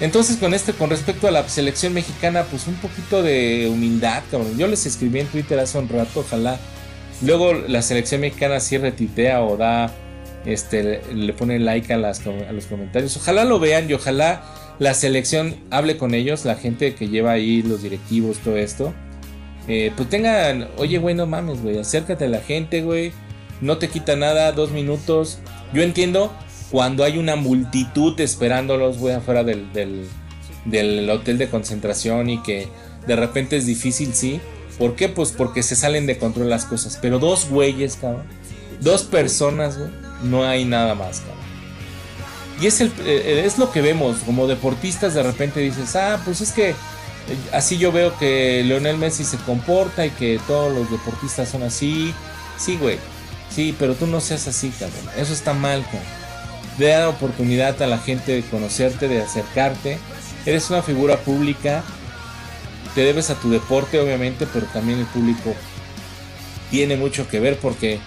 Entonces 0.00 0.36
con 0.36 0.54
este, 0.54 0.72
con 0.72 0.88
respecto 0.88 1.28
a 1.28 1.30
la 1.30 1.46
selección 1.48 1.92
mexicana, 1.92 2.44
pues 2.44 2.66
un 2.68 2.74
poquito 2.76 3.22
de 3.22 3.68
humildad, 3.70 4.22
cabrón. 4.30 4.56
Yo 4.56 4.66
les 4.66 4.86
escribí 4.86 5.20
en 5.20 5.26
Twitter 5.26 5.58
hace 5.58 5.78
un 5.78 5.88
rato, 5.88 6.20
ojalá. 6.20 6.58
Luego 7.22 7.52
la 7.52 7.82
selección 7.82 8.22
mexicana 8.22 8.60
sí 8.60 8.78
retitea 8.78 9.42
o 9.42 9.56
da, 9.56 9.92
este, 10.46 11.02
le 11.12 11.32
pone 11.34 11.58
like 11.58 11.92
a, 11.92 11.98
las, 11.98 12.24
a 12.26 12.52
los 12.52 12.66
comentarios. 12.66 13.16
Ojalá 13.16 13.44
lo 13.44 13.58
vean 13.58 13.90
y 13.90 13.92
ojalá 13.92 14.42
la 14.80 14.94
selección 14.94 15.56
hable 15.70 15.98
con 15.98 16.14
ellos, 16.14 16.46
la 16.46 16.56
gente 16.56 16.94
que 16.94 17.08
lleva 17.08 17.32
ahí, 17.32 17.62
los 17.62 17.82
directivos, 17.82 18.38
todo 18.38 18.56
esto. 18.56 18.94
Eh, 19.68 19.92
pues 19.94 20.08
tengan, 20.08 20.68
oye, 20.78 20.98
güey, 20.98 21.14
no 21.14 21.26
mames, 21.26 21.62
güey, 21.62 21.78
acércate 21.78 22.24
a 22.24 22.28
la 22.28 22.40
gente, 22.40 22.80
güey. 22.80 23.12
No 23.60 23.76
te 23.76 23.88
quita 23.88 24.16
nada, 24.16 24.50
dos 24.52 24.72
minutos. 24.72 25.38
Yo 25.74 25.82
entiendo 25.82 26.32
cuando 26.70 27.04
hay 27.04 27.18
una 27.18 27.36
multitud 27.36 28.18
esperándolos, 28.18 28.96
güey, 28.96 29.14
afuera 29.14 29.44
del, 29.44 29.70
del, 29.74 30.06
del 30.64 31.08
hotel 31.10 31.36
de 31.36 31.50
concentración 31.50 32.30
y 32.30 32.42
que 32.42 32.66
de 33.06 33.16
repente 33.16 33.58
es 33.58 33.66
difícil, 33.66 34.14
sí. 34.14 34.40
¿Por 34.78 34.96
qué? 34.96 35.10
Pues 35.10 35.32
porque 35.32 35.62
se 35.62 35.76
salen 35.76 36.06
de 36.06 36.16
control 36.16 36.48
las 36.48 36.64
cosas. 36.64 36.98
Pero 37.02 37.18
dos 37.18 37.50
güeyes, 37.50 37.96
cabrón. 37.96 38.24
Dos 38.80 39.02
personas, 39.02 39.76
güey. 39.76 39.90
No 40.24 40.42
hay 40.44 40.64
nada 40.64 40.94
más, 40.94 41.20
cabrón. 41.20 41.39
Y 42.60 42.66
es, 42.66 42.80
el, 42.80 42.92
eh, 43.04 43.42
es 43.46 43.58
lo 43.58 43.72
que 43.72 43.80
vemos, 43.80 44.18
como 44.26 44.46
deportistas 44.46 45.14
de 45.14 45.22
repente 45.22 45.60
dices, 45.60 45.96
ah, 45.96 46.20
pues 46.24 46.42
es 46.42 46.52
que 46.52 46.70
eh, 46.70 46.74
así 47.52 47.78
yo 47.78 47.90
veo 47.90 48.16
que 48.18 48.62
Leonel 48.64 48.98
Messi 48.98 49.24
se 49.24 49.38
comporta 49.38 50.04
y 50.04 50.10
que 50.10 50.38
todos 50.46 50.72
los 50.72 50.90
deportistas 50.90 51.48
son 51.48 51.62
así. 51.62 52.12
Sí, 52.58 52.76
güey, 52.76 52.98
sí, 53.54 53.74
pero 53.78 53.94
tú 53.94 54.06
no 54.06 54.20
seas 54.20 54.46
así, 54.46 54.70
cabrón. 54.70 55.08
Eso 55.16 55.32
está 55.32 55.54
mal, 55.54 55.82
cabrón. 55.84 56.02
De 56.76 56.88
dar 56.88 57.08
oportunidad 57.08 57.80
a 57.82 57.86
la 57.86 57.98
gente 57.98 58.32
de 58.32 58.42
conocerte, 58.42 59.08
de 59.08 59.22
acercarte. 59.22 59.98
Eres 60.44 60.68
una 60.68 60.82
figura 60.82 61.16
pública, 61.18 61.82
te 62.94 63.02
debes 63.02 63.30
a 63.30 63.36
tu 63.36 63.50
deporte, 63.50 63.98
obviamente, 64.00 64.46
pero 64.52 64.66
también 64.66 64.98
el 64.98 65.06
público 65.06 65.54
tiene 66.70 66.96
mucho 66.96 67.28
que 67.28 67.40
ver 67.40 67.58
porque 67.58 68.00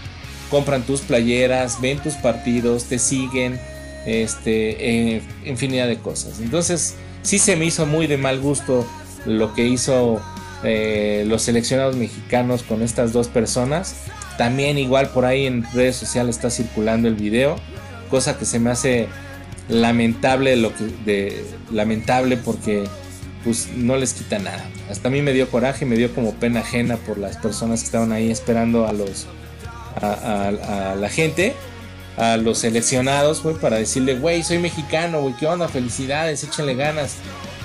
compran 0.49 0.83
tus 0.83 1.01
playeras, 1.01 1.81
ven 1.81 1.99
tus 1.99 2.13
partidos, 2.15 2.85
te 2.85 2.99
siguen 2.99 3.59
este, 4.05 5.21
infinidad 5.45 5.87
de 5.87 5.97
cosas. 5.97 6.39
Entonces, 6.39 6.95
sí 7.21 7.39
se 7.39 7.55
me 7.55 7.65
hizo 7.65 7.85
muy 7.85 8.07
de 8.07 8.17
mal 8.17 8.39
gusto 8.39 8.85
lo 9.25 9.53
que 9.53 9.65
hizo 9.65 10.21
eh, 10.63 11.23
los 11.27 11.41
seleccionados 11.41 11.95
mexicanos 11.95 12.63
con 12.63 12.81
estas 12.81 13.13
dos 13.13 13.27
personas. 13.27 13.95
También 14.37 14.77
igual 14.77 15.09
por 15.09 15.25
ahí 15.25 15.45
en 15.45 15.63
redes 15.73 15.95
sociales 15.95 16.37
está 16.37 16.49
circulando 16.49 17.07
el 17.07 17.15
video, 17.15 17.55
cosa 18.09 18.37
que 18.37 18.45
se 18.45 18.59
me 18.59 18.71
hace 18.71 19.07
lamentable 19.69 20.55
lo 20.57 20.73
que 20.73 20.85
de 21.05 21.45
lamentable 21.71 22.35
porque 22.35 22.83
pues 23.43 23.69
no 23.75 23.95
les 23.95 24.13
quita 24.13 24.39
nada. 24.39 24.65
Hasta 24.89 25.09
a 25.09 25.11
mí 25.11 25.21
me 25.21 25.33
dio 25.33 25.49
coraje, 25.49 25.85
me 25.85 25.95
dio 25.95 26.13
como 26.13 26.33
pena 26.33 26.61
ajena 26.61 26.97
por 26.97 27.17
las 27.17 27.37
personas 27.37 27.81
que 27.81 27.85
estaban 27.85 28.11
ahí 28.11 28.31
esperando 28.31 28.87
a 28.87 28.93
los 28.93 29.27
a 30.01 30.95
la 30.99 31.09
gente 31.09 31.53
a 32.17 32.37
los 32.37 32.59
seleccionados, 32.59 33.41
güey, 33.41 33.55
para 33.55 33.77
decirle, 33.77 34.15
güey, 34.15 34.43
soy 34.43 34.59
mexicano, 34.59 35.21
güey, 35.21 35.35
¿qué 35.35 35.47
onda? 35.47 35.67
Felicidades, 35.67 36.43
échenle 36.43 36.75
ganas 36.75 37.15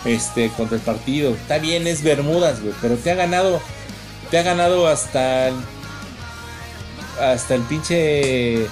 este, 0.04 0.48
contra 0.50 0.76
el 0.76 0.82
partido. 0.82 1.34
Está 1.34 1.58
bien, 1.58 1.86
es 1.86 2.02
Bermudas, 2.02 2.60
güey, 2.60 2.74
pero 2.80 2.96
te 2.96 3.10
ha 3.10 3.14
ganado, 3.14 3.60
te 4.30 4.38
ha 4.38 4.42
ganado 4.42 4.86
hasta 4.86 5.48
el, 5.48 5.54
hasta 7.20 7.54
el 7.54 7.62
pinche, 7.62 8.66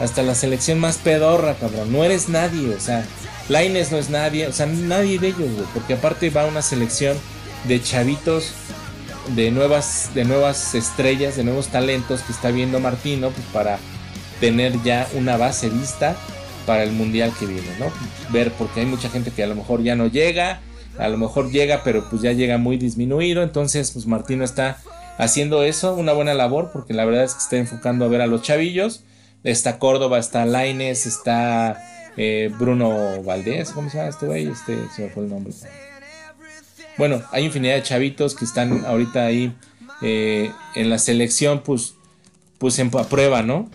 hasta 0.00 0.22
la 0.22 0.34
selección 0.34 0.78
más 0.78 0.98
pedorra, 0.98 1.54
cabrón. 1.54 1.92
No 1.92 2.04
eres 2.04 2.28
nadie, 2.28 2.74
o 2.74 2.80
sea, 2.80 3.04
Laines 3.48 3.90
no 3.90 3.98
es 3.98 4.10
nadie, 4.10 4.46
o 4.46 4.52
sea, 4.52 4.66
nadie 4.66 5.18
de 5.18 5.28
ellos, 5.28 5.52
güey, 5.52 5.66
porque 5.74 5.94
aparte 5.94 6.30
va 6.30 6.46
una 6.46 6.62
selección 6.62 7.16
de 7.64 7.82
chavitos 7.82 8.52
de 9.34 9.50
nuevas, 9.50 10.10
de 10.14 10.24
nuevas 10.24 10.76
estrellas, 10.76 11.36
de 11.36 11.42
nuevos 11.42 11.66
talentos 11.68 12.20
que 12.22 12.32
está 12.32 12.52
viendo 12.52 12.78
Martino, 12.78 13.30
pues 13.30 13.46
para 13.52 13.78
tener 14.40 14.82
ya 14.82 15.08
una 15.14 15.36
base 15.36 15.68
vista 15.68 16.16
para 16.66 16.82
el 16.82 16.92
mundial 16.92 17.32
que 17.38 17.46
viene, 17.46 17.68
¿no? 17.78 17.86
Ver, 18.30 18.52
porque 18.52 18.80
hay 18.80 18.86
mucha 18.86 19.08
gente 19.08 19.30
que 19.30 19.42
a 19.42 19.46
lo 19.46 19.54
mejor 19.54 19.82
ya 19.82 19.94
no 19.94 20.08
llega, 20.08 20.60
a 20.98 21.08
lo 21.08 21.16
mejor 21.16 21.50
llega, 21.50 21.82
pero 21.84 22.08
pues 22.10 22.22
ya 22.22 22.32
llega 22.32 22.58
muy 22.58 22.76
disminuido, 22.76 23.42
entonces 23.42 23.90
pues 23.92 24.06
Martino 24.06 24.44
está 24.44 24.78
haciendo 25.18 25.62
eso, 25.62 25.94
una 25.94 26.12
buena 26.12 26.34
labor, 26.34 26.70
porque 26.72 26.94
la 26.94 27.04
verdad 27.04 27.24
es 27.24 27.34
que 27.34 27.42
está 27.42 27.56
enfocando 27.56 28.04
a 28.04 28.08
ver 28.08 28.20
a 28.20 28.26
los 28.26 28.42
chavillos, 28.42 29.04
está 29.44 29.78
Córdoba, 29.78 30.18
está 30.18 30.44
Laines, 30.44 31.06
está 31.06 31.82
eh, 32.16 32.50
Bruno 32.58 33.22
Valdés, 33.22 33.70
¿cómo 33.70 33.90
se 33.90 33.98
llama 33.98 34.10
este 34.10 34.26
güey? 34.26 34.48
Este, 34.48 34.76
se 34.94 35.02
me 35.02 35.10
fue 35.10 35.24
el 35.24 35.30
nombre. 35.30 35.52
Bueno, 36.98 37.22
hay 37.30 37.44
infinidad 37.44 37.74
de 37.74 37.82
chavitos 37.82 38.34
que 38.34 38.44
están 38.44 38.84
ahorita 38.86 39.26
ahí 39.26 39.54
eh, 40.02 40.50
en 40.74 40.90
la 40.90 40.98
selección, 40.98 41.62
pues, 41.62 41.94
pues 42.58 42.78
en 42.78 42.90
prueba, 42.90 43.42
¿no? 43.42 43.68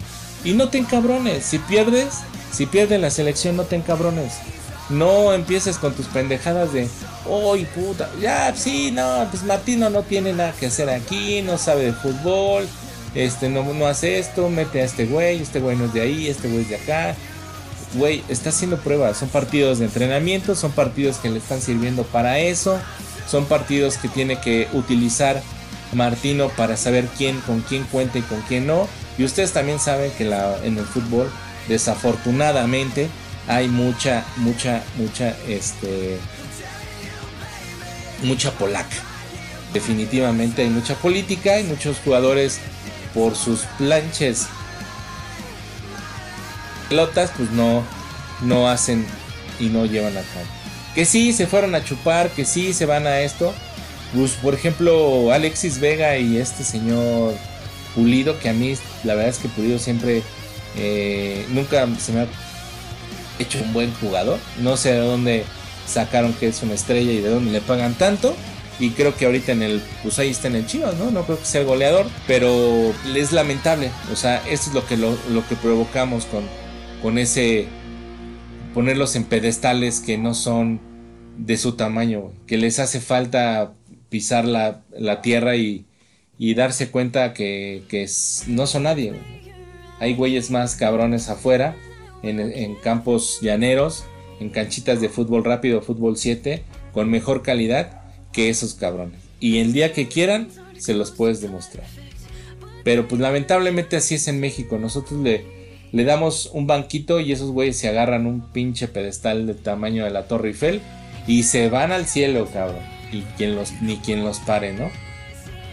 Y 0.43 0.53
no 0.53 0.69
te 0.69 0.77
encabrones. 0.77 1.45
Si 1.45 1.59
pierdes, 1.59 2.15
si 2.51 2.65
pierdes 2.65 2.99
la 2.99 3.09
selección, 3.09 3.55
no 3.57 3.63
te 3.63 3.75
encabrones. 3.75 4.33
No 4.89 5.33
empieces 5.33 5.77
con 5.77 5.93
tus 5.93 6.07
pendejadas 6.07 6.73
de, 6.73 6.89
uy, 7.25 7.65
puta, 7.65 8.09
ya, 8.19 8.53
sí, 8.55 8.91
no, 8.91 9.25
pues 9.31 9.43
Martino 9.43 9.89
no 9.89 10.03
tiene 10.03 10.33
nada 10.33 10.53
que 10.59 10.65
hacer 10.65 10.89
aquí, 10.89 11.41
no 11.41 11.57
sabe 11.57 11.85
de 11.85 11.93
fútbol, 11.93 12.67
este, 13.15 13.49
no, 13.49 13.63
no 13.73 13.87
hace 13.87 14.19
esto, 14.19 14.49
mete 14.49 14.81
a 14.81 14.85
este 14.85 15.05
güey, 15.05 15.41
este 15.41 15.59
güey 15.59 15.77
no 15.77 15.85
es 15.85 15.93
de 15.93 16.01
ahí, 16.01 16.27
este 16.27 16.47
güey 16.49 16.63
es 16.63 16.69
de 16.69 16.75
acá. 16.75 17.15
güey, 17.93 18.23
está 18.29 18.49
haciendo 18.49 18.77
pruebas. 18.77 19.17
Son 19.17 19.29
partidos 19.29 19.79
de 19.79 19.85
entrenamiento, 19.85 20.55
son 20.55 20.71
partidos 20.71 21.17
que 21.17 21.29
le 21.29 21.39
están 21.39 21.61
sirviendo 21.61 22.03
para 22.03 22.39
eso. 22.39 22.79
Son 23.29 23.45
partidos 23.45 23.97
que 23.97 24.07
tiene 24.07 24.39
que 24.39 24.67
utilizar 24.73 25.41
Martino 25.93 26.49
para 26.49 26.77
saber 26.77 27.07
quién 27.17 27.39
con 27.41 27.61
quién 27.61 27.83
cuenta 27.85 28.17
y 28.17 28.21
con 28.21 28.41
quién 28.43 28.67
no. 28.67 28.87
Y 29.21 29.23
ustedes 29.23 29.51
también 29.51 29.79
saben 29.79 30.11
que 30.17 30.23
en 30.23 30.79
el 30.79 30.83
fútbol, 30.83 31.29
desafortunadamente, 31.67 33.07
hay 33.47 33.67
mucha, 33.67 34.25
mucha, 34.37 34.81
mucha, 34.97 35.35
este, 35.47 36.17
mucha 38.23 38.49
polaca. 38.53 38.95
Definitivamente 39.73 40.63
hay 40.63 40.71
mucha 40.71 40.95
política 40.95 41.59
y 41.59 41.65
muchos 41.65 41.97
jugadores 42.03 42.57
por 43.13 43.35
sus 43.35 43.59
planches 43.77 44.47
pelotas, 46.89 47.29
pues 47.37 47.51
no, 47.51 47.83
no 48.41 48.67
hacen 48.67 49.05
y 49.59 49.67
no 49.67 49.85
llevan 49.85 50.17
a 50.17 50.21
cabo. 50.21 50.47
Que 50.95 51.05
sí 51.05 51.31
se 51.31 51.45
fueron 51.45 51.75
a 51.75 51.83
chupar, 51.83 52.31
que 52.31 52.43
sí 52.43 52.73
se 52.73 52.87
van 52.87 53.05
a 53.05 53.19
esto. 53.19 53.53
Pues, 54.15 54.31
por 54.31 54.55
ejemplo, 54.55 55.31
Alexis 55.31 55.79
Vega 55.79 56.17
y 56.17 56.37
este 56.37 56.63
señor 56.63 57.35
Pulido, 57.93 58.39
que 58.39 58.49
a 58.49 58.53
mí 58.53 58.75
la 59.03 59.15
verdad 59.15 59.29
es 59.29 59.39
que 59.39 59.49
Pulido 59.49 59.79
siempre 59.79 60.23
eh, 60.77 61.45
nunca 61.49 61.87
se 61.99 62.13
me 62.13 62.21
ha 62.21 62.27
hecho 63.39 63.59
un 63.61 63.73
buen 63.73 63.93
jugador. 63.95 64.39
No 64.59 64.77
sé 64.77 64.93
de 64.93 64.99
dónde 64.99 65.43
sacaron 65.87 66.33
que 66.33 66.47
es 66.47 66.61
una 66.63 66.73
estrella 66.73 67.11
y 67.11 67.21
de 67.21 67.29
dónde 67.29 67.51
le 67.51 67.61
pagan 67.61 67.93
tanto. 67.95 68.35
Y 68.79 68.91
creo 68.91 69.15
que 69.15 69.25
ahorita 69.25 69.51
en 69.51 69.61
el, 69.61 69.81
pues 70.01 70.17
ahí 70.17 70.29
está 70.29 70.47
en 70.47 70.55
el 70.55 70.65
Chivas, 70.65 70.95
¿no? 70.95 71.11
No 71.11 71.23
creo 71.23 71.37
que 71.37 71.45
sea 71.45 71.61
el 71.61 71.67
goleador, 71.67 72.07
pero 72.25 72.93
es 73.15 73.31
lamentable. 73.31 73.91
O 74.11 74.15
sea, 74.15 74.37
esto 74.49 74.69
es 74.69 74.73
lo 74.73 74.85
que, 74.87 74.97
lo, 74.97 75.47
que 75.47 75.55
provocamos 75.55 76.25
con, 76.25 76.43
con 77.01 77.19
ese 77.19 77.67
ponerlos 78.73 79.15
en 79.15 79.25
pedestales 79.25 79.99
que 79.99 80.17
no 80.17 80.33
son 80.33 80.79
de 81.37 81.57
su 81.57 81.73
tamaño, 81.73 82.31
que 82.47 82.57
les 82.57 82.79
hace 82.79 83.01
falta 83.01 83.73
pisar 84.09 84.45
la, 84.45 84.81
tierra 85.21 85.55
y, 85.55 85.85
darse 86.55 86.89
cuenta 86.89 87.33
que, 87.33 87.83
no 88.47 88.65
son 88.65 88.83
nadie. 88.83 89.13
Hay 89.99 90.15
güeyes 90.15 90.49
más 90.49 90.75
cabrones 90.75 91.29
afuera, 91.29 91.75
en, 92.23 92.75
campos 92.77 93.37
llaneros, 93.41 94.05
en 94.39 94.49
canchitas 94.49 95.01
de 95.01 95.09
fútbol 95.09 95.43
rápido, 95.43 95.83
fútbol 95.83 96.17
7, 96.17 96.63
con 96.93 97.11
mejor 97.11 97.43
calidad 97.43 98.01
que 98.33 98.49
esos 98.49 98.73
cabrones. 98.73 99.19
Y 99.39 99.59
el 99.59 99.71
día 99.71 99.93
que 99.93 100.07
quieran, 100.07 100.47
se 100.79 100.95
los 100.95 101.11
puedes 101.11 101.41
demostrar. 101.41 101.85
Pero 102.83 103.07
pues 103.07 103.21
lamentablemente 103.21 103.95
así 103.95 104.15
es 104.15 104.27
en 104.27 104.39
México. 104.39 104.79
Nosotros 104.79 105.19
le, 105.21 105.45
le 105.91 106.03
damos 106.05 106.49
un 106.53 106.65
banquito 106.65 107.19
y 107.19 107.31
esos 107.31 107.51
güeyes 107.51 107.77
se 107.77 107.87
agarran 107.87 108.25
un 108.25 108.51
pinche 108.51 108.87
pedestal 108.87 109.45
del 109.45 109.57
tamaño 109.57 110.05
de 110.05 110.09
la 110.09 110.27
Torre 110.27 110.49
Eiffel 110.49 110.81
y 111.27 111.43
se 111.43 111.69
van 111.69 111.91
al 111.91 112.07
cielo, 112.07 112.47
cabrón. 112.51 112.81
Y 113.11 113.21
quien 113.37 113.55
los, 113.55 113.79
ni 113.81 113.97
quien 113.97 114.23
los 114.23 114.39
pare, 114.39 114.73
¿no? 114.73 114.89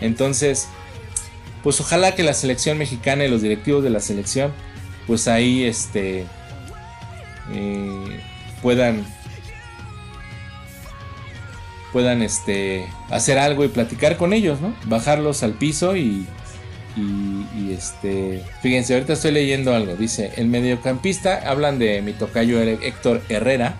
Entonces, 0.01 0.69
pues 1.63 1.81
ojalá 1.81 2.15
que 2.15 2.23
la 2.23 2.35
selección 2.35 2.79
mexicana 2.79 3.25
y 3.25 3.29
los 3.29 3.43
directivos 3.43 3.83
de 3.83 3.91
la 3.91 4.01
selección, 4.01 4.53
pues 5.07 5.29
ahí 5.29 5.65
este, 5.65 6.27
eh, 7.53 8.21
puedan, 8.63 9.05
puedan 11.93 12.23
este, 12.23 12.87
hacer 13.11 13.39
algo 13.39 13.65
y 13.65 13.69
platicar 13.69 14.17
con 14.17 14.33
ellos, 14.33 14.61
¿no? 14.61 14.75
Bajarlos 14.85 15.43
al 15.43 15.53
piso 15.53 15.97
y 15.97 16.27
y, 16.99 17.73
este, 17.73 18.43
fíjense, 18.63 18.95
ahorita 18.95 19.13
estoy 19.13 19.33
leyendo 19.33 19.75
algo. 19.75 19.95
Dice: 19.97 20.33
El 20.37 20.49
mediocampista, 20.49 21.49
hablan 21.49 21.79
de 21.79 22.03
mi 22.03 22.13
tocayo 22.13 22.61
Héctor 22.61 23.23
Herrera. 23.29 23.77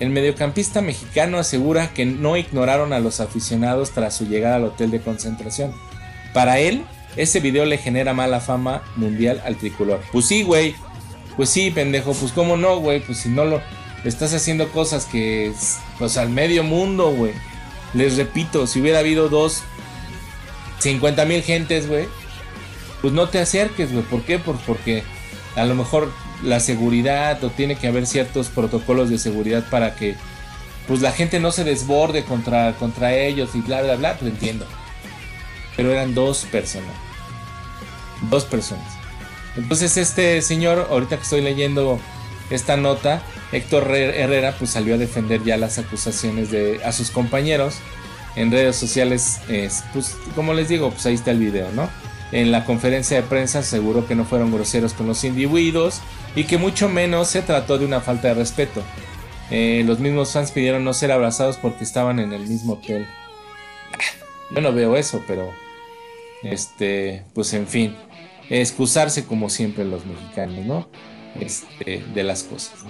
El 0.00 0.10
mediocampista 0.10 0.80
mexicano 0.80 1.38
asegura 1.38 1.92
que 1.94 2.04
no 2.04 2.36
ignoraron 2.36 2.92
a 2.92 2.98
los 2.98 3.20
aficionados 3.20 3.92
tras 3.92 4.16
su 4.16 4.26
llegada 4.26 4.56
al 4.56 4.64
hotel 4.64 4.90
de 4.90 5.00
concentración. 5.00 5.72
Para 6.32 6.58
él, 6.58 6.84
ese 7.16 7.40
video 7.40 7.64
le 7.64 7.78
genera 7.78 8.12
mala 8.12 8.40
fama 8.40 8.82
mundial 8.96 9.40
al 9.44 9.56
tricolor. 9.56 10.00
Pues 10.10 10.26
sí, 10.26 10.42
güey. 10.42 10.74
Pues 11.36 11.48
sí, 11.48 11.70
pendejo. 11.70 12.12
Pues 12.12 12.32
cómo 12.32 12.56
no, 12.56 12.78
güey. 12.78 13.00
Pues 13.00 13.18
si 13.18 13.28
no 13.28 13.44
lo 13.44 13.60
estás 14.04 14.34
haciendo 14.34 14.70
cosas 14.72 15.06
que, 15.06 15.52
pues 15.98 16.16
al 16.16 16.28
medio 16.28 16.64
mundo, 16.64 17.10
güey. 17.12 17.32
Les 17.92 18.16
repito, 18.16 18.66
si 18.66 18.80
hubiera 18.80 18.98
habido 18.98 19.28
dos 19.28 19.62
50 20.80 21.24
mil 21.24 21.42
gentes, 21.42 21.88
güey, 21.88 22.06
pues 23.00 23.14
no 23.14 23.28
te 23.28 23.38
acerques, 23.38 23.92
güey. 23.92 24.04
¿Por 24.04 24.22
qué? 24.22 24.40
Pues 24.40 24.58
porque 24.66 25.04
a 25.54 25.64
lo 25.64 25.76
mejor 25.76 26.12
la 26.42 26.60
seguridad 26.60 27.42
o 27.44 27.50
tiene 27.50 27.76
que 27.76 27.88
haber 27.88 28.06
ciertos 28.06 28.48
protocolos 28.48 29.10
de 29.10 29.18
seguridad 29.18 29.64
para 29.70 29.94
que 29.94 30.16
pues 30.86 31.00
la 31.00 31.12
gente 31.12 31.40
no 31.40 31.52
se 31.52 31.64
desborde 31.64 32.24
contra, 32.24 32.74
contra 32.74 33.14
ellos 33.14 33.50
y 33.54 33.60
bla, 33.60 33.82
bla, 33.82 33.96
bla, 33.96 34.18
pues 34.18 34.32
entiendo. 34.32 34.66
Pero 35.76 35.90
eran 35.90 36.14
dos 36.14 36.44
personas. 36.50 36.94
Dos 38.30 38.44
personas. 38.44 38.86
Entonces 39.56 39.96
este 39.96 40.42
señor, 40.42 40.88
ahorita 40.90 41.16
que 41.16 41.22
estoy 41.22 41.40
leyendo 41.40 41.98
esta 42.50 42.76
nota, 42.76 43.22
Héctor 43.52 43.94
Herrera 43.94 44.54
pues 44.58 44.70
salió 44.70 44.94
a 44.94 44.98
defender 44.98 45.42
ya 45.44 45.56
las 45.56 45.78
acusaciones 45.78 46.50
de 46.50 46.80
a 46.84 46.92
sus 46.92 47.10
compañeros 47.10 47.76
en 48.36 48.50
redes 48.50 48.76
sociales. 48.76 49.40
pues 49.92 50.16
como 50.34 50.54
les 50.54 50.68
digo, 50.68 50.90
pues 50.90 51.06
ahí 51.06 51.14
está 51.14 51.30
el 51.30 51.38
video, 51.38 51.70
¿no? 51.72 51.88
En 52.34 52.50
la 52.50 52.64
conferencia 52.64 53.16
de 53.16 53.22
prensa 53.22 53.60
aseguró 53.60 54.08
que 54.08 54.16
no 54.16 54.24
fueron 54.24 54.52
groseros 54.52 54.92
con 54.92 55.06
los 55.06 55.22
individuos 55.22 56.00
y 56.34 56.42
que 56.42 56.58
mucho 56.58 56.88
menos 56.88 57.28
se 57.28 57.42
trató 57.42 57.78
de 57.78 57.84
una 57.84 58.00
falta 58.00 58.26
de 58.26 58.34
respeto. 58.34 58.82
Eh, 59.52 59.84
los 59.86 60.00
mismos 60.00 60.32
fans 60.32 60.50
pidieron 60.50 60.82
no 60.82 60.94
ser 60.94 61.12
abrazados 61.12 61.58
porque 61.58 61.84
estaban 61.84 62.18
en 62.18 62.32
el 62.32 62.44
mismo 62.48 62.72
hotel. 62.72 63.06
Yo 64.52 64.60
no 64.60 64.72
veo 64.72 64.96
eso, 64.96 65.22
pero 65.28 65.48
este, 66.42 67.22
pues 67.34 67.54
en 67.54 67.68
fin, 67.68 67.94
excusarse 68.50 69.26
como 69.26 69.48
siempre 69.48 69.84
los 69.84 70.04
mexicanos, 70.04 70.66
¿no? 70.66 70.88
Este, 71.38 72.02
de 72.14 72.24
las 72.24 72.42
cosas. 72.42 72.80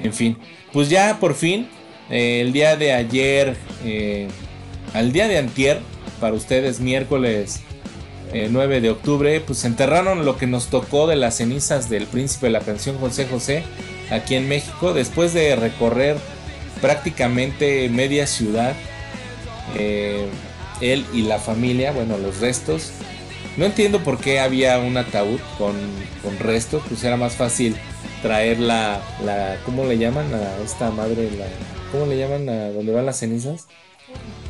En 0.00 0.12
fin, 0.12 0.38
pues 0.72 0.88
ya 0.88 1.18
por 1.18 1.34
fin, 1.34 1.68
eh, 2.08 2.40
el 2.40 2.52
día 2.52 2.76
de 2.76 2.92
ayer, 2.92 3.56
eh, 3.84 4.28
al 4.94 5.10
día 5.10 5.26
de 5.26 5.38
antier, 5.38 5.80
para 6.20 6.34
ustedes 6.34 6.78
miércoles 6.78 7.64
9 8.32 8.76
eh, 8.76 8.80
de 8.80 8.90
octubre, 8.90 9.40
pues 9.40 9.64
enterraron 9.64 10.24
lo 10.24 10.36
que 10.36 10.46
nos 10.46 10.66
tocó 10.66 11.06
de 11.06 11.16
las 11.16 11.36
cenizas 11.36 11.90
del 11.90 12.06
príncipe 12.06 12.46
de 12.46 12.52
la 12.52 12.60
canción 12.60 12.98
José 12.98 13.26
José 13.26 13.64
aquí 14.10 14.34
en 14.34 14.48
México, 14.48 14.92
después 14.92 15.34
de 15.34 15.56
recorrer 15.56 16.16
prácticamente 16.80 17.88
media 17.88 18.26
ciudad, 18.26 18.74
eh, 19.76 20.26
él 20.80 21.04
y 21.12 21.22
la 21.22 21.38
familia, 21.38 21.92
bueno, 21.92 22.18
los 22.18 22.40
restos. 22.40 22.92
No 23.56 23.64
entiendo 23.64 24.00
por 24.00 24.18
qué 24.18 24.40
había 24.40 24.78
un 24.78 24.96
ataúd 24.96 25.40
con, 25.58 25.74
restos, 26.38 26.82
pues 26.88 27.02
era 27.04 27.16
más 27.16 27.34
fácil 27.34 27.76
traer 28.22 28.60
la, 28.60 29.02
la, 29.24 29.58
¿cómo 29.64 29.84
le 29.84 29.98
llaman 29.98 30.32
a 30.32 30.62
esta 30.64 30.90
madre? 30.90 31.30
La, 31.36 31.46
¿Cómo 31.92 32.06
le 32.06 32.16
llaman 32.16 32.48
a 32.48 32.70
donde 32.70 32.92
van 32.92 33.06
las 33.06 33.18
cenizas? 33.18 33.66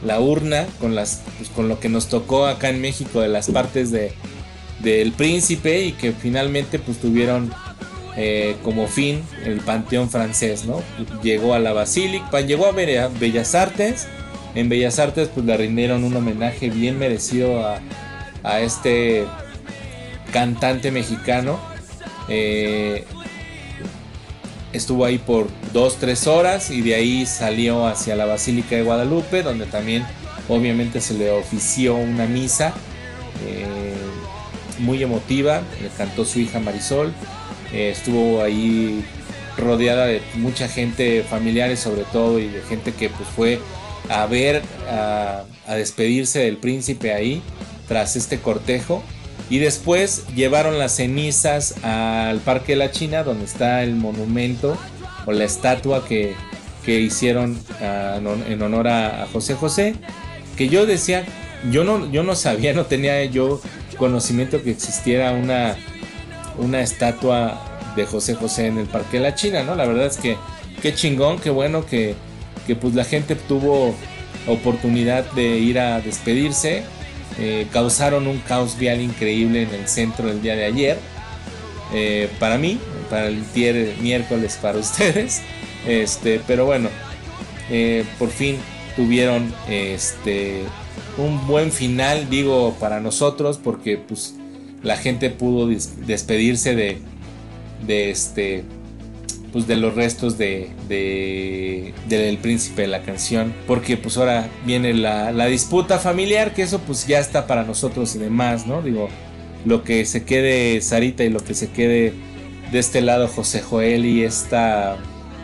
La 0.04 0.20
urna 0.20 0.66
con 0.80 0.94
las 0.94 1.22
pues, 1.38 1.50
con 1.50 1.68
lo 1.68 1.78
que 1.80 1.88
nos 1.88 2.08
tocó 2.08 2.46
acá 2.46 2.70
en 2.70 2.80
México 2.80 3.20
de 3.20 3.28
las 3.28 3.50
partes 3.50 3.90
de 3.90 4.12
del 4.80 5.12
príncipe 5.12 5.84
y 5.84 5.92
que 5.92 6.12
finalmente 6.12 6.78
pues 6.78 6.98
tuvieron 6.98 7.52
eh, 8.16 8.56
como 8.64 8.86
fin 8.86 9.22
el 9.44 9.60
panteón 9.60 10.08
francés 10.10 10.64
no 10.64 10.82
llegó 11.22 11.54
a 11.54 11.58
la 11.58 11.72
basílica 11.72 12.40
llegó 12.40 12.66
a 12.66 12.72
Bellas 12.72 13.54
Artes. 13.54 14.08
En 14.54 14.68
Bellas 14.68 14.98
Artes 14.98 15.28
pues 15.32 15.46
le 15.46 15.56
rindieron 15.56 16.02
un 16.02 16.16
homenaje 16.16 16.70
bien 16.70 16.98
merecido 16.98 17.64
a, 17.64 17.80
a 18.42 18.60
este 18.60 19.24
cantante 20.32 20.90
mexicano. 20.90 21.60
Eh, 22.28 23.04
estuvo 24.72 25.04
ahí 25.04 25.18
por 25.18 25.48
dos, 25.72 25.96
tres 25.96 26.26
horas 26.26 26.70
y 26.70 26.80
de 26.82 26.94
ahí 26.94 27.26
salió 27.26 27.86
hacia 27.86 28.16
la 28.16 28.26
Basílica 28.26 28.76
de 28.76 28.82
Guadalupe, 28.82 29.42
donde 29.42 29.66
también 29.66 30.04
obviamente 30.48 31.00
se 31.00 31.14
le 31.14 31.30
ofició 31.30 31.96
una 31.96 32.26
misa 32.26 32.72
eh, 33.46 33.94
muy 34.78 35.02
emotiva, 35.02 35.62
le 35.82 35.88
cantó 35.88 36.24
su 36.24 36.40
hija 36.40 36.58
Marisol, 36.60 37.12
eh, 37.72 37.90
estuvo 37.90 38.42
ahí 38.42 39.04
rodeada 39.56 40.06
de 40.06 40.22
mucha 40.36 40.68
gente, 40.68 41.24
familiares 41.28 41.80
sobre 41.80 42.04
todo, 42.04 42.38
y 42.38 42.48
de 42.48 42.62
gente 42.62 42.92
que 42.92 43.08
pues 43.10 43.28
fue 43.28 43.60
a 44.08 44.26
ver, 44.26 44.62
a, 44.90 45.44
a 45.66 45.74
despedirse 45.74 46.40
del 46.40 46.56
príncipe 46.56 47.12
ahí, 47.12 47.42
tras 47.86 48.16
este 48.16 48.38
cortejo. 48.38 49.02
Y 49.50 49.58
después 49.58 50.24
llevaron 50.34 50.78
las 50.78 50.96
cenizas 50.96 51.74
al 51.84 52.38
Parque 52.38 52.72
de 52.72 52.76
la 52.76 52.92
China, 52.92 53.24
donde 53.24 53.44
está 53.44 53.82
el 53.82 53.96
monumento 53.96 54.78
o 55.26 55.32
la 55.32 55.44
estatua 55.44 56.04
que, 56.06 56.34
hicieron 56.86 57.56
ah, 57.80 58.18
en 58.48 58.62
honor 58.62 58.88
a, 58.88 59.26
José 59.32 59.54
José. 59.54 59.94
Que 60.56 60.68
yo 60.68 60.86
decía, 60.86 61.24
yo 61.70 61.84
no, 61.84 62.10
yo 62.10 62.22
no 62.22 62.34
sabía, 62.34 62.72
no 62.72 62.86
tenía 62.86 63.24
yo 63.24 63.60
conocimiento 63.96 64.62
que 64.62 64.70
existiera 64.70 65.32
una, 65.32 65.76
una 66.58 66.80
estatua 66.80 67.60
de 67.96 68.06
José 68.06 68.34
José 68.34 68.66
en 68.66 68.78
el 68.78 68.86
Parque 68.86 69.18
de 69.18 69.24
la 69.24 69.34
China, 69.34 69.62
¿no? 69.62 69.74
La 69.74 69.84
verdad 69.84 70.06
es 70.06 70.16
que 70.16 70.36
qué 70.80 70.94
chingón, 70.94 71.38
qué 71.38 71.50
bueno 71.50 71.84
que, 71.86 72.14
que 72.66 72.76
pues 72.76 72.94
la 72.94 73.04
gente 73.04 73.34
tuvo 73.34 73.94
oportunidad 74.46 75.30
de 75.32 75.58
ir 75.58 75.78
a 75.78 76.00
despedirse. 76.00 76.84
Eh, 77.38 77.66
causaron 77.72 78.26
un 78.26 78.38
caos 78.38 78.78
vial 78.78 79.00
increíble 79.00 79.62
en 79.62 79.74
el 79.74 79.88
centro 79.88 80.30
el 80.30 80.42
día 80.42 80.56
de 80.56 80.64
ayer. 80.64 80.98
Eh, 81.92 82.28
para 82.38 82.58
mí, 82.58 82.78
para 83.08 83.28
el 83.28 83.44
miércoles 84.00 84.58
para 84.60 84.78
ustedes. 84.86 85.42
Este, 85.86 86.40
pero 86.46 86.66
bueno, 86.66 86.88
eh, 87.70 88.04
por 88.18 88.30
fin 88.30 88.56
tuvieron 88.96 89.52
este 89.68 90.62
un 91.16 91.46
buen 91.46 91.72
final, 91.72 92.28
digo, 92.30 92.76
para 92.78 93.00
nosotros, 93.00 93.58
porque 93.62 93.96
pues 93.96 94.34
la 94.82 94.96
gente 94.96 95.30
pudo 95.30 95.66
despedirse 95.66 96.74
de, 96.74 96.98
de 97.86 98.10
este 98.10 98.64
pues 99.52 99.66
de 99.66 99.76
los 99.76 99.94
restos 99.94 100.38
de, 100.38 100.70
de, 100.88 101.92
del 102.08 102.38
príncipe 102.38 102.82
de 102.82 102.88
la 102.88 103.02
canción 103.02 103.54
porque 103.66 103.96
pues 103.96 104.16
ahora 104.16 104.48
viene 104.64 104.94
la, 104.94 105.32
la, 105.32 105.46
disputa 105.46 105.98
familiar 105.98 106.54
que 106.54 106.62
eso 106.62 106.78
pues 106.80 107.06
ya 107.06 107.18
está 107.18 107.46
para 107.46 107.64
nosotros 107.64 108.14
y 108.14 108.18
demás 108.18 108.66
no 108.66 108.82
digo 108.82 109.08
lo 109.64 109.82
que 109.84 110.04
se 110.04 110.24
quede 110.24 110.80
Sarita 110.80 111.24
y 111.24 111.30
lo 111.30 111.40
que 111.40 111.54
se 111.54 111.70
quede 111.70 112.12
de 112.70 112.78
este 112.78 113.00
lado 113.00 113.28
José 113.28 113.60
Joel 113.60 114.06
y 114.06 114.24
esta 114.24 114.96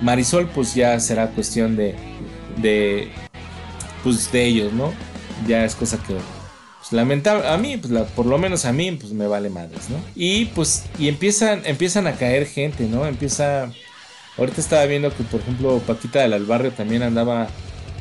Marisol 0.02 0.48
pues 0.48 0.74
ya 0.74 0.98
será 1.00 1.30
cuestión 1.30 1.76
de 1.76 1.94
de 2.62 3.08
pues 4.02 4.30
de 4.32 4.44
ellos 4.44 4.72
no 4.72 4.92
ya 5.46 5.64
es 5.64 5.74
cosa 5.74 5.98
que 5.98 6.14
pues, 6.14 6.92
lamentable 6.92 7.46
a 7.48 7.56
mí 7.56 7.76
pues 7.76 7.92
por 8.10 8.26
lo 8.26 8.38
menos 8.38 8.64
a 8.64 8.72
mí 8.72 8.92
pues 8.92 9.12
me 9.12 9.26
vale 9.26 9.50
madres 9.50 9.90
no 9.90 9.96
y 10.14 10.46
pues 10.46 10.84
y 10.98 11.08
empiezan 11.08 11.62
empiezan 11.64 12.06
a 12.06 12.12
caer 12.12 12.46
gente 12.46 12.84
no 12.84 13.06
empieza 13.06 13.72
ahorita 14.38 14.60
estaba 14.60 14.84
viendo 14.86 15.14
que 15.14 15.24
por 15.24 15.40
ejemplo 15.40 15.78
Paquita 15.86 16.20
del 16.20 16.32
Albarrio 16.32 16.72
también 16.72 17.02
andaba 17.02 17.48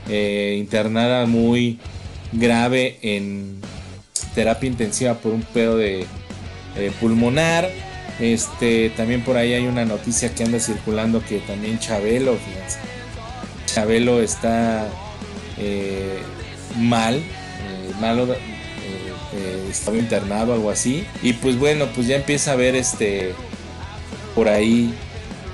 eh, 0.10 0.56
internada 0.60 1.26
muy 1.26 1.80
grave 2.32 2.98
en 3.02 3.60
terapia 4.34 4.68
intensiva 4.70 5.16
por 5.16 5.34
un 5.34 5.42
pedo 5.42 5.78
de 5.78 6.06
pulmonar. 7.00 7.70
Este 8.20 8.92
también 8.96 9.22
por 9.24 9.36
ahí 9.36 9.54
hay 9.54 9.68
una 9.68 9.84
noticia 9.84 10.34
que 10.34 10.44
anda 10.44 10.60
circulando 10.60 11.22
que 11.26 11.40
también 11.40 11.80
Chabelo 11.80 12.38
fíjense 12.38 12.80
Chabelo 13.66 14.22
está 14.22 14.88
eh, 15.58 16.20
mal 16.78 17.22
malo 18.00 18.28
eh, 19.36 19.68
estaba 19.70 19.98
internado 19.98 20.54
algo 20.54 20.70
así. 20.70 21.06
Y 21.22 21.34
pues 21.34 21.58
bueno 21.58 21.88
pues 21.94 22.08
ya 22.08 22.16
empieza 22.16 22.54
a 22.54 22.56
ver 22.56 22.76
este 22.76 23.34
por 24.34 24.48
ahí 24.48 24.94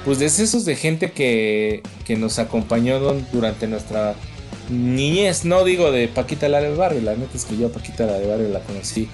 pues 0.05 0.19
decesos 0.19 0.65
de 0.65 0.75
gente 0.75 1.11
que, 1.11 1.83
que 2.05 2.15
nos 2.15 2.39
acompañó 2.39 2.99
durante 3.31 3.67
nuestra 3.67 4.15
niñez 4.69 5.45
no 5.45 5.63
digo 5.63 5.91
de 5.91 6.07
Paquita 6.07 6.49
la 6.49 6.61
del 6.61 6.75
barrio 6.75 7.01
la 7.01 7.15
neta 7.15 7.35
es 7.35 7.45
que 7.45 7.57
yo 7.57 7.67
a 7.67 7.71
Paquita 7.71 8.05
la 8.05 8.13
del 8.13 8.29
barrio 8.29 8.49
la 8.49 8.61
conocí 8.61 9.09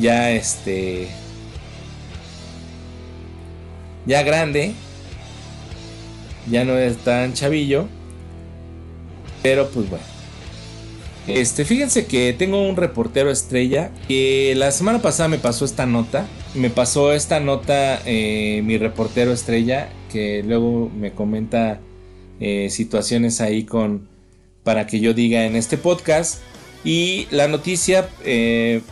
ya 0.00 0.30
este 0.30 1.08
ya 4.06 4.22
grande 4.22 4.72
ya 6.50 6.64
no 6.64 6.76
es 6.76 6.96
tan 6.98 7.34
chavillo 7.34 7.86
pero 9.42 9.68
pues 9.70 9.88
bueno 9.88 10.20
este, 11.26 11.64
fíjense 11.64 12.06
que 12.06 12.34
tengo 12.36 12.66
un 12.66 12.76
reportero 12.76 13.30
estrella 13.30 13.90
que 14.08 14.54
la 14.56 14.70
semana 14.72 15.00
pasada 15.00 15.28
me 15.28 15.38
pasó 15.38 15.64
esta 15.64 15.86
nota. 15.86 16.26
Me 16.54 16.68
pasó 16.68 17.12
esta 17.12 17.38
nota 17.38 18.02
eh, 18.04 18.60
mi 18.64 18.76
reportero 18.76 19.32
estrella 19.32 19.88
que 20.10 20.42
luego 20.42 20.90
me 20.90 21.12
comenta 21.12 21.80
eh, 22.40 22.70
situaciones 22.70 23.40
ahí 23.40 23.64
con 23.64 24.08
para 24.64 24.86
que 24.86 24.98
yo 24.98 25.14
diga 25.14 25.44
en 25.44 25.54
este 25.54 25.78
podcast. 25.78 26.40
Y 26.82 27.28
la 27.30 27.46
noticia 27.46 28.08
eh, 28.24 28.82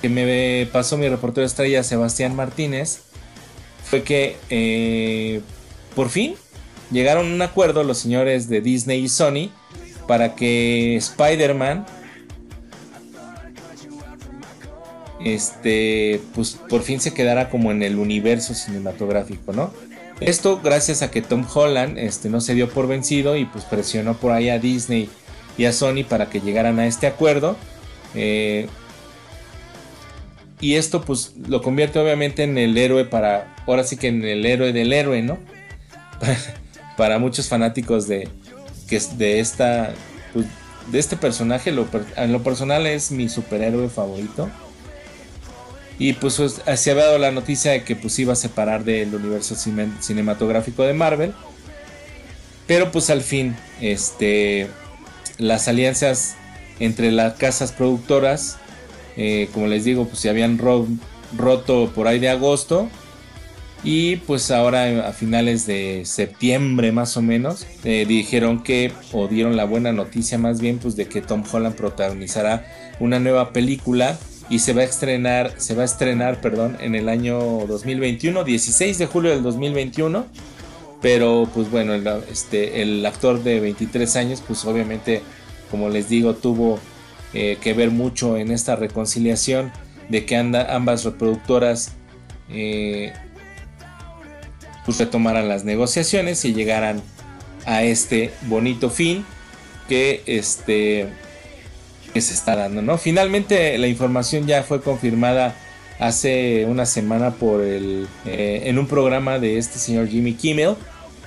que 0.00 0.08
me 0.08 0.68
pasó 0.72 0.98
mi 0.98 1.08
reportero 1.08 1.44
estrella 1.44 1.82
Sebastián 1.82 2.36
Martínez 2.36 3.00
fue 3.82 4.02
que 4.02 5.42
por 5.96 6.10
fin 6.10 6.34
llegaron 6.92 7.26
a 7.26 7.34
un 7.34 7.42
acuerdo 7.42 7.82
los 7.82 7.98
señores 7.98 8.48
de 8.48 8.60
Disney 8.60 9.04
y 9.04 9.08
Sony 9.08 9.50
para 10.06 10.36
que 10.36 10.96
Spider-Man 10.96 11.86
este 15.24 16.20
pues 16.34 16.58
por 16.68 16.82
fin 16.82 17.00
se 17.00 17.14
quedara 17.14 17.48
como 17.48 17.70
en 17.70 17.82
el 17.82 17.98
universo 17.98 18.54
cinematográfico, 18.54 19.52
¿no? 19.52 19.72
Esto 20.20 20.60
gracias 20.62 21.02
a 21.02 21.10
que 21.10 21.20
Tom 21.20 21.44
Holland 21.52 21.98
este, 21.98 22.30
no 22.30 22.40
se 22.40 22.54
dio 22.54 22.70
por 22.70 22.86
vencido 22.86 23.36
y 23.36 23.44
pues 23.44 23.64
presionó 23.64 24.14
por 24.14 24.32
ahí 24.32 24.48
a 24.48 24.58
Disney 24.58 25.10
y 25.58 25.66
a 25.66 25.72
Sony 25.72 26.04
para 26.08 26.30
que 26.30 26.40
llegaran 26.40 26.78
a 26.78 26.86
este 26.86 27.06
acuerdo. 27.06 27.56
Eh, 28.14 28.66
y 30.58 30.74
esto 30.74 31.02
pues 31.02 31.34
lo 31.46 31.60
convierte 31.60 31.98
obviamente 31.98 32.44
en 32.44 32.56
el 32.56 32.78
héroe 32.78 33.04
para, 33.04 33.54
ahora 33.66 33.84
sí 33.84 33.98
que 33.98 34.08
en 34.08 34.24
el 34.24 34.46
héroe 34.46 34.72
del 34.72 34.92
héroe, 34.94 35.20
¿no? 35.20 35.38
para 36.96 37.18
muchos 37.18 37.48
fanáticos 37.48 38.08
de, 38.08 38.26
que 38.88 38.98
de 39.18 39.40
esta 39.40 39.92
pues, 40.32 40.46
de 40.90 40.98
este 40.98 41.16
personaje 41.16 41.74
en 42.16 42.32
lo 42.32 42.42
personal 42.42 42.86
es 42.86 43.10
mi 43.10 43.28
superhéroe 43.28 43.90
favorito 43.90 44.48
y 45.98 46.12
pues, 46.14 46.36
pues 46.36 46.60
se 46.80 46.90
había 46.90 47.04
dado 47.04 47.18
la 47.18 47.30
noticia 47.30 47.72
de 47.72 47.84
que 47.84 47.96
pues 47.96 48.18
iba 48.18 48.34
a 48.34 48.36
separar 48.36 48.84
del 48.84 49.14
universo 49.14 49.54
cinematográfico 49.54 50.82
de 50.82 50.92
Marvel. 50.92 51.32
Pero 52.66 52.90
pues 52.90 53.10
al 53.10 53.22
fin 53.22 53.56
este 53.80 54.68
las 55.38 55.68
alianzas 55.68 56.34
entre 56.80 57.12
las 57.12 57.34
casas 57.34 57.72
productoras 57.72 58.58
eh, 59.16 59.48
como 59.52 59.66
les 59.66 59.84
digo 59.84 60.06
pues 60.06 60.20
se 60.20 60.28
habían 60.28 60.58
roto 60.58 61.92
por 61.94 62.06
ahí 62.06 62.18
de 62.18 62.28
agosto. 62.28 62.88
Y 63.84 64.16
pues 64.16 64.50
ahora 64.50 65.06
a 65.08 65.12
finales 65.12 65.64
de 65.66 66.02
septiembre 66.06 66.90
más 66.92 67.16
o 67.16 67.22
menos 67.22 67.66
eh, 67.84 68.04
dijeron 68.08 68.64
que, 68.64 68.92
o 69.12 69.28
dieron 69.28 69.56
la 69.56 69.64
buena 69.64 69.92
noticia 69.92 70.38
más 70.38 70.60
bien, 70.60 70.78
pues 70.78 70.96
de 70.96 71.06
que 71.06 71.20
Tom 71.20 71.44
Holland 71.50 71.76
protagonizará 71.76 72.66
una 72.98 73.20
nueva 73.20 73.52
película 73.52 74.18
y 74.48 74.60
se 74.60 74.72
va 74.72 74.82
a 74.82 74.84
estrenar, 74.84 75.54
se 75.56 75.74
va 75.74 75.82
a 75.82 75.84
estrenar, 75.84 76.40
perdón, 76.40 76.76
en 76.80 76.94
el 76.94 77.08
año 77.08 77.38
2021, 77.66 78.44
16 78.44 78.98
de 78.98 79.06
julio 79.06 79.30
del 79.30 79.42
2021. 79.42 80.26
Pero 81.02 81.48
pues 81.52 81.70
bueno, 81.70 81.94
el, 81.94 82.06
este, 82.30 82.82
el 82.82 83.04
actor 83.04 83.42
de 83.42 83.60
23 83.60 84.16
años, 84.16 84.42
pues 84.46 84.64
obviamente, 84.64 85.22
como 85.70 85.88
les 85.88 86.08
digo, 86.08 86.34
tuvo 86.34 86.78
eh, 87.34 87.58
que 87.60 87.74
ver 87.74 87.90
mucho 87.90 88.36
en 88.36 88.50
esta 88.50 88.76
reconciliación 88.76 89.72
de 90.08 90.24
que 90.24 90.36
anda, 90.36 90.74
ambas 90.74 91.04
reproductoras 91.04 91.92
eh, 92.48 93.12
pues 94.84 94.98
retomaran 94.98 95.48
las 95.48 95.64
negociaciones 95.64 96.44
y 96.44 96.54
llegaran 96.54 97.02
a 97.66 97.82
este 97.82 98.32
bonito 98.42 98.88
fin 98.88 99.24
que 99.88 100.22
este 100.26 101.08
que 102.16 102.22
se 102.22 102.32
está 102.32 102.56
dando, 102.56 102.80
¿no? 102.80 102.96
Finalmente 102.96 103.76
la 103.76 103.88
información 103.88 104.46
ya 104.46 104.62
fue 104.62 104.80
confirmada 104.80 105.54
hace 105.98 106.64
una 106.64 106.86
semana 106.86 107.32
por 107.32 107.60
el 107.60 108.08
eh, 108.24 108.62
en 108.64 108.78
un 108.78 108.86
programa 108.86 109.38
de 109.38 109.58
este 109.58 109.78
señor 109.78 110.08
Jimmy 110.08 110.32
Kimmel 110.32 110.76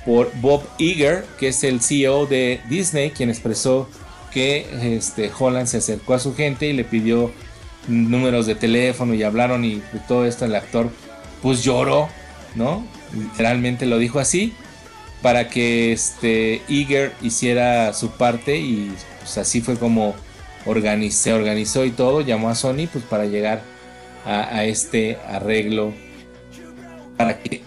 por 0.04 0.32
Bob 0.42 0.64
Iger, 0.80 1.26
que 1.40 1.50
es 1.50 1.64
el 1.64 1.82
CEO 1.82 2.26
de 2.26 2.60
Disney, 2.70 3.12
quien 3.12 3.30
expresó 3.30 3.88
que 4.34 4.66
este 4.98 5.30
Holland 5.38 5.68
se 5.68 5.78
acercó 5.78 6.16
a 6.16 6.20
su 6.20 6.34
gente 6.34 6.66
y 6.66 6.74
le 6.74 6.84
pidió 6.84 7.32
números 7.88 8.48
de 8.48 8.56
teléfono 8.56 9.14
y 9.14 9.22
hablaron 9.22 9.64
y 9.66 9.84
todo 10.08 10.26
esto 10.26 10.46
el 10.46 10.56
actor 10.56 10.90
pues 11.44 11.64
lloró, 11.64 12.10
¿no? 12.56 12.84
literalmente 13.14 13.86
lo 13.86 14.00
dijo 14.00 14.18
así, 14.18 14.56
para 15.22 15.50
que 15.50 15.92
este 15.92 16.64
hiciera 17.22 17.94
su 17.94 18.10
parte 18.10 18.58
y 18.58 18.92
pues, 19.20 19.38
así 19.38 19.62
fue 19.62 19.78
como 19.78 20.16
se 21.12 21.34
organizó 21.34 21.86
y 21.86 21.92
todo, 21.92 22.22
llamó 22.22 22.50
a 22.50 22.56
Sony 22.56 22.88
pues 22.92 23.04
para 23.04 23.26
llegar 23.26 23.62
a, 24.26 24.64
este 24.66 25.18
arreglo 25.28 25.94
para 27.18 27.40
que 27.40 27.64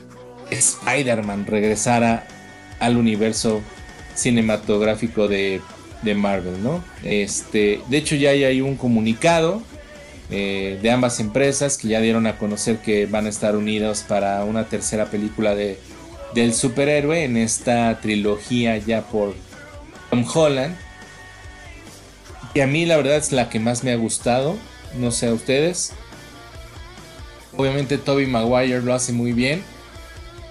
Spider-Man 0.50 1.46
regresara 1.46 2.26
al 2.78 2.96
universo 2.96 3.62
cinematográfico 4.14 5.28
de, 5.28 5.60
de, 6.02 6.14
Marvel, 6.14 6.62
¿no? 6.62 6.84
Este, 7.02 7.80
de 7.88 7.96
hecho 7.96 8.14
ya 8.14 8.30
hay 8.30 8.60
un 8.60 8.76
comunicado 8.76 9.62
eh, 10.30 10.78
de 10.80 10.90
ambas 10.90 11.20
empresas 11.20 11.76
que 11.76 11.88
ya 11.88 12.00
dieron 12.00 12.26
a 12.26 12.38
conocer 12.38 12.78
que 12.78 13.06
van 13.06 13.26
a 13.26 13.28
estar 13.28 13.56
unidos 13.56 14.04
para 14.06 14.44
una 14.44 14.64
tercera 14.64 15.06
película 15.06 15.54
de, 15.54 15.78
del 16.34 16.54
superhéroe 16.54 17.24
en 17.24 17.36
esta 17.36 17.98
trilogía 18.00 18.78
ya 18.78 19.02
por 19.02 19.34
Tom 20.10 20.24
Holland. 20.32 20.76
Y 22.54 22.60
a 22.60 22.66
mí 22.66 22.84
la 22.84 22.96
verdad 22.96 23.16
es 23.16 23.32
la 23.32 23.48
que 23.48 23.60
más 23.60 23.82
me 23.82 23.92
ha 23.92 23.96
gustado, 23.96 24.56
no 24.98 25.10
sé 25.10 25.28
a 25.28 25.34
ustedes. 25.34 25.92
Obviamente 27.56 27.98
Toby 27.98 28.26
Maguire 28.26 28.82
lo 28.82 28.94
hace 28.94 29.12
muy 29.12 29.32
bien. 29.32 29.62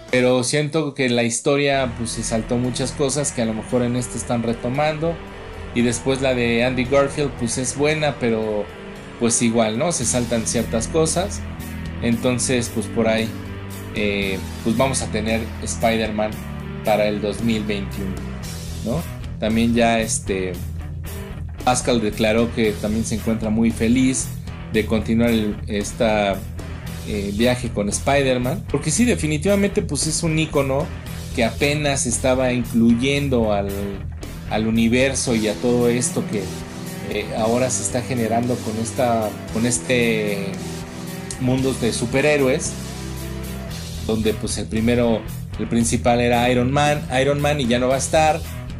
Pero 0.09 0.43
siento 0.43 0.93
que 0.93 1.09
la 1.09 1.23
historia 1.23 1.93
pues 1.97 2.11
se 2.11 2.23
saltó 2.23 2.57
muchas 2.57 2.91
cosas 2.91 3.31
que 3.31 3.43
a 3.43 3.45
lo 3.45 3.53
mejor 3.53 3.81
en 3.83 3.95
este 3.95 4.17
están 4.17 4.43
retomando. 4.43 5.15
Y 5.73 5.83
después 5.83 6.21
la 6.21 6.33
de 6.33 6.65
Andy 6.65 6.83
Garfield 6.83 7.31
pues 7.39 7.57
es 7.57 7.77
buena, 7.77 8.15
pero 8.19 8.65
pues 9.19 9.41
igual, 9.41 9.77
¿no? 9.77 9.91
Se 9.91 10.05
saltan 10.05 10.45
ciertas 10.47 10.87
cosas. 10.87 11.39
Entonces 12.01 12.69
pues 12.73 12.87
por 12.87 13.07
ahí 13.07 13.29
eh, 13.95 14.37
pues 14.63 14.75
vamos 14.75 15.01
a 15.01 15.07
tener 15.07 15.41
Spider-Man 15.63 16.31
para 16.83 17.07
el 17.07 17.21
2021, 17.21 18.11
¿no? 18.85 19.01
También 19.39 19.73
ya 19.73 20.01
este 20.01 20.53
Pascal 21.63 22.01
declaró 22.01 22.53
que 22.53 22.71
también 22.73 23.05
se 23.05 23.15
encuentra 23.15 23.49
muy 23.49 23.71
feliz 23.71 24.27
de 24.73 24.85
continuar 24.85 25.31
esta 25.67 26.35
eh, 27.07 27.31
viaje 27.33 27.69
con 27.69 27.89
Spider-Man. 27.89 28.65
Porque 28.69 28.91
sí, 28.91 29.05
definitivamente 29.05 29.81
pues 29.81 30.07
es 30.07 30.23
un 30.23 30.37
icono 30.37 30.85
que 31.35 31.43
apenas 31.43 32.05
estaba 32.05 32.53
incluyendo 32.53 33.53
al, 33.53 33.69
al 34.49 34.67
universo 34.67 35.35
y 35.35 35.47
a 35.47 35.53
todo 35.55 35.89
esto 35.89 36.23
que 36.29 36.43
eh, 37.09 37.25
ahora 37.37 37.69
se 37.69 37.83
está 37.83 38.01
generando 38.01 38.55
con, 38.55 38.77
esta, 38.81 39.29
con 39.53 39.65
este 39.65 40.45
mundo 41.39 41.73
de 41.73 41.91
superhéroes. 41.91 42.73
Donde 44.07 44.33
pues 44.33 44.57
el 44.57 44.67
primero, 44.67 45.21
el 45.59 45.67
principal 45.67 46.21
era 46.21 46.49
Iron 46.49 46.71
Man, 46.71 47.01
Iron 47.21 47.41
Man 47.41 47.61
y 47.61 47.67
ya 47.67 47.79
no 47.79 47.87
va 47.87 47.95
a 47.95 47.99
estar. 47.99 48.39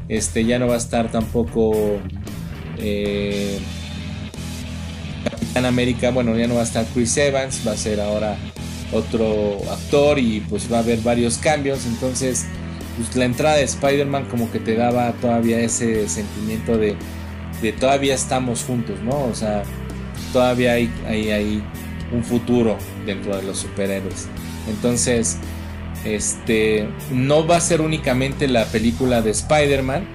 Este 0.10 0.44
ya 0.46 0.60
no 0.60 0.68
va 0.68 0.74
a 0.74 0.78
estar 0.78 1.10
tampoco 1.10 2.00
eh, 2.82 3.60
Capitán 5.24 5.66
América, 5.66 6.12
bueno, 6.12 6.38
ya 6.38 6.48
no 6.48 6.56
va 6.56 6.62
a 6.62 6.64
estar 6.66 6.86
Chris 6.94 7.16
Evans, 7.18 7.62
va 7.68 7.74
a 7.74 7.78
ser 7.78 8.00
ahora 8.02 8.38
otro 8.92 9.58
actor 9.72 10.20
y 10.20 10.42
pues 10.42 10.72
va 10.72 10.78
a 10.78 10.80
haber 10.82 11.00
varios 11.00 11.38
cambios. 11.38 11.86
Entonces, 11.86 12.46
pues 12.98 13.16
la 13.16 13.26
entrada 13.26 13.58
de 13.58 13.64
Spider-Man 13.64 14.26
como 14.26 14.52
que 14.52 14.60
te 14.60 14.76
daba 14.76 15.12
todavía 15.14 15.60
ese 15.60 16.08
sentimiento 16.10 16.78
de, 16.78 16.96
de 17.62 17.74
todavía 17.74 18.16
estamos 18.16 18.64
juntos, 18.64 19.00
¿no? 19.02 19.26
O 19.26 19.36
sea, 19.36 19.64
todavía 20.34 20.74
hay, 20.74 20.92
hay, 21.08 21.32
hay 21.32 21.64
un 22.12 22.24
futuro 22.24 22.78
dentro 23.06 23.36
de 23.38 23.44
los 23.44 23.60
superhéroes. 23.60 24.28
Entonces, 24.68 25.38
este, 26.06 26.88
no 27.12 27.46
va 27.46 27.58
a 27.58 27.62
ser 27.62 27.82
únicamente 27.82 28.48
la 28.48 28.66
película 28.66 29.22
de 29.22 29.32
Spider-Man, 29.32 30.08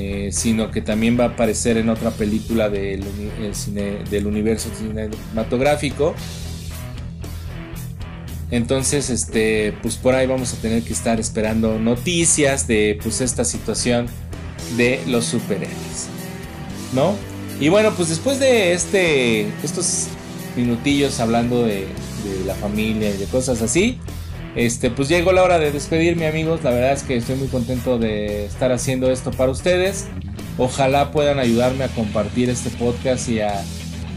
eh, 0.00 0.28
sino 0.30 0.70
que 0.70 0.80
también 0.80 1.18
va 1.18 1.24
a 1.24 1.28
aparecer 1.30 1.76
en 1.76 1.88
otra 1.88 2.12
película 2.12 2.68
del, 2.68 3.04
del 4.08 4.26
universo 4.28 4.70
cinematográfico. 4.78 6.14
Entonces, 8.52 9.10
este, 9.10 9.74
pues 9.82 9.96
por 9.96 10.14
ahí 10.14 10.28
vamos 10.28 10.54
a 10.54 10.56
tener 10.58 10.84
que 10.84 10.92
estar 10.92 11.18
esperando 11.18 11.80
noticias 11.80 12.68
de 12.68 12.96
pues 13.02 13.20
esta 13.20 13.44
situación 13.44 14.06
de 14.76 15.00
los 15.08 15.24
superhéroes, 15.24 16.06
¿no? 16.94 17.16
Y 17.58 17.68
bueno, 17.68 17.92
pues 17.96 18.08
después 18.08 18.38
de 18.38 18.74
este, 18.74 19.48
estos 19.64 20.06
minutillos 20.56 21.18
hablando 21.18 21.64
de, 21.64 21.86
de 22.24 22.44
la 22.46 22.54
familia 22.54 23.10
y 23.10 23.16
de 23.16 23.24
cosas 23.24 23.62
así, 23.62 23.98
este, 24.56 24.90
pues 24.90 25.08
llegó 25.08 25.32
la 25.32 25.42
hora 25.42 25.58
de 25.58 25.70
despedirme 25.70 26.26
amigos. 26.26 26.62
La 26.62 26.70
verdad 26.70 26.92
es 26.92 27.02
que 27.02 27.16
estoy 27.16 27.36
muy 27.36 27.48
contento 27.48 27.98
de 27.98 28.46
estar 28.46 28.72
haciendo 28.72 29.10
esto 29.10 29.30
para 29.30 29.50
ustedes. 29.50 30.06
Ojalá 30.56 31.12
puedan 31.12 31.38
ayudarme 31.38 31.84
a 31.84 31.88
compartir 31.88 32.50
este 32.50 32.70
podcast 32.70 33.28
y 33.28 33.40
a, 33.40 33.62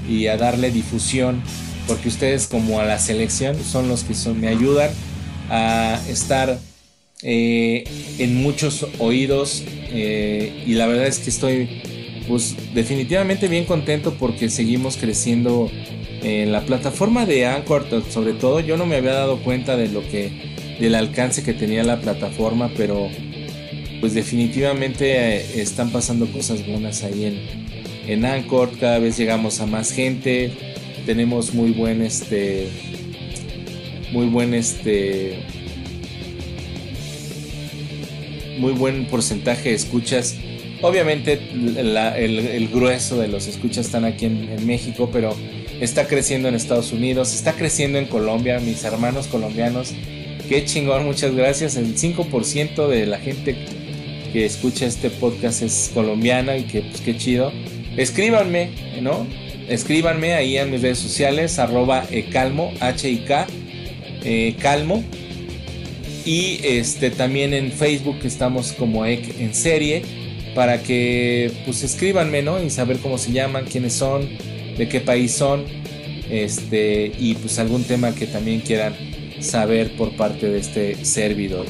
y 0.09 0.27
a 0.27 0.37
darle 0.37 0.71
difusión. 0.71 1.41
Porque 1.87 2.09
ustedes 2.09 2.47
como 2.47 2.79
a 2.79 2.85
la 2.85 2.99
selección 2.99 3.57
son 3.63 3.87
los 3.87 4.03
que 4.03 4.13
son, 4.13 4.39
me 4.39 4.47
ayudan 4.47 4.91
a 5.49 5.99
estar 6.07 6.57
eh, 7.23 7.83
en 8.17 8.35
muchos 8.41 8.87
oídos. 8.99 9.63
Eh, 9.67 10.63
y 10.65 10.73
la 10.73 10.87
verdad 10.87 11.07
es 11.07 11.19
que 11.19 11.29
estoy 11.29 11.81
pues 12.27 12.55
definitivamente 12.73 13.47
bien 13.47 13.65
contento 13.65 14.13
porque 14.17 14.49
seguimos 14.49 14.95
creciendo 14.95 15.69
en 16.23 16.51
la 16.51 16.61
plataforma 16.61 17.25
de 17.25 17.47
Anchor, 17.47 17.85
sobre 18.09 18.33
todo, 18.33 18.59
yo 18.59 18.77
no 18.77 18.85
me 18.85 18.97
había 18.97 19.13
dado 19.13 19.39
cuenta 19.39 19.75
de 19.75 19.87
lo 19.87 20.01
que, 20.01 20.77
del 20.79 20.95
alcance 20.95 21.43
que 21.43 21.53
tenía 21.53 21.83
la 21.83 21.99
plataforma, 21.99 22.69
pero 22.77 23.09
pues 23.99 24.13
definitivamente 24.13 25.37
eh, 25.37 25.61
están 25.61 25.91
pasando 25.91 26.27
cosas 26.31 26.65
buenas 26.65 27.03
ahí 27.03 27.25
en, 27.25 28.11
en 28.11 28.25
Anchor, 28.25 28.71
cada 28.79 28.99
vez 28.99 29.17
llegamos 29.17 29.61
a 29.61 29.65
más 29.65 29.91
gente, 29.91 30.51
tenemos 31.05 31.53
muy 31.53 31.71
buen 31.71 32.01
este, 32.03 32.67
muy 34.11 34.27
buen 34.27 34.53
este, 34.53 35.39
muy 38.59 38.73
buen 38.73 39.05
porcentaje 39.05 39.69
de 39.69 39.75
escuchas. 39.75 40.37
Obviamente 40.83 41.33
el, 41.33 42.69
grueso 42.69 43.19
de 43.19 43.27
los 43.27 43.47
escuchas 43.47 43.85
están 43.85 44.03
aquí 44.03 44.25
en 44.25 44.65
México, 44.65 45.09
pero 45.13 45.35
está 45.81 46.07
creciendo 46.07 46.47
en 46.47 46.55
Estados 46.55 46.93
Unidos, 46.93 47.33
está 47.33 47.53
creciendo 47.53 47.97
en 47.97 48.05
Colombia, 48.05 48.59
mis 48.59 48.83
hermanos 48.83 49.27
colombianos. 49.27 49.93
Qué 50.47 50.63
chingón, 50.63 51.05
muchas 51.05 51.35
gracias. 51.35 51.75
El 51.75 51.97
5% 51.97 52.87
de 52.87 53.07
la 53.07 53.17
gente 53.17 53.55
que 54.31 54.45
escucha 54.45 54.85
este 54.85 55.09
podcast 55.09 55.63
es 55.63 55.91
colombiana 55.93 56.55
y 56.55 56.63
que 56.63 56.81
pues 56.81 57.01
qué 57.01 57.17
chido. 57.17 57.51
Escríbanme, 57.97 58.69
¿no? 59.01 59.25
Escríbanme 59.67 60.33
ahí 60.35 60.57
en 60.57 60.69
mis 60.69 60.81
redes 60.81 60.99
sociales, 60.99 61.57
arroba 61.57 62.05
ecalmo, 62.11 62.71
H-I-K, 62.79 63.47
eh, 64.23 64.55
calmo. 64.59 65.03
Y 66.25 66.59
este, 66.63 67.09
también 67.09 67.53
en 67.55 67.71
Facebook 67.71 68.19
estamos 68.23 68.73
como 68.73 69.05
EC 69.05 69.39
en 69.39 69.55
serie 69.55 70.03
para 70.53 70.83
que 70.83 71.51
pues 71.65 71.83
escríbanme, 71.83 72.43
¿no? 72.43 72.61
Y 72.61 72.69
saber 72.69 72.97
cómo 72.97 73.17
se 73.17 73.31
llaman, 73.31 73.65
quiénes 73.65 73.93
son, 73.93 74.29
de 74.81 74.89
qué 74.89 74.99
país 74.99 75.31
son, 75.31 75.63
este, 76.31 77.11
y 77.19 77.35
pues 77.35 77.59
algún 77.59 77.83
tema 77.83 78.15
que 78.15 78.25
también 78.25 78.61
quieran 78.61 78.95
saber 79.39 79.95
por 79.95 80.15
parte 80.15 80.49
de 80.49 80.57
este 80.57 81.05
servidor. 81.05 81.67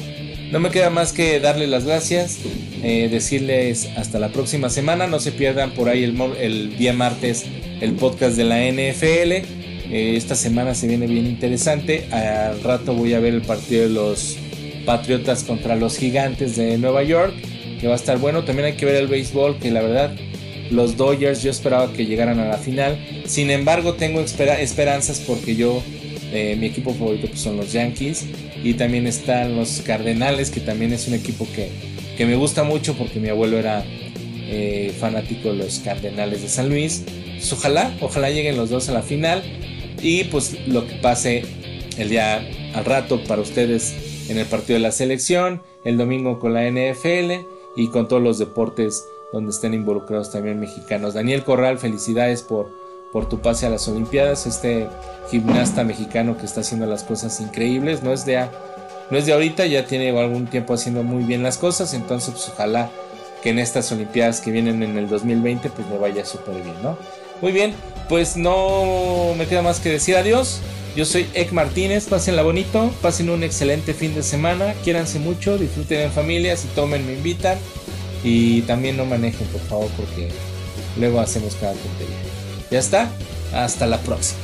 No 0.50 0.60
me 0.60 0.70
queda 0.70 0.88
más 0.88 1.12
que 1.12 1.38
darles 1.38 1.68
las 1.68 1.84
gracias, 1.84 2.38
eh, 2.82 3.10
decirles 3.10 3.90
hasta 3.98 4.18
la 4.18 4.30
próxima 4.30 4.70
semana, 4.70 5.06
no 5.06 5.20
se 5.20 5.30
pierdan 5.30 5.72
por 5.72 5.90
ahí 5.90 6.04
el, 6.04 6.18
el 6.40 6.78
día 6.78 6.94
martes 6.94 7.44
el 7.82 7.92
podcast 7.96 8.34
de 8.34 8.44
la 8.44 8.60
NFL. 8.60 9.32
Eh, 9.90 10.16
esta 10.16 10.34
semana 10.34 10.74
se 10.74 10.86
viene 10.86 11.06
bien 11.06 11.26
interesante. 11.26 12.06
Al 12.12 12.62
rato 12.62 12.94
voy 12.94 13.12
a 13.12 13.20
ver 13.20 13.34
el 13.34 13.42
partido 13.42 13.82
de 13.82 13.90
los 13.90 14.38
Patriotas 14.86 15.44
contra 15.44 15.76
los 15.76 15.98
Gigantes 15.98 16.56
de 16.56 16.78
Nueva 16.78 17.02
York, 17.02 17.34
que 17.78 17.88
va 17.88 17.92
a 17.92 17.96
estar 17.96 18.16
bueno. 18.16 18.42
También 18.44 18.68
hay 18.68 18.72
que 18.72 18.86
ver 18.86 18.94
el 18.94 19.06
béisbol, 19.06 19.58
que 19.58 19.70
la 19.70 19.82
verdad 19.82 20.14
los 20.70 20.96
Dodgers 20.96 21.42
yo 21.42 21.50
esperaba 21.50 21.92
que 21.92 22.06
llegaran 22.06 22.38
a 22.38 22.46
la 22.46 22.58
final. 22.58 22.98
Sin 23.26 23.50
embargo, 23.50 23.94
tengo 23.94 24.20
esperanzas 24.20 25.20
porque 25.20 25.54
yo, 25.54 25.82
eh, 26.32 26.56
mi 26.58 26.66
equipo 26.66 26.94
favorito 26.94 27.28
pues, 27.28 27.40
son 27.40 27.56
los 27.56 27.72
Yankees. 27.72 28.26
Y 28.64 28.74
también 28.74 29.06
están 29.06 29.56
los 29.56 29.82
Cardenales, 29.84 30.50
que 30.50 30.60
también 30.60 30.92
es 30.92 31.08
un 31.08 31.14
equipo 31.14 31.46
que, 31.54 31.70
que 32.16 32.26
me 32.26 32.36
gusta 32.36 32.62
mucho 32.62 32.94
porque 32.94 33.18
mi 33.18 33.28
abuelo 33.28 33.58
era 33.58 33.84
eh, 34.48 34.92
fanático 34.98 35.50
de 35.50 35.56
los 35.56 35.80
Cardenales 35.80 36.42
de 36.42 36.48
San 36.48 36.68
Luis. 36.68 37.02
Pues, 37.34 37.52
ojalá, 37.52 37.92
ojalá 38.00 38.30
lleguen 38.30 38.56
los 38.56 38.70
dos 38.70 38.88
a 38.88 38.92
la 38.92 39.02
final. 39.02 39.42
Y 40.00 40.24
pues 40.24 40.56
lo 40.66 40.86
que 40.86 40.94
pase 40.96 41.44
el 41.96 42.08
día 42.08 42.46
al 42.74 42.84
rato 42.84 43.22
para 43.24 43.42
ustedes 43.42 43.94
en 44.28 44.38
el 44.38 44.46
partido 44.46 44.74
de 44.74 44.80
la 44.80 44.92
selección, 44.92 45.62
el 45.84 45.96
domingo 45.96 46.38
con 46.38 46.54
la 46.54 46.68
NFL 46.68 47.46
y 47.76 47.88
con 47.88 48.08
todos 48.08 48.22
los 48.22 48.38
deportes 48.38 49.04
donde 49.32 49.50
estén 49.50 49.74
involucrados 49.74 50.30
también 50.30 50.60
mexicanos. 50.60 51.14
Daniel 51.14 51.42
Corral, 51.42 51.78
felicidades 51.78 52.42
por, 52.42 52.68
por 53.12 53.28
tu 53.28 53.40
pase 53.40 53.66
a 53.66 53.70
las 53.70 53.88
Olimpiadas, 53.88 54.46
este 54.46 54.88
gimnasta 55.30 55.84
mexicano 55.84 56.36
que 56.36 56.46
está 56.46 56.60
haciendo 56.60 56.86
las 56.86 57.02
cosas 57.02 57.40
increíbles, 57.40 58.02
no 58.02 58.12
es 58.12 58.24
de, 58.24 58.46
no 59.10 59.18
es 59.18 59.26
de 59.26 59.32
ahorita, 59.32 59.66
ya 59.66 59.86
tiene 59.86 60.10
algún 60.18 60.46
tiempo 60.46 60.74
haciendo 60.74 61.02
muy 61.02 61.24
bien 61.24 61.42
las 61.42 61.58
cosas, 61.58 61.94
entonces 61.94 62.30
pues, 62.32 62.50
ojalá 62.50 62.90
que 63.42 63.50
en 63.50 63.58
estas 63.58 63.90
Olimpiadas 63.90 64.40
que 64.40 64.50
vienen 64.50 64.82
en 64.82 64.96
el 64.96 65.08
2020 65.08 65.70
pues 65.70 65.88
me 65.88 65.98
vaya 65.98 66.24
súper 66.24 66.54
bien, 66.62 66.76
¿no? 66.82 66.96
Muy 67.40 67.52
bien, 67.52 67.74
pues 68.08 68.36
no 68.36 69.34
me 69.36 69.46
queda 69.46 69.62
más 69.62 69.80
que 69.80 69.90
decir 69.90 70.16
adiós. 70.16 70.60
Yo 70.94 71.06
soy 71.06 71.26
Ek 71.32 71.52
Martínez, 71.52 72.06
pásenla 72.06 72.42
bonito, 72.42 72.92
pasen 73.00 73.30
un 73.30 73.42
excelente 73.42 73.94
fin 73.94 74.14
de 74.14 74.22
semana, 74.22 74.74
quiéranse 74.84 75.18
mucho, 75.18 75.56
disfruten 75.56 76.00
en 76.00 76.12
familia, 76.12 76.56
si 76.56 76.68
tomen 76.68 77.06
me 77.06 77.14
invitan. 77.14 77.58
Y 78.24 78.62
también 78.62 78.96
no 78.96 79.04
manejen, 79.04 79.46
por 79.48 79.60
favor, 79.62 79.88
porque 79.96 80.28
luego 80.98 81.20
hacemos 81.20 81.54
cada 81.56 81.72
tontería. 81.72 82.16
Ya 82.70 82.78
está, 82.78 83.10
hasta 83.52 83.86
la 83.86 83.98
próxima. 83.98 84.40